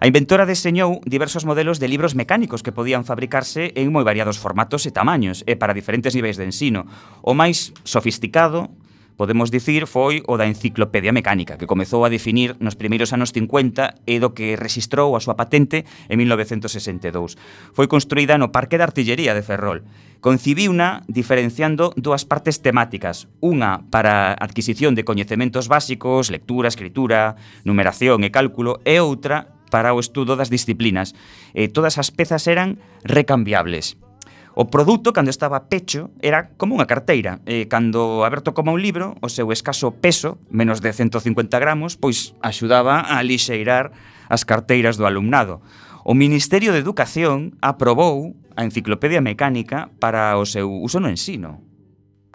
A 0.00 0.08
inventora 0.08 0.48
deseñou 0.48 1.04
diversos 1.04 1.44
modelos 1.44 1.76
de 1.76 1.84
libros 1.84 2.16
mecánicos 2.16 2.64
que 2.64 2.72
podían 2.72 3.04
fabricarse 3.04 3.76
en 3.76 3.92
moi 3.92 4.00
variados 4.00 4.40
formatos 4.40 4.88
e 4.88 4.96
tamaños 4.96 5.44
e 5.44 5.60
para 5.60 5.76
diferentes 5.76 6.16
niveis 6.16 6.40
de 6.40 6.48
ensino. 6.48 6.88
O 7.20 7.36
máis 7.36 7.76
sofisticado 7.84 8.72
podemos 9.20 9.50
dicir, 9.50 9.84
foi 9.84 10.24
o 10.24 10.40
da 10.40 10.48
enciclopedia 10.48 11.12
mecánica, 11.12 11.60
que 11.60 11.68
comezou 11.68 12.08
a 12.08 12.08
definir 12.08 12.56
nos 12.56 12.72
primeiros 12.72 13.12
anos 13.12 13.36
50 13.36 14.00
e 14.08 14.16
do 14.16 14.32
que 14.32 14.56
registrou 14.56 15.12
a 15.12 15.20
súa 15.20 15.36
patente 15.36 15.84
en 16.08 16.16
1962. 16.24 17.36
Foi 17.76 17.84
construída 17.84 18.40
no 18.40 18.48
Parque 18.48 18.80
de 18.80 18.88
Artillería 18.88 19.36
de 19.36 19.44
Ferrol. 19.44 19.84
Concibiuna 20.24 21.04
diferenciando 21.04 21.92
dúas 22.00 22.24
partes 22.24 22.64
temáticas, 22.64 23.28
unha 23.44 23.84
para 23.92 24.32
adquisición 24.40 24.96
de 24.96 25.04
coñecementos 25.04 25.68
básicos, 25.68 26.32
lectura, 26.32 26.72
escritura, 26.72 27.36
numeración 27.68 28.24
e 28.24 28.32
cálculo, 28.32 28.80
e 28.88 29.04
outra 29.04 29.52
para 29.68 29.92
o 29.92 30.00
estudo 30.00 30.32
das 30.32 30.48
disciplinas. 30.48 31.12
E 31.52 31.68
todas 31.68 32.00
as 32.00 32.08
pezas 32.08 32.48
eran 32.48 32.80
recambiables 33.04 34.00
O 34.60 34.68
produto, 34.68 35.16
cando 35.16 35.32
estaba 35.32 35.72
pecho, 35.72 36.12
era 36.20 36.52
como 36.60 36.76
unha 36.76 36.84
carteira. 36.84 37.40
E 37.48 37.64
cando 37.64 38.28
aberto 38.28 38.52
como 38.52 38.76
un 38.76 38.84
libro, 38.84 39.16
o 39.24 39.32
seu 39.32 39.48
escaso 39.56 39.88
peso, 40.04 40.36
menos 40.52 40.84
de 40.84 40.92
150 40.92 41.16
gramos, 41.56 41.96
pois 41.96 42.36
axudaba 42.44 43.08
a 43.08 43.24
lixeirar 43.24 43.88
as 44.28 44.44
carteiras 44.44 45.00
do 45.00 45.08
alumnado. 45.08 45.64
O 46.04 46.12
Ministerio 46.12 46.76
de 46.76 46.82
Educación 46.84 47.56
aprobou 47.64 48.36
a 48.52 48.68
Enciclopedia 48.68 49.24
Mecánica 49.24 49.88
para 49.96 50.36
o 50.36 50.44
seu 50.44 50.68
uso 50.68 51.00
no 51.00 51.08
ensino, 51.08 51.64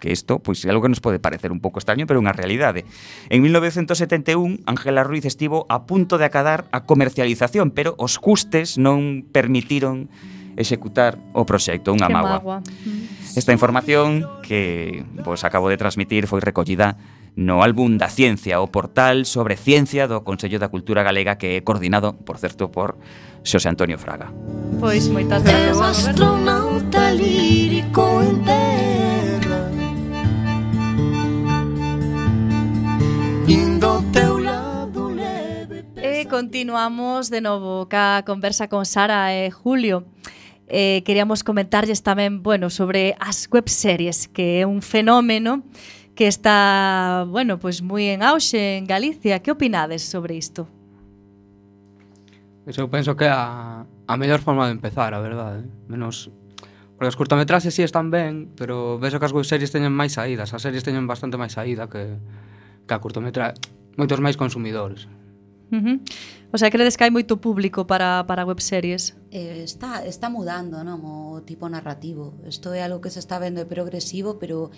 que 0.02 0.10
isto 0.10 0.42
pois 0.42 0.66
é 0.66 0.74
algo 0.74 0.82
que 0.82 0.90
nos 0.90 0.98
pode 0.98 1.22
parecer 1.22 1.54
un 1.54 1.62
pouco 1.62 1.78
extraño, 1.78 2.10
pero 2.10 2.18
é 2.18 2.26
unha 2.26 2.34
realidade. 2.34 2.82
En 3.30 3.38
1971, 3.38 4.66
Ángela 4.66 5.06
Ruiz 5.06 5.22
estivo 5.30 5.62
a 5.70 5.86
punto 5.86 6.18
de 6.18 6.26
acadar 6.26 6.66
a 6.74 6.90
comercialización, 6.90 7.70
pero 7.70 7.94
os 8.02 8.18
custes 8.18 8.82
non 8.82 9.22
permitiron 9.30 10.10
executar 10.56 11.20
o 11.32 11.44
proxecto, 11.44 11.92
unha 11.92 12.08
que 12.08 12.16
mágoa. 12.16 12.64
Esta 13.36 13.52
información 13.52 14.24
que 14.40 15.04
vos 15.20 15.44
acabo 15.44 15.68
de 15.68 15.76
transmitir 15.76 16.24
foi 16.24 16.40
recollida 16.40 16.96
no 17.36 17.60
álbum 17.60 18.00
da 18.00 18.08
Ciencia, 18.08 18.64
o 18.64 18.72
portal 18.72 19.28
sobre 19.28 19.60
ciencia 19.60 20.08
do 20.08 20.24
Consello 20.24 20.56
da 20.56 20.72
Cultura 20.72 21.04
Galega 21.04 21.36
que 21.36 21.60
é 21.60 21.60
coordinado, 21.60 22.16
por 22.24 22.40
certo, 22.40 22.72
por 22.72 22.96
Xosé 23.44 23.68
Antonio 23.68 24.00
Fraga. 24.00 24.32
Pois 24.80 25.12
moitas 25.12 25.44
gracias, 25.44 25.76
Roberto. 25.76 26.00
astronauta 26.00 27.12
lírico 27.12 28.24
en 28.24 28.40
terra 28.40 29.60
Indo 33.46 34.00
teu 34.16 34.40
lado 34.40 35.12
leve 35.12 35.84
E 36.00 36.24
continuamos 36.32 37.28
de 37.28 37.44
novo 37.44 37.84
ca 37.92 38.24
conversa 38.24 38.72
con 38.72 38.88
Sara 38.88 39.36
e 39.36 39.52
Julio 39.52 40.08
eh, 40.68 41.02
queríamos 41.06 41.42
comentarlles 41.42 42.02
tamén, 42.02 42.42
bueno, 42.42 42.70
sobre 42.70 43.14
as 43.18 43.46
webseries, 43.50 44.26
que 44.28 44.60
é 44.60 44.64
un 44.66 44.82
fenómeno 44.82 45.62
que 46.16 46.26
está, 46.26 47.26
bueno, 47.28 47.60
pois 47.60 47.80
pues, 47.80 47.86
moi 47.86 48.04
en 48.10 48.24
auxe 48.24 48.80
en 48.80 48.88
Galicia. 48.88 49.38
Que 49.44 49.52
opinades 49.52 50.02
sobre 50.02 50.34
isto? 50.34 50.66
Pois 52.64 52.74
eu 52.78 52.90
penso 52.90 53.14
que 53.14 53.28
a, 53.28 53.84
a 53.84 54.14
mellor 54.16 54.40
forma 54.40 54.66
de 54.66 54.74
empezar, 54.74 55.14
a 55.14 55.20
verdade. 55.20 55.62
Eh. 55.62 55.90
Menos 55.92 56.32
Porque 56.96 57.08
as 57.08 57.16
curtametraxes 57.16 57.74
si 57.74 57.84
sí 57.84 57.84
están 57.84 58.10
ben, 58.10 58.48
pero 58.56 58.98
vexo 58.98 59.20
que 59.20 59.28
as 59.28 59.36
webseries 59.36 59.68
teñen 59.68 59.92
máis 59.92 60.16
saídas, 60.16 60.56
as 60.56 60.64
series 60.64 60.80
teñen 60.80 61.04
bastante 61.04 61.36
máis 61.36 61.52
saída 61.52 61.92
que, 61.92 62.16
que 62.88 62.94
a 62.96 62.98
curtametraxe. 63.04 63.60
moitos 64.00 64.20
máis 64.20 64.40
consumidores. 64.40 65.04
Uh 65.70 65.76
-huh. 65.76 66.00
O 66.52 66.58
sea, 66.58 66.70
credes 66.70 66.96
que 66.96 67.04
hai 67.04 67.10
moito 67.10 67.36
público 67.36 67.84
para, 67.84 68.22
para 68.24 68.46
webseries? 68.46 69.18
Eh, 69.34 69.66
está, 69.66 70.06
está 70.06 70.30
mudando 70.30 70.78
non? 70.86 71.02
o 71.02 71.42
tipo 71.42 71.68
narrativo. 71.68 72.38
Isto 72.46 72.70
é 72.72 72.80
algo 72.86 73.02
que 73.02 73.10
se 73.10 73.18
está 73.18 73.36
vendo 73.42 73.58
é 73.60 73.66
progresivo, 73.66 74.38
pero 74.38 74.70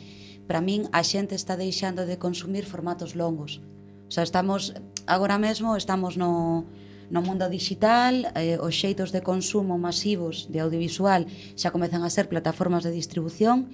para 0.49 0.65
min 0.65 0.89
a 0.91 1.05
xente 1.05 1.37
está 1.37 1.55
deixando 1.61 2.09
de 2.09 2.17
consumir 2.17 2.65
formatos 2.65 3.13
longos. 3.13 3.61
O 4.09 4.11
sea, 4.11 4.25
estamos, 4.25 4.73
agora 5.05 5.37
mesmo 5.37 5.77
estamos 5.77 6.17
no, 6.17 6.65
no 7.11 7.21
mundo 7.21 7.49
digital, 7.49 8.33
eh, 8.35 8.57
os 8.57 8.73
xeitos 8.73 9.13
de 9.13 9.21
consumo 9.21 9.77
masivos 9.77 10.49
de 10.49 10.65
audiovisual 10.65 11.29
xa 11.57 11.69
comezan 11.69 12.01
a 12.05 12.11
ser 12.11 12.33
plataformas 12.33 12.85
de 12.85 12.93
distribución, 12.97 13.69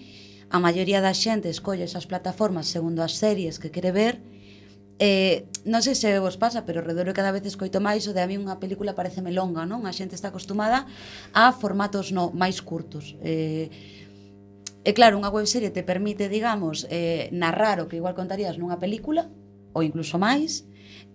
a 0.50 0.58
maioría 0.58 0.98
da 0.98 1.14
xente 1.14 1.50
escolle 1.50 1.86
esas 1.86 2.06
plataformas 2.10 2.66
segundo 2.66 3.02
as 3.06 3.14
series 3.18 3.62
que 3.62 3.70
quere 3.70 3.94
ver, 3.94 4.18
Eh, 4.98 5.50
non 5.66 5.82
sei 5.82 5.98
se 5.98 6.22
vos 6.22 6.38
pasa, 6.38 6.62
pero 6.62 6.84
redoro 6.84 7.10
cada 7.10 7.34
vez 7.34 7.42
escoito 7.42 7.82
máis 7.82 8.06
o 8.06 8.14
de 8.14 8.22
a 8.22 8.30
mí 8.30 8.38
unha 8.38 8.62
película 8.62 8.94
pareceme 8.94 9.34
longa, 9.34 9.66
non? 9.66 9.88
A 9.88 9.92
xente 9.96 10.14
está 10.14 10.30
acostumada 10.30 10.86
a 11.34 11.50
formatos 11.50 12.14
no 12.14 12.30
máis 12.30 12.62
curtos. 12.62 13.18
Eh, 13.24 13.72
e 14.84 14.90
claro, 14.92 15.18
unha 15.18 15.32
webserie 15.32 15.72
te 15.72 15.82
permite, 15.82 16.30
digamos, 16.30 16.86
eh, 16.92 17.32
narrar 17.32 17.80
o 17.82 17.88
que 17.90 17.98
igual 17.98 18.14
contarías 18.14 18.60
nunha 18.60 18.78
película, 18.78 19.32
ou 19.74 19.82
incluso 19.82 20.20
máis, 20.20 20.68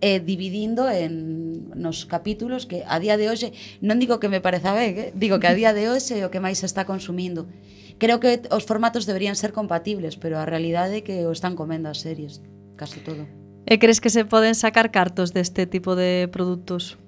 eh, 0.04 0.20
dividindo 0.20 0.90
en 0.90 1.72
nos 1.72 2.04
capítulos 2.04 2.66
que 2.66 2.84
a 2.84 3.00
día 3.00 3.16
de 3.16 3.32
hoxe, 3.32 3.56
non 3.80 3.96
digo 3.96 4.20
que 4.20 4.28
me 4.28 4.44
pareza 4.44 4.76
ben, 4.76 4.92
eh? 4.98 5.08
digo 5.16 5.40
que 5.40 5.48
a 5.48 5.56
día 5.56 5.72
de 5.72 5.88
hoxe 5.88 6.20
é 6.20 6.26
o 6.26 6.32
que 6.34 6.42
máis 6.42 6.60
se 6.60 6.68
está 6.68 6.84
consumindo. 6.84 7.48
Creo 7.96 8.20
que 8.20 8.44
os 8.52 8.64
formatos 8.68 9.08
deberían 9.08 9.36
ser 9.36 9.56
compatibles, 9.56 10.20
pero 10.20 10.36
a 10.36 10.44
realidade 10.44 11.00
é 11.00 11.04
que 11.06 11.24
o 11.24 11.32
están 11.32 11.56
comendo 11.56 11.88
as 11.88 12.04
series, 12.04 12.44
case 12.76 13.00
todo. 13.00 13.39
E 13.70 13.78
crees 13.78 14.02
que 14.02 14.10
se 14.10 14.26
poden 14.26 14.58
sacar 14.58 14.90
cartos 14.90 15.30
deste 15.30 15.62
tipo 15.62 15.94
de 15.94 16.26
produtos? 16.34 16.98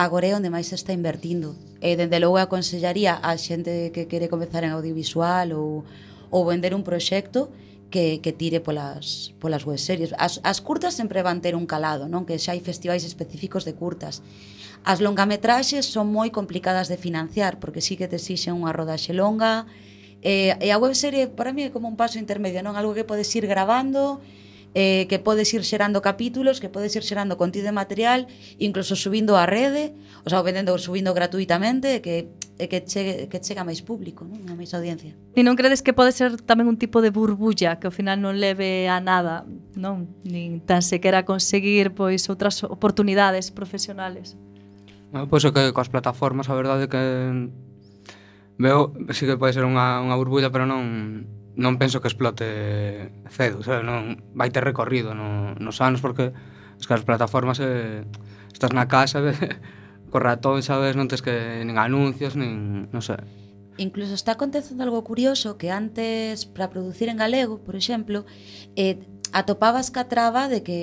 Agora 0.00 0.24
é 0.24 0.32
onde 0.32 0.48
máis 0.48 0.72
se 0.72 0.76
está 0.80 0.96
invertindo. 0.96 1.52
E 1.84 1.92
dende 1.92 2.16
logo 2.16 2.40
aconsellaría 2.40 3.20
a 3.20 3.36
xente 3.36 3.92
que 3.92 4.08
quere 4.08 4.32
comezar 4.32 4.64
en 4.64 4.72
audiovisual 4.72 5.52
ou, 5.52 5.84
ou 6.32 6.48
vender 6.48 6.72
un 6.72 6.88
proxecto 6.88 7.52
que, 7.92 8.24
que 8.24 8.32
tire 8.32 8.64
polas, 8.64 9.36
polas 9.44 9.68
web 9.68 9.76
series. 9.76 10.16
As, 10.16 10.40
as 10.40 10.64
curtas 10.64 10.96
sempre 10.96 11.20
van 11.20 11.44
ter 11.44 11.52
un 11.52 11.68
calado, 11.68 12.08
non 12.08 12.24
que 12.24 12.40
xa 12.40 12.56
hai 12.56 12.64
festivais 12.64 13.04
específicos 13.04 13.68
de 13.68 13.76
curtas. 13.76 14.24
As 14.88 15.04
longametraxes 15.04 15.84
son 15.84 16.08
moi 16.08 16.32
complicadas 16.32 16.88
de 16.88 16.96
financiar, 16.96 17.60
porque 17.60 17.84
sí 17.84 17.92
que 18.00 18.08
te 18.08 18.16
exixen 18.16 18.56
unha 18.56 18.72
rodaxe 18.72 19.12
longa, 19.12 19.68
e, 20.24 20.56
e 20.64 20.68
a 20.72 20.80
webserie 20.80 21.28
para 21.28 21.52
mí 21.52 21.68
é 21.68 21.70
como 21.76 21.92
un 21.92 22.00
paso 22.00 22.16
intermedio, 22.16 22.64
non 22.64 22.72
algo 22.72 22.96
que 22.96 23.04
podes 23.04 23.28
ir 23.36 23.44
grabando, 23.44 24.24
eh, 24.76 25.08
que 25.08 25.18
podes 25.18 25.48
ir 25.56 25.64
xerando 25.64 26.04
capítulos, 26.04 26.60
que 26.60 26.68
podes 26.68 26.92
ir 26.92 27.02
xerando 27.02 27.40
contido 27.40 27.64
de 27.64 27.72
material, 27.72 28.28
incluso 28.60 28.92
subindo 28.92 29.40
a 29.40 29.48
rede, 29.48 29.96
o 30.24 30.28
sea, 30.28 30.44
vendendo 30.44 30.76
subindo 30.76 31.16
gratuitamente, 31.16 32.04
que 32.04 32.28
e 32.58 32.68
que 32.68 32.80
chegue, 32.84 33.28
que 33.28 33.40
chega 33.40 33.68
máis 33.68 33.84
público, 33.84 34.24
non? 34.24 34.40
a 34.48 34.56
máis 34.56 34.72
audiencia. 34.72 35.12
E 35.36 35.44
non 35.44 35.60
credes 35.60 35.84
que 35.84 35.92
pode 35.92 36.12
ser 36.12 36.40
tamén 36.40 36.68
un 36.68 36.80
tipo 36.80 37.04
de 37.04 37.12
burbulla 37.12 37.76
que 37.76 37.88
ao 37.88 37.92
final 37.92 38.16
non 38.16 38.40
leve 38.40 38.88
a 38.88 38.96
nada, 39.00 39.44
non? 39.76 40.08
Nin 40.24 40.64
tan 40.64 40.80
sequera 40.80 41.28
conseguir 41.28 41.92
pois 41.92 42.24
outras 42.32 42.64
oportunidades 42.64 43.52
profesionales. 43.52 44.40
Bueno, 45.12 45.28
pois 45.28 45.44
que 45.44 45.72
coas 45.76 45.92
plataformas 45.92 46.48
a 46.48 46.56
verdade 46.56 46.88
que 46.88 47.00
veo 48.56 48.92
si 49.12 49.12
sí 49.12 49.22
que 49.28 49.36
pode 49.36 49.52
ser 49.52 49.68
unha, 49.68 50.00
unha 50.00 50.16
burbulla, 50.16 50.48
pero 50.48 50.64
non 50.64 51.28
non 51.56 51.80
penso 51.80 52.04
que 52.04 52.08
explote 52.12 53.10
cedo, 53.32 53.64
sabe? 53.64 53.80
non 53.80 54.20
vai 54.36 54.52
ter 54.52 54.60
recorrido 54.60 55.16
no, 55.16 55.56
nos 55.56 55.80
anos 55.80 56.04
porque 56.04 56.36
es 56.76 56.84
que 56.84 56.92
as 56.92 57.02
plataformas 57.02 57.58
eh, 57.64 58.04
estás 58.52 58.76
na 58.76 58.86
casa, 58.86 59.20
ve, 59.24 59.32
co 60.12 60.20
ratón, 60.20 60.60
sabes, 60.60 60.94
non 60.94 61.08
tes 61.08 61.24
que 61.24 61.64
nin 61.64 61.80
anuncios, 61.80 62.36
nin, 62.36 62.92
non 62.92 63.00
sei. 63.00 63.24
Incluso 63.80 64.16
está 64.16 64.36
acontecendo 64.36 64.84
algo 64.84 65.04
curioso 65.04 65.56
que 65.56 65.72
antes 65.72 66.44
para 66.44 66.68
producir 66.68 67.08
en 67.08 67.20
galego, 67.20 67.60
por 67.60 67.76
exemplo, 67.76 68.28
eh, 68.76 69.00
atopabas 69.32 69.88
ca 69.88 70.08
traba 70.12 70.48
de 70.52 70.60
que 70.60 70.78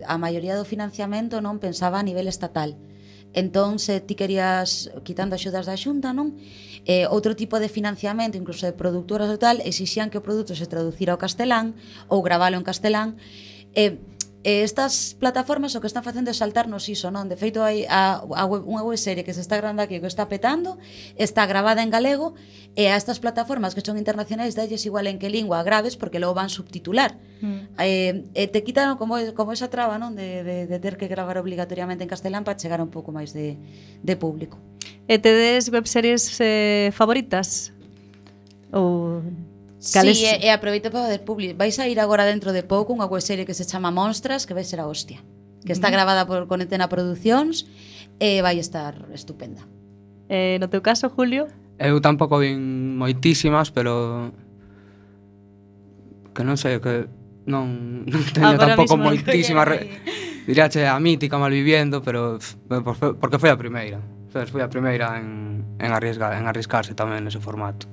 eh, 0.00 0.08
a 0.08 0.20
maioría 0.20 0.56
do 0.60 0.68
financiamento 0.68 1.40
non 1.40 1.56
pensaba 1.56 2.00
a 2.00 2.04
nivel 2.04 2.28
estatal. 2.28 2.76
Uh 2.76 2.91
Entón, 3.32 3.80
se 3.80 4.00
ti 4.04 4.14
querías, 4.14 4.92
quitando 5.04 5.34
axudas 5.34 5.64
da 5.64 5.76
xunta, 5.76 6.12
non? 6.12 6.36
Eh, 6.84 7.08
outro 7.08 7.32
tipo 7.32 7.56
de 7.56 7.72
financiamento, 7.72 8.36
incluso 8.36 8.68
de 8.68 8.76
productoras 8.76 9.32
ou 9.32 9.40
tal, 9.40 9.62
exixían 9.64 10.12
que 10.12 10.20
o 10.20 10.24
produto 10.24 10.52
se 10.52 10.68
traducira 10.68 11.16
ao 11.16 11.22
castelán 11.22 11.72
ou 12.12 12.20
gravalo 12.20 12.60
en 12.60 12.64
castelán. 12.66 13.16
Eh, 13.72 13.96
E 14.42 14.66
estas 14.66 15.14
plataformas 15.14 15.70
o 15.74 15.80
que 15.80 15.86
están 15.86 16.02
facendo 16.02 16.26
é 16.26 16.34
saltarnos 16.34 16.90
iso, 16.90 17.14
non? 17.14 17.30
De 17.30 17.38
feito, 17.38 17.62
hai 17.62 17.86
a, 17.86 18.26
a 18.26 18.42
web, 18.42 18.66
unha 18.66 18.82
web 18.82 18.98
serie 18.98 19.22
que 19.22 19.30
se 19.30 19.38
está 19.38 19.54
grande 19.62 19.86
aquí, 19.86 20.02
que 20.02 20.10
está 20.10 20.26
petando, 20.26 20.82
está 21.14 21.46
gravada 21.46 21.78
en 21.78 21.94
galego, 21.94 22.34
e 22.74 22.90
a 22.90 22.98
estas 22.98 23.22
plataformas 23.22 23.78
que 23.78 23.86
son 23.86 23.94
internacionais 23.94 24.58
dalles 24.58 24.82
igual 24.82 25.06
en 25.06 25.22
que 25.22 25.30
lingua 25.30 25.62
graves, 25.62 25.94
porque 25.94 26.18
logo 26.18 26.34
van 26.34 26.50
subtitular. 26.50 27.22
Mm. 27.38 27.78
Eh, 27.78 28.26
e 28.34 28.50
te 28.50 28.66
quitan 28.66 28.98
como, 28.98 29.14
como 29.38 29.54
esa 29.54 29.70
traba, 29.70 29.94
non? 30.02 30.18
De, 30.18 30.42
de, 30.42 30.66
de 30.66 30.78
ter 30.82 30.98
que 30.98 31.06
gravar 31.06 31.38
obligatoriamente 31.38 32.02
en 32.02 32.10
castelán 32.10 32.42
para 32.42 32.58
chegar 32.58 32.82
un 32.82 32.90
pouco 32.90 33.14
máis 33.14 33.30
de, 33.30 33.54
de 34.02 34.14
público. 34.18 34.58
E 35.06 35.22
tedes 35.22 35.70
webseries 35.70 36.26
eh, 36.42 36.90
favoritas? 36.90 37.70
Ou 38.74 39.22
Cales... 39.90 40.14
Sí, 40.18 40.26
e, 40.26 40.46
e 40.46 40.48
aproveito 40.54 40.94
para 40.94 41.10
fazer 41.10 41.26
publi. 41.26 41.58
Vais 41.58 41.74
a 41.82 41.90
ir 41.90 41.98
agora 41.98 42.22
dentro 42.22 42.54
de 42.54 42.62
pouco 42.62 42.94
unha 42.94 43.10
webserie 43.10 43.42
que 43.42 43.56
se 43.56 43.66
chama 43.66 43.90
Monstras, 43.90 44.46
que 44.46 44.54
vai 44.54 44.62
ser 44.62 44.78
a 44.78 44.86
hostia. 44.86 45.18
Que 45.66 45.74
está 45.74 45.90
gravada 45.90 46.22
por 46.22 46.46
Conetena 46.46 46.86
Producións 46.86 47.66
e 48.22 48.38
vai 48.38 48.62
estar 48.62 48.94
estupenda. 49.10 49.66
Eh, 50.30 50.62
no 50.62 50.70
teu 50.70 50.78
caso, 50.86 51.10
Julio? 51.10 51.50
Eu 51.82 51.98
tampouco 51.98 52.38
vin 52.38 52.94
moitísimas, 52.94 53.74
pero 53.74 54.30
que 56.30 56.46
non 56.46 56.54
sei, 56.54 56.78
que 56.78 57.10
non, 57.50 57.66
non 58.10 58.22
teño 58.30 58.46
ah, 58.46 58.54
Agora 58.54 58.78
tampouco 58.78 58.94
moitísimas... 58.94 59.66
re... 59.66 59.90
diráche 60.46 60.86
a 60.86 60.98
mítica 60.98 61.38
malviviendo, 61.38 62.02
pero 62.02 62.38
pff, 62.38 63.18
porque 63.18 63.38
foi 63.38 63.50
a 63.50 63.58
primeira. 63.58 63.98
Sabes, 64.30 64.50
foi 64.50 64.62
a 64.62 64.70
primeira 64.70 65.18
en, 65.18 65.62
en, 65.78 65.90
arriesgar, 65.90 66.38
en 66.38 66.46
arriscarse 66.46 66.94
tamén 66.94 67.26
nese 67.26 67.42
formato. 67.42 67.86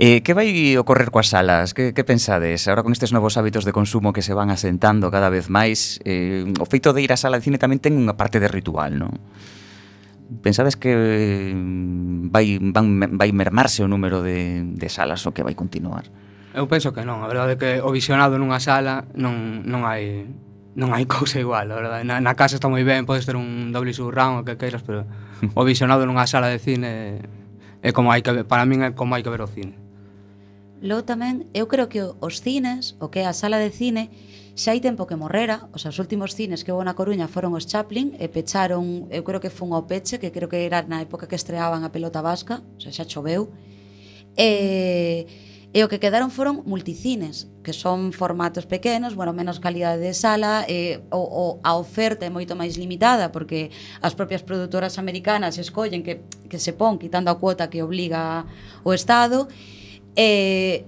Eh, 0.00 0.22
que 0.24 0.32
vai 0.32 0.48
ocorrer 0.80 1.12
coas 1.12 1.28
salas? 1.28 1.76
Que, 1.76 1.92
que 1.92 2.08
pensades? 2.08 2.64
Ahora 2.72 2.80
con 2.80 2.96
estes 2.96 3.12
novos 3.12 3.36
hábitos 3.36 3.68
de 3.68 3.76
consumo 3.76 4.16
que 4.16 4.24
se 4.24 4.32
van 4.32 4.48
asentando 4.48 5.12
cada 5.12 5.28
vez 5.28 5.52
máis, 5.52 6.00
eh, 6.08 6.48
o 6.56 6.64
feito 6.64 6.96
de 6.96 7.04
ir 7.04 7.12
á 7.12 7.20
sala 7.20 7.36
de 7.36 7.44
cine 7.44 7.60
tamén 7.60 7.84
ten 7.84 8.00
unha 8.00 8.16
parte 8.16 8.40
de 8.40 8.48
ritual, 8.48 8.96
non? 8.96 9.12
Pensades 10.40 10.80
que 10.80 11.52
mm, 11.52 12.32
vai, 12.32 12.56
van, 12.64 13.12
vai 13.12 13.28
mermarse 13.36 13.84
o 13.84 13.92
número 13.92 14.24
de, 14.24 14.72
de 14.72 14.88
salas 14.88 15.20
ou 15.28 15.36
que 15.36 15.44
vai 15.44 15.52
continuar? 15.52 16.08
Eu 16.56 16.64
penso 16.64 16.96
que 16.96 17.04
non, 17.04 17.20
a 17.20 17.28
verdade 17.28 17.54
é 17.54 17.58
que 17.60 17.70
o 17.84 17.92
visionado 17.92 18.40
nunha 18.40 18.56
sala 18.56 19.04
non, 19.12 19.68
non 19.68 19.84
hai 19.84 20.24
non 20.80 20.96
hai 20.96 21.04
cousa 21.12 21.44
igual, 21.44 21.68
a 21.68 21.76
verdade. 21.76 22.08
Na, 22.08 22.24
na 22.24 22.32
casa 22.32 22.56
está 22.56 22.72
moi 22.72 22.88
ben, 22.88 23.04
podes 23.04 23.28
ter 23.28 23.36
un 23.36 23.68
doble 23.68 23.92
surround 23.92 24.40
o 24.40 24.42
que 24.48 24.56
queiras, 24.56 24.80
pero 24.80 25.04
o 25.52 25.60
visionado 25.60 26.08
nunha 26.08 26.24
sala 26.24 26.48
de 26.48 26.56
cine 26.56 27.20
é 27.84 27.92
como 27.92 28.16
hai 28.16 28.24
que 28.24 28.32
ver, 28.32 28.48
para 28.48 28.64
min 28.64 28.80
é 28.80 28.96
como 28.96 29.12
hai 29.12 29.20
que 29.20 29.28
ver 29.28 29.44
o 29.44 29.48
cine. 29.48 29.79
Logo 30.80 31.04
tamén, 31.04 31.44
eu 31.52 31.68
creo 31.68 31.92
que 31.92 32.00
os 32.00 32.40
cines, 32.40 32.96
o 33.04 33.12
que 33.12 33.20
é 33.20 33.28
a 33.28 33.36
sala 33.36 33.60
de 33.60 33.68
cine, 33.68 34.08
xa 34.56 34.72
hai 34.72 34.80
tempo 34.80 35.04
que 35.04 35.12
morrera, 35.12 35.68
os 35.76 35.84
seus 35.84 36.00
últimos 36.00 36.32
cines 36.32 36.64
que 36.64 36.72
houve 36.72 36.88
na 36.88 36.96
Coruña 36.96 37.28
foron 37.28 37.52
os 37.52 37.68
Chaplin 37.68 38.16
e 38.16 38.32
pecharon, 38.32 39.04
eu 39.12 39.20
creo 39.20 39.44
que 39.44 39.52
fun 39.52 39.76
ao 39.76 39.84
peche, 39.84 40.16
que 40.16 40.32
creo 40.32 40.48
que 40.48 40.64
era 40.64 40.80
na 40.88 41.04
época 41.04 41.28
que 41.28 41.36
estreaban 41.36 41.84
a 41.84 41.92
pelota 41.92 42.24
vasca, 42.24 42.64
o 42.64 42.80
sea, 42.80 42.96
xa 42.96 43.04
choveu, 43.04 43.52
e, 44.40 45.28
e 45.68 45.78
o 45.84 45.88
que 45.92 46.00
quedaron 46.00 46.32
foron 46.32 46.64
multicines, 46.64 47.52
que 47.60 47.76
son 47.76 48.16
formatos 48.16 48.64
pequenos, 48.64 49.12
bueno, 49.12 49.36
menos 49.36 49.60
calidade 49.60 50.00
de 50.00 50.16
sala, 50.16 50.64
e 50.64 51.04
o, 51.12 51.20
o, 51.20 51.44
a 51.60 51.76
oferta 51.76 52.24
é 52.24 52.32
moito 52.32 52.56
máis 52.56 52.80
limitada, 52.80 53.28
porque 53.28 53.68
as 54.00 54.16
propias 54.16 54.40
produtoras 54.40 54.96
americanas 54.96 55.60
escollen 55.60 56.00
que, 56.00 56.24
que 56.48 56.56
se 56.56 56.72
pon, 56.72 56.96
quitando 56.96 57.28
a 57.28 57.36
cuota 57.36 57.68
que 57.68 57.84
obliga 57.84 58.48
o 58.80 58.96
Estado, 58.96 59.44
e 59.44 59.79
E, 60.20 60.84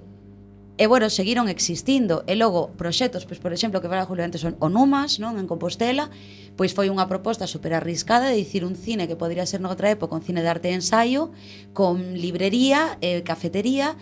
e 0.76 0.84
bueno, 0.86 1.08
seguiron 1.08 1.48
existindo. 1.48 2.20
E 2.28 2.36
logo 2.36 2.76
proxectos, 2.76 3.24
pois 3.24 3.40
por 3.40 3.56
exemplo, 3.56 3.80
que 3.80 3.88
fala 3.88 4.04
Julio 4.04 4.28
antes 4.28 4.44
son 4.44 4.60
Onumas, 4.60 5.16
non, 5.16 5.40
en 5.40 5.48
Compostela, 5.48 6.12
pois 6.60 6.76
foi 6.76 6.92
unha 6.92 7.08
proposta 7.08 7.48
super 7.48 7.72
arriscada 7.72 8.28
de 8.28 8.36
dicir 8.36 8.60
un 8.68 8.76
cine 8.76 9.08
que 9.08 9.16
poderia 9.16 9.48
ser 9.48 9.64
noutra 9.64 9.88
época, 9.88 10.12
un 10.12 10.20
cine 10.20 10.44
de 10.44 10.52
arte 10.52 10.68
e 10.68 10.76
ensaio, 10.76 11.32
con 11.72 12.12
librería 12.20 13.00
e 13.00 13.24
cafetería, 13.24 13.96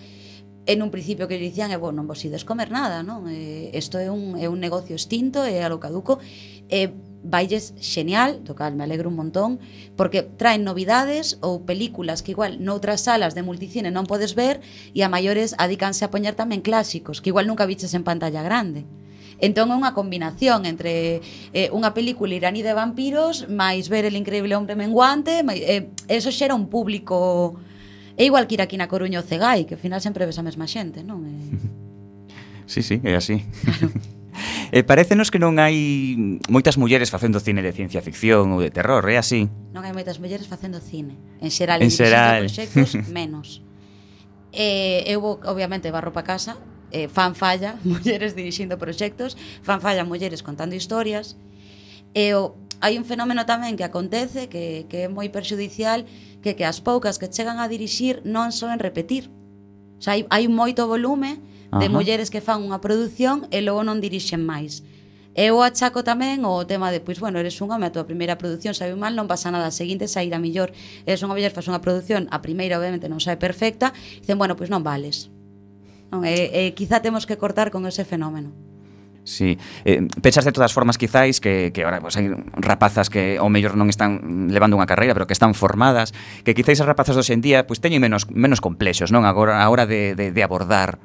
en 0.66 0.82
un 0.82 0.90
principio 0.90 1.30
que 1.30 1.38
dicían, 1.38 1.70
e 1.70 1.78
bueno, 1.78 2.02
non 2.02 2.10
vos 2.10 2.18
ides 2.26 2.42
comer 2.42 2.74
nada, 2.74 3.06
non? 3.06 3.30
Eh, 3.30 3.70
isto 3.70 4.02
é 4.02 4.10
un, 4.10 4.34
é 4.34 4.50
un 4.50 4.58
negocio 4.58 4.98
extinto, 4.98 5.46
é 5.46 5.62
algo 5.62 5.78
caduco, 5.78 6.18
e 6.66 6.90
vailles 7.22 7.76
xenial, 7.80 8.40
do 8.44 8.56
cal 8.56 8.72
me 8.74 8.84
alegro 8.84 9.08
un 9.08 9.16
montón, 9.16 9.60
porque 9.96 10.22
traen 10.22 10.64
novidades 10.64 11.36
ou 11.44 11.68
películas 11.68 12.24
que 12.24 12.32
igual 12.32 12.60
noutras 12.64 13.04
salas 13.04 13.36
de 13.36 13.44
multicine 13.44 13.92
non 13.92 14.08
podes 14.08 14.32
ver 14.32 14.64
e 14.96 15.04
a 15.04 15.12
maiores 15.12 15.52
adícanse 15.60 16.04
a 16.04 16.12
poñer 16.12 16.34
tamén 16.34 16.64
clásicos, 16.64 17.20
que 17.20 17.30
igual 17.32 17.44
nunca 17.44 17.68
viches 17.68 17.92
en 17.92 18.04
pantalla 18.04 18.40
grande. 18.40 18.88
Entón 19.40 19.72
é 19.72 19.76
unha 19.76 19.96
combinación 19.96 20.68
entre 20.68 21.24
eh, 21.56 21.68
unha 21.72 21.96
película 21.96 22.36
iraní 22.36 22.60
de 22.60 22.76
vampiros 22.76 23.48
máis 23.48 23.88
ver 23.88 24.04
el 24.04 24.16
increíble 24.16 24.56
hombre 24.56 24.76
menguante, 24.76 25.40
máis, 25.44 25.60
eh, 25.64 25.88
eso 26.08 26.28
xera 26.28 26.56
un 26.56 26.68
público 26.68 27.56
É 28.20 28.24
igual 28.28 28.44
que 28.44 28.52
ir 28.52 28.60
aquí 28.60 28.76
na 28.76 28.84
Coruña 28.84 29.16
o 29.16 29.24
Cegai, 29.24 29.64
que 29.64 29.74
ao 29.76 29.80
final 29.80 30.04
sempre 30.04 30.28
ves 30.28 30.36
a 30.36 30.44
mesma 30.44 30.68
xente, 30.68 31.00
non? 31.00 31.24
Eh... 31.24 31.88
Sí, 32.70 32.86
sí, 32.86 33.02
é 33.02 33.16
así. 33.18 33.42
Claro. 33.66 33.90
eh, 34.70 34.86
parecenos 34.86 35.34
que 35.34 35.42
non 35.42 35.58
hai 35.58 36.14
moitas 36.46 36.78
mulleres 36.78 37.10
facendo 37.10 37.42
cine 37.42 37.66
de 37.66 37.74
ciencia 37.74 37.98
ficción 37.98 38.54
ou 38.54 38.62
de 38.62 38.70
terror, 38.70 39.02
é 39.10 39.18
así? 39.18 39.50
Non 39.74 39.82
hai 39.82 39.90
moitas 39.90 40.22
mulleres 40.22 40.46
facendo 40.46 40.78
cine. 40.78 41.18
En 41.42 41.50
xeral, 41.50 41.82
en 41.82 41.90
xeral. 41.90 42.46
proxectos, 42.46 42.94
menos. 43.10 43.66
Eh, 44.54 45.02
eu, 45.10 45.18
obviamente, 45.26 45.90
barro 45.90 46.14
pa 46.14 46.22
casa, 46.22 46.62
eh, 46.94 47.10
fan 47.10 47.34
falla, 47.34 47.74
mulleres 47.82 48.38
dirixindo 48.38 48.78
proxectos, 48.78 49.34
fan 49.66 49.82
falla, 49.82 50.06
mulleres 50.06 50.46
contando 50.46 50.78
historias, 50.78 51.34
e 52.14 52.38
o, 52.38 52.54
hai 52.78 52.94
un 52.94 53.02
fenómeno 53.02 53.50
tamén 53.50 53.74
que 53.74 53.82
acontece 53.82 54.46
que, 54.46 54.86
que 54.86 55.04
é 55.04 55.08
moi 55.10 55.26
perxudicial 55.34 56.06
que 56.38 56.54
que 56.54 56.62
as 56.62 56.78
poucas 56.78 57.18
que 57.18 57.26
chegan 57.26 57.58
a 57.58 57.66
dirixir 57.66 58.22
non 58.22 58.54
soen 58.54 58.78
repetir. 58.78 59.26
O 59.98 60.02
sea, 60.06 60.14
hai, 60.14 60.22
hai 60.30 60.46
moito 60.46 60.86
volume, 60.86 61.42
de 61.70 61.86
Ajá. 61.86 61.94
mulleres 61.94 62.34
que 62.34 62.42
fan 62.42 62.66
unha 62.66 62.82
produción 62.82 63.46
e 63.54 63.62
logo 63.62 63.86
non 63.86 64.02
dirixen 64.02 64.42
máis. 64.42 64.82
Eu 65.38 65.62
achaco 65.62 66.02
tamén 66.02 66.42
o 66.42 66.66
tema 66.66 66.90
de, 66.90 66.98
pois, 66.98 67.22
bueno, 67.22 67.38
eres 67.38 67.62
un 67.62 67.70
home, 67.70 67.86
a 67.86 67.94
tua 67.94 68.02
primeira 68.02 68.34
produción 68.34 68.74
sabe 68.74 68.98
mal, 68.98 69.14
non 69.14 69.30
pasa 69.30 69.54
nada, 69.54 69.70
a 69.70 69.74
seguinte 69.74 70.10
sairá 70.10 70.42
millor. 70.42 70.74
Eres 71.06 71.22
unha 71.22 71.38
muller, 71.38 71.54
faz 71.54 71.70
unha 71.70 71.78
produción, 71.78 72.26
a 72.34 72.42
primeira 72.42 72.74
obviamente 72.82 73.06
non 73.06 73.22
sae 73.22 73.38
perfecta, 73.38 73.94
dicen, 74.18 74.42
bueno, 74.42 74.58
pois 74.58 74.74
non 74.74 74.82
vales. 74.82 75.30
Non, 76.10 76.26
e, 76.26 76.50
e 76.50 76.74
quizá 76.74 76.98
temos 76.98 77.30
que 77.30 77.38
cortar 77.38 77.70
con 77.70 77.86
ese 77.86 78.02
fenómeno. 78.02 78.50
Sí. 79.22 79.58
Eh, 79.84 80.08
pensas 80.22 80.44
de 80.44 80.50
todas 80.50 80.72
formas 80.72 80.98
quizáis 80.98 81.38
que, 81.38 81.70
que 81.70 81.84
ahora 81.84 82.00
pues, 82.02 82.18
hai 82.18 82.26
rapazas 82.58 83.06
que 83.06 83.38
ao 83.38 83.46
mellor 83.46 83.78
non 83.78 83.86
están 83.86 84.50
levando 84.50 84.74
unha 84.74 84.90
carreira, 84.90 85.14
pero 85.14 85.30
que 85.30 85.36
están 85.36 85.54
formadas, 85.54 86.10
que 86.42 86.58
quizáis 86.58 86.82
as 86.82 86.90
rapazas 86.90 87.14
do 87.14 87.22
en 87.22 87.38
día 87.38 87.70
pues, 87.70 87.78
teñen 87.78 88.02
menos, 88.02 88.26
menos 88.34 88.58
complexos, 88.58 89.14
non? 89.14 89.22
Agora, 89.22 89.62
a 89.62 89.66
hora 89.70 89.86
de, 89.86 90.18
de, 90.18 90.34
de 90.34 90.42
abordar 90.42 90.98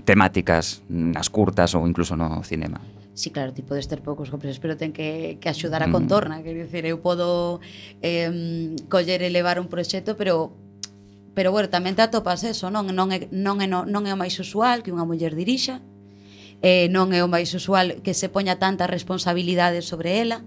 temáticas 0.00 0.80
nas 0.88 1.28
curtas 1.28 1.76
ou 1.76 1.84
incluso 1.84 2.16
no 2.16 2.40
cinema. 2.40 2.80
Sí, 3.12 3.28
claro, 3.28 3.52
ti 3.52 3.60
podes 3.60 3.92
ter 3.92 4.00
poucos 4.00 4.32
cómplices, 4.32 4.56
pero 4.56 4.80
ten 4.80 4.96
que, 4.96 5.36
que 5.36 5.52
axudar 5.52 5.84
a 5.84 5.88
mm. 5.88 5.92
contorna, 5.92 6.40
mm. 6.40 6.42
quer 6.42 6.56
dicir, 6.56 6.88
eu 6.88 7.04
podo 7.04 7.60
eh, 8.00 8.72
coller 8.88 9.20
e 9.20 9.28
levar 9.28 9.60
un 9.60 9.68
proxecto, 9.68 10.16
pero 10.16 10.56
pero 11.36 11.52
bueno, 11.52 11.68
tamén 11.68 11.96
te 11.96 12.04
atopas 12.04 12.44
eso, 12.44 12.72
non 12.72 12.88
non 12.92 13.12
é 13.12 13.28
non 13.28 13.60
é 13.60 13.68
non, 13.68 13.88
non 13.88 14.08
é 14.08 14.12
o 14.12 14.20
máis 14.20 14.36
usual 14.40 14.80
que 14.80 14.92
unha 14.92 15.04
muller 15.04 15.36
dirixa. 15.36 15.84
Eh, 16.62 16.86
non 16.88 17.10
é 17.12 17.20
o 17.20 17.28
máis 17.28 17.52
usual 17.52 18.00
que 18.00 18.16
se 18.16 18.32
poña 18.32 18.56
tanta 18.56 18.88
responsabilidade 18.88 19.84
sobre 19.84 20.20
ela. 20.22 20.40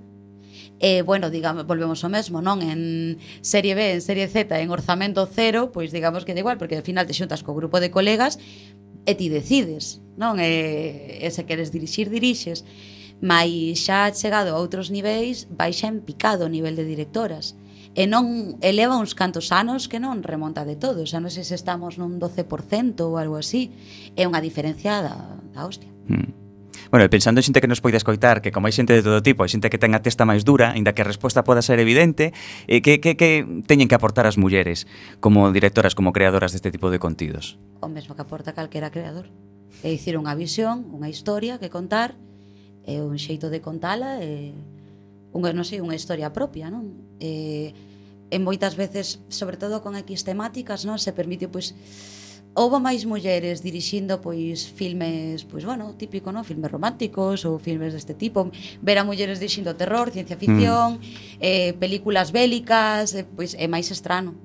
E, 0.80 1.00
eh, 1.00 1.02
bueno, 1.02 1.30
digamos, 1.30 1.66
volvemos 1.66 2.04
ao 2.04 2.12
mesmo, 2.12 2.42
non? 2.42 2.62
En 2.62 3.18
serie 3.42 3.76
B, 3.76 3.96
en 3.96 4.02
serie 4.02 4.28
Z, 4.28 4.52
en 4.60 4.70
orzamento 4.70 5.26
cero, 5.26 5.72
pois 5.72 5.92
digamos 5.94 6.26
que 6.26 6.34
da 6.34 6.42
igual, 6.42 6.58
porque 6.58 6.78
ao 6.78 6.86
final 6.86 7.08
te 7.08 7.14
xuntas 7.14 7.42
co 7.46 7.56
grupo 7.56 7.80
de 7.80 7.90
colegas, 7.90 8.38
e 9.06 9.14
ti 9.16 9.30
decides, 9.30 10.02
non? 10.18 10.42
E, 10.42 11.22
e 11.22 11.28
se 11.32 11.46
queres 11.46 11.72
dirixir, 11.72 12.10
dirixes. 12.10 12.66
Mas 13.22 13.80
xa 13.80 14.12
chegado 14.12 14.52
a 14.52 14.60
outros 14.60 14.92
niveis, 14.92 15.48
vai 15.50 15.72
xa 15.72 15.88
en 15.88 16.04
picado 16.04 16.46
o 16.46 16.52
nivel 16.52 16.76
de 16.76 16.84
directoras. 16.84 17.56
E 17.96 18.04
non 18.12 18.60
eleva 18.60 19.00
uns 19.00 19.16
cantos 19.16 19.56
anos 19.56 19.88
que 19.88 20.04
non 20.04 20.20
remonta 20.20 20.68
de 20.68 20.76
todo. 20.76 21.08
Xa 21.08 21.24
non 21.24 21.32
sei 21.32 21.48
se 21.48 21.56
estamos 21.56 21.96
nun 21.96 22.20
12% 22.20 23.00
ou 23.08 23.16
algo 23.16 23.40
así. 23.40 23.72
É 24.20 24.28
unha 24.28 24.44
diferencia 24.44 25.00
da, 25.00 25.40
da 25.56 25.64
hostia. 25.64 25.88
Mm. 26.12 26.45
Bueno, 26.92 27.10
pensando 27.10 27.40
en 27.40 27.46
xente 27.46 27.62
que 27.62 27.68
nos 27.68 27.82
poida 27.82 27.98
escoitar, 27.98 28.42
que 28.42 28.52
como 28.52 28.68
hai 28.68 28.76
xente 28.76 28.94
de 28.94 29.04
todo 29.04 29.20
tipo, 29.22 29.44
hai 29.44 29.52
xente 29.52 29.68
que 29.72 29.80
ten 29.82 29.94
a 29.96 30.02
testa 30.02 30.24
máis 30.24 30.44
dura, 30.44 30.74
aínda 30.74 30.94
que 30.94 31.04
a 31.04 31.08
resposta 31.08 31.44
poda 31.44 31.66
ser 31.66 31.80
evidente, 31.80 32.32
eh, 32.68 32.80
que, 32.80 33.00
que, 33.04 33.16
que 33.16 33.44
teñen 33.68 33.88
que 33.88 33.96
aportar 33.96 34.28
as 34.28 34.38
mulleres 34.40 34.88
como 35.20 35.52
directoras, 35.52 35.96
como 35.96 36.14
creadoras 36.14 36.52
deste 36.52 36.72
tipo 36.72 36.92
de 36.92 37.00
contidos? 37.00 37.58
O 37.84 37.90
mesmo 37.90 38.16
que 38.16 38.24
aporta 38.24 38.56
calquera 38.56 38.92
creador. 38.92 39.28
É 39.84 39.92
dicir, 39.92 40.16
unha 40.16 40.34
visión, 40.36 40.88
unha 40.92 41.12
historia 41.12 41.60
que 41.60 41.68
contar, 41.68 42.16
e 42.86 43.02
un 43.02 43.18
xeito 43.18 43.50
de 43.50 43.60
contala, 43.60 44.22
e 44.22 44.54
unha, 45.36 45.52
non 45.52 45.68
sei, 45.68 45.84
unha 45.84 45.98
historia 45.98 46.32
propia, 46.32 46.72
non? 46.72 46.96
E, 47.20 47.74
en 48.32 48.42
moitas 48.42 48.74
veces, 48.74 49.22
sobre 49.30 49.58
todo 49.58 49.84
con 49.84 49.94
X 50.00 50.24
temáticas, 50.24 50.88
non? 50.88 50.98
Se 50.98 51.12
permite, 51.12 51.50
pois, 51.52 51.74
pues, 51.74 52.25
houve 52.56 52.80
máis 52.80 53.04
mulleres 53.04 53.60
dirixindo 53.60 54.24
pois 54.24 54.64
filmes, 54.64 55.44
pois 55.44 55.68
bueno, 55.68 55.92
típico, 56.00 56.32
non? 56.32 56.48
Filmes 56.48 56.72
románticos 56.72 57.44
ou 57.44 57.60
filmes 57.60 57.92
deste 57.92 58.16
tipo. 58.16 58.48
Ver 58.80 58.98
a 58.98 59.04
mulleres 59.04 59.44
dirixindo 59.44 59.76
terror, 59.76 60.10
ciencia 60.10 60.40
mm. 60.40 60.42
ficción, 60.42 60.90
mm. 60.98 61.44
eh, 61.44 61.72
películas 61.76 62.32
bélicas, 62.32 63.12
eh, 63.14 63.28
pois 63.28 63.60
é 63.60 63.68
máis 63.68 63.92
estrano. 63.92 64.40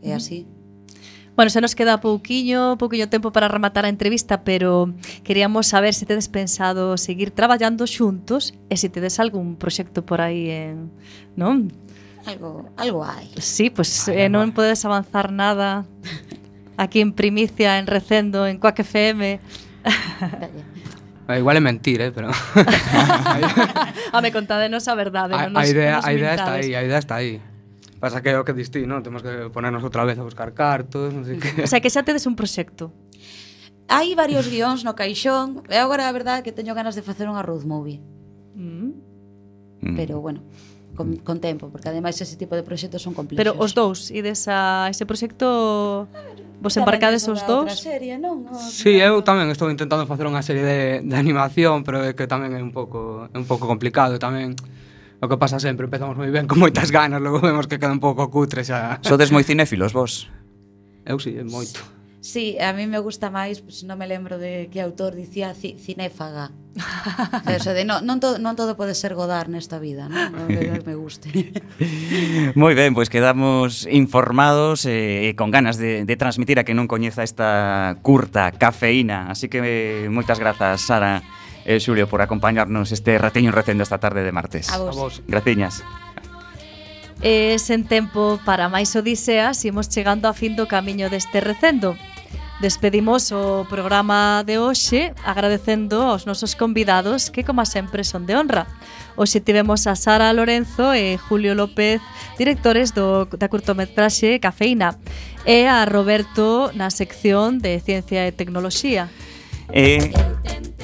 É 0.00 0.14
mm. 0.14 0.16
así. 0.16 0.46
Bueno, 1.34 1.50
xa 1.50 1.58
nos 1.58 1.74
queda 1.74 1.98
pouquiño, 1.98 2.78
pouquiño 2.78 3.10
tempo 3.10 3.34
para 3.34 3.50
rematar 3.50 3.82
a 3.82 3.90
entrevista, 3.90 4.46
pero 4.46 4.94
queríamos 5.26 5.66
saber 5.66 5.94
se 5.94 6.06
tedes 6.06 6.30
pensado 6.30 6.94
seguir 6.96 7.34
traballando 7.34 7.82
xuntos 7.86 8.54
e 8.70 8.78
se 8.78 8.92
tedes 8.92 9.18
algún 9.18 9.58
proxecto 9.58 10.06
por 10.06 10.22
aí 10.22 10.54
en, 10.54 10.94
non? 11.34 11.74
Algo, 12.28 12.68
algo 12.76 13.00
hai. 13.02 13.26
Sí, 13.40 13.74
pois 13.74 14.06
pues, 14.06 14.12
eh, 14.14 14.28
non 14.30 14.54
podes 14.54 14.86
avanzar 14.86 15.34
nada. 15.34 15.88
aquí 16.80 17.00
en 17.00 17.12
primicia, 17.12 17.78
en 17.78 17.86
Recendo, 17.86 18.46
en 18.46 18.58
Quack 18.58 18.80
FM. 18.80 19.40
Igual 21.28 21.56
é 21.56 21.60
mentir, 21.60 22.00
eh, 22.00 22.10
pero... 22.10 22.30
Home, 24.12 24.32
contadenos 24.32 24.88
a 24.88 24.94
verdade. 24.96 25.36
A, 25.36 25.46
non 25.46 25.54
nos, 25.54 25.62
a 25.62 25.70
idea, 25.70 26.02
nos 26.02 26.08
a 26.08 26.10
idea 26.10 26.34
está 26.34 26.52
aí, 26.58 26.74
a 26.74 26.82
idea 26.82 26.98
está 26.98 27.14
aí. 27.22 27.38
Pasa 28.02 28.24
que 28.24 28.32
é 28.32 28.40
o 28.40 28.42
que 28.42 28.56
distí, 28.56 28.82
non? 28.88 29.04
Temos 29.04 29.22
que 29.22 29.52
ponernos 29.52 29.84
outra 29.84 30.02
vez 30.02 30.18
a 30.18 30.24
buscar 30.26 30.56
cartos, 30.56 31.14
non 31.14 31.22
sei 31.22 31.38
que... 31.38 31.62
O 31.62 31.70
sea, 31.70 31.78
que 31.78 31.92
xa 31.92 32.02
tedes 32.02 32.26
un 32.26 32.34
proxecto. 32.34 32.90
Hai 33.86 34.16
varios 34.18 34.50
guións 34.50 34.82
no 34.82 34.96
caixón. 34.98 35.62
E 35.70 35.78
agora, 35.78 36.10
a 36.10 36.12
verdade, 36.16 36.42
que 36.42 36.50
teño 36.50 36.74
ganas 36.74 36.98
de 36.98 37.04
facer 37.06 37.30
un 37.30 37.38
arroz 37.38 37.62
movie. 37.62 38.02
Mm. 38.56 39.94
Pero, 39.94 40.18
bueno 40.18 40.42
con, 41.00 41.16
con 41.24 41.40
tempo, 41.40 41.72
porque 41.72 41.88
ademais 41.88 42.20
ese 42.20 42.36
tipo 42.36 42.52
de 42.52 42.60
proxectos 42.60 43.00
son 43.00 43.16
complexos. 43.16 43.40
Pero 43.40 43.56
os 43.56 43.72
dous, 43.72 44.12
ides 44.12 44.44
a 44.52 44.92
ese 44.92 45.08
proxecto 45.08 46.04
vos 46.60 46.76
embarcades 46.76 47.24
os 47.24 47.40
dous? 47.48 47.72
Serie, 47.80 48.20
non? 48.20 48.44
O, 48.44 48.60
sí, 48.60 49.00
eu 49.00 49.24
tamén 49.24 49.48
estou 49.48 49.72
intentando 49.72 50.04
facer 50.04 50.28
unha 50.28 50.44
serie 50.44 50.60
de, 50.60 50.80
de 51.00 51.16
animación, 51.16 51.80
pero 51.88 52.04
é 52.04 52.12
que 52.12 52.28
tamén 52.28 52.52
é 52.52 52.60
un 52.60 52.76
pouco 52.76 53.32
é 53.32 53.36
un 53.40 53.48
pouco 53.48 53.64
complicado 53.64 54.20
tamén. 54.20 54.52
O 55.20 55.28
que 55.28 55.40
pasa 55.40 55.56
sempre, 55.56 55.88
empezamos 55.88 56.20
moi 56.20 56.28
ben 56.28 56.44
con 56.44 56.60
moitas 56.60 56.92
ganas, 56.92 57.24
logo 57.24 57.40
vemos 57.40 57.64
que 57.64 57.80
queda 57.80 57.96
un 57.96 58.04
pouco 58.04 58.28
cutre 58.28 58.60
xa. 58.60 59.00
Sodes 59.00 59.32
moi 59.32 59.40
cinéfilos 59.40 59.96
vos? 59.96 60.28
Eu 61.08 61.16
si, 61.16 61.32
sí, 61.32 61.40
moito. 61.48 61.80
Sí. 61.80 61.99
Sí, 62.20 62.58
a 62.60 62.72
mí 62.74 62.86
me 62.86 62.98
gusta 62.98 63.32
máis, 63.32 63.64
pues, 63.64 63.80
non 63.88 63.96
me 63.96 64.04
lembro 64.04 64.36
de 64.36 64.68
que 64.68 64.84
autor 64.84 65.16
dicía 65.16 65.56
ci, 65.56 65.80
cinéfaga. 65.80 66.52
Eso 67.48 67.72
de 67.72 67.88
non, 67.88 68.04
non, 68.04 68.20
todo, 68.20 68.36
non 68.36 68.60
todo 68.60 68.76
pode 68.76 68.92
ser 68.92 69.16
godar 69.16 69.48
nesta 69.48 69.80
vida, 69.80 70.04
non? 70.04 70.28
non 70.36 70.52
que 70.52 70.84
me 70.88 70.96
guste. 71.00 71.32
Moi 72.52 72.76
ben, 72.76 72.92
pois 72.92 73.08
quedamos 73.08 73.88
informados 73.88 74.84
eh, 74.84 75.32
e 75.32 75.32
eh, 75.32 75.34
con 75.34 75.48
ganas 75.48 75.80
de, 75.80 76.04
de 76.04 76.14
transmitir 76.20 76.60
a 76.60 76.64
que 76.68 76.76
non 76.76 76.84
coñeza 76.84 77.24
esta 77.24 77.96
curta 78.04 78.52
cafeína. 78.52 79.32
Así 79.32 79.48
que 79.48 79.64
eh, 79.64 80.12
moitas 80.12 80.36
grazas, 80.36 80.84
Sara 80.84 81.24
e 81.64 81.76
eh, 81.76 81.80
Xulio, 81.80 82.04
por 82.04 82.20
acompañarnos 82.20 82.92
este 82.92 83.16
ratiño 83.16 83.48
recendo 83.48 83.80
esta 83.80 83.96
tarde 83.96 84.20
de 84.20 84.32
martes. 84.32 84.68
A 84.68 84.76
vos. 84.76 84.92
A 84.92 85.00
vos. 85.00 85.14
Graciñas. 85.24 85.80
E 87.20 87.60
sen 87.60 87.84
tempo 87.84 88.40
para 88.48 88.72
máis 88.72 88.96
odiseas 88.96 89.60
imos 89.68 89.92
chegando 89.92 90.24
a 90.24 90.32
fin 90.32 90.56
do 90.56 90.64
camiño 90.64 91.12
deste 91.12 91.44
recendo. 91.44 91.92
Despedimos 92.60 93.32
o 93.32 93.64
programa 93.68 94.44
de 94.44 94.56
hoxe 94.56 95.12
agradecendo 95.24 96.00
aos 96.00 96.24
nosos 96.24 96.56
convidados 96.56 97.28
que, 97.28 97.44
como 97.44 97.64
sempre, 97.64 98.04
son 98.04 98.24
de 98.24 98.36
honra. 98.36 98.68
Hoxe 99.16 99.40
tivemos 99.40 99.84
a 99.88 99.96
Sara 99.96 100.32
Lorenzo 100.32 100.92
e 100.92 101.16
Julio 101.16 101.52
López, 101.52 102.00
directores 102.36 102.92
do, 102.92 103.28
da 103.36 103.48
curtometraxe 103.48 104.40
Cafeína, 104.40 104.96
e 105.44 105.64
a 105.64 105.84
Roberto 105.84 106.72
na 106.72 106.88
sección 106.88 107.60
de 107.60 107.80
Ciencia 107.80 108.28
e 108.28 108.32
Tecnoloxía. 108.32 109.08
E, 109.72 110.10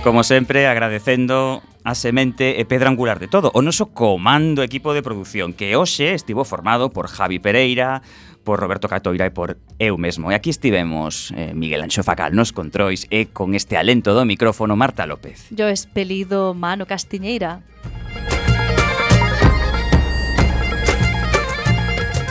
como 0.02 0.22
sempre, 0.22 0.66
agradecendo 0.66 1.62
a 1.82 1.94
semente 1.94 2.58
e 2.58 2.66
pedra 2.66 2.90
angular 2.90 3.18
de 3.18 3.26
todo, 3.26 3.50
o 3.54 3.62
noso 3.62 3.90
comando 3.94 4.62
equipo 4.62 4.94
de 4.94 5.02
produción, 5.02 5.54
que 5.54 5.74
hoxe 5.74 6.14
estivo 6.14 6.46
formado 6.46 6.90
por 6.90 7.06
Javi 7.06 7.38
Pereira, 7.38 8.02
por 8.46 8.62
Roberto 8.62 8.86
Catoira 8.86 9.26
e 9.26 9.34
por 9.34 9.58
eu 9.82 9.98
mesmo. 9.98 10.30
E 10.30 10.38
aquí 10.38 10.50
estivemos 10.50 11.34
eh, 11.34 11.50
Miguel 11.50 11.82
Anxo 11.82 12.06
Facal 12.06 12.30
nos 12.30 12.54
controis 12.54 13.10
e 13.10 13.26
con 13.34 13.58
este 13.58 13.74
alento 13.74 14.14
do 14.14 14.22
micrófono 14.22 14.78
Marta 14.78 15.02
López. 15.02 15.50
Yo 15.50 15.66
espelido 15.66 16.54
Mano 16.54 16.86
Castiñeira. 16.86 17.66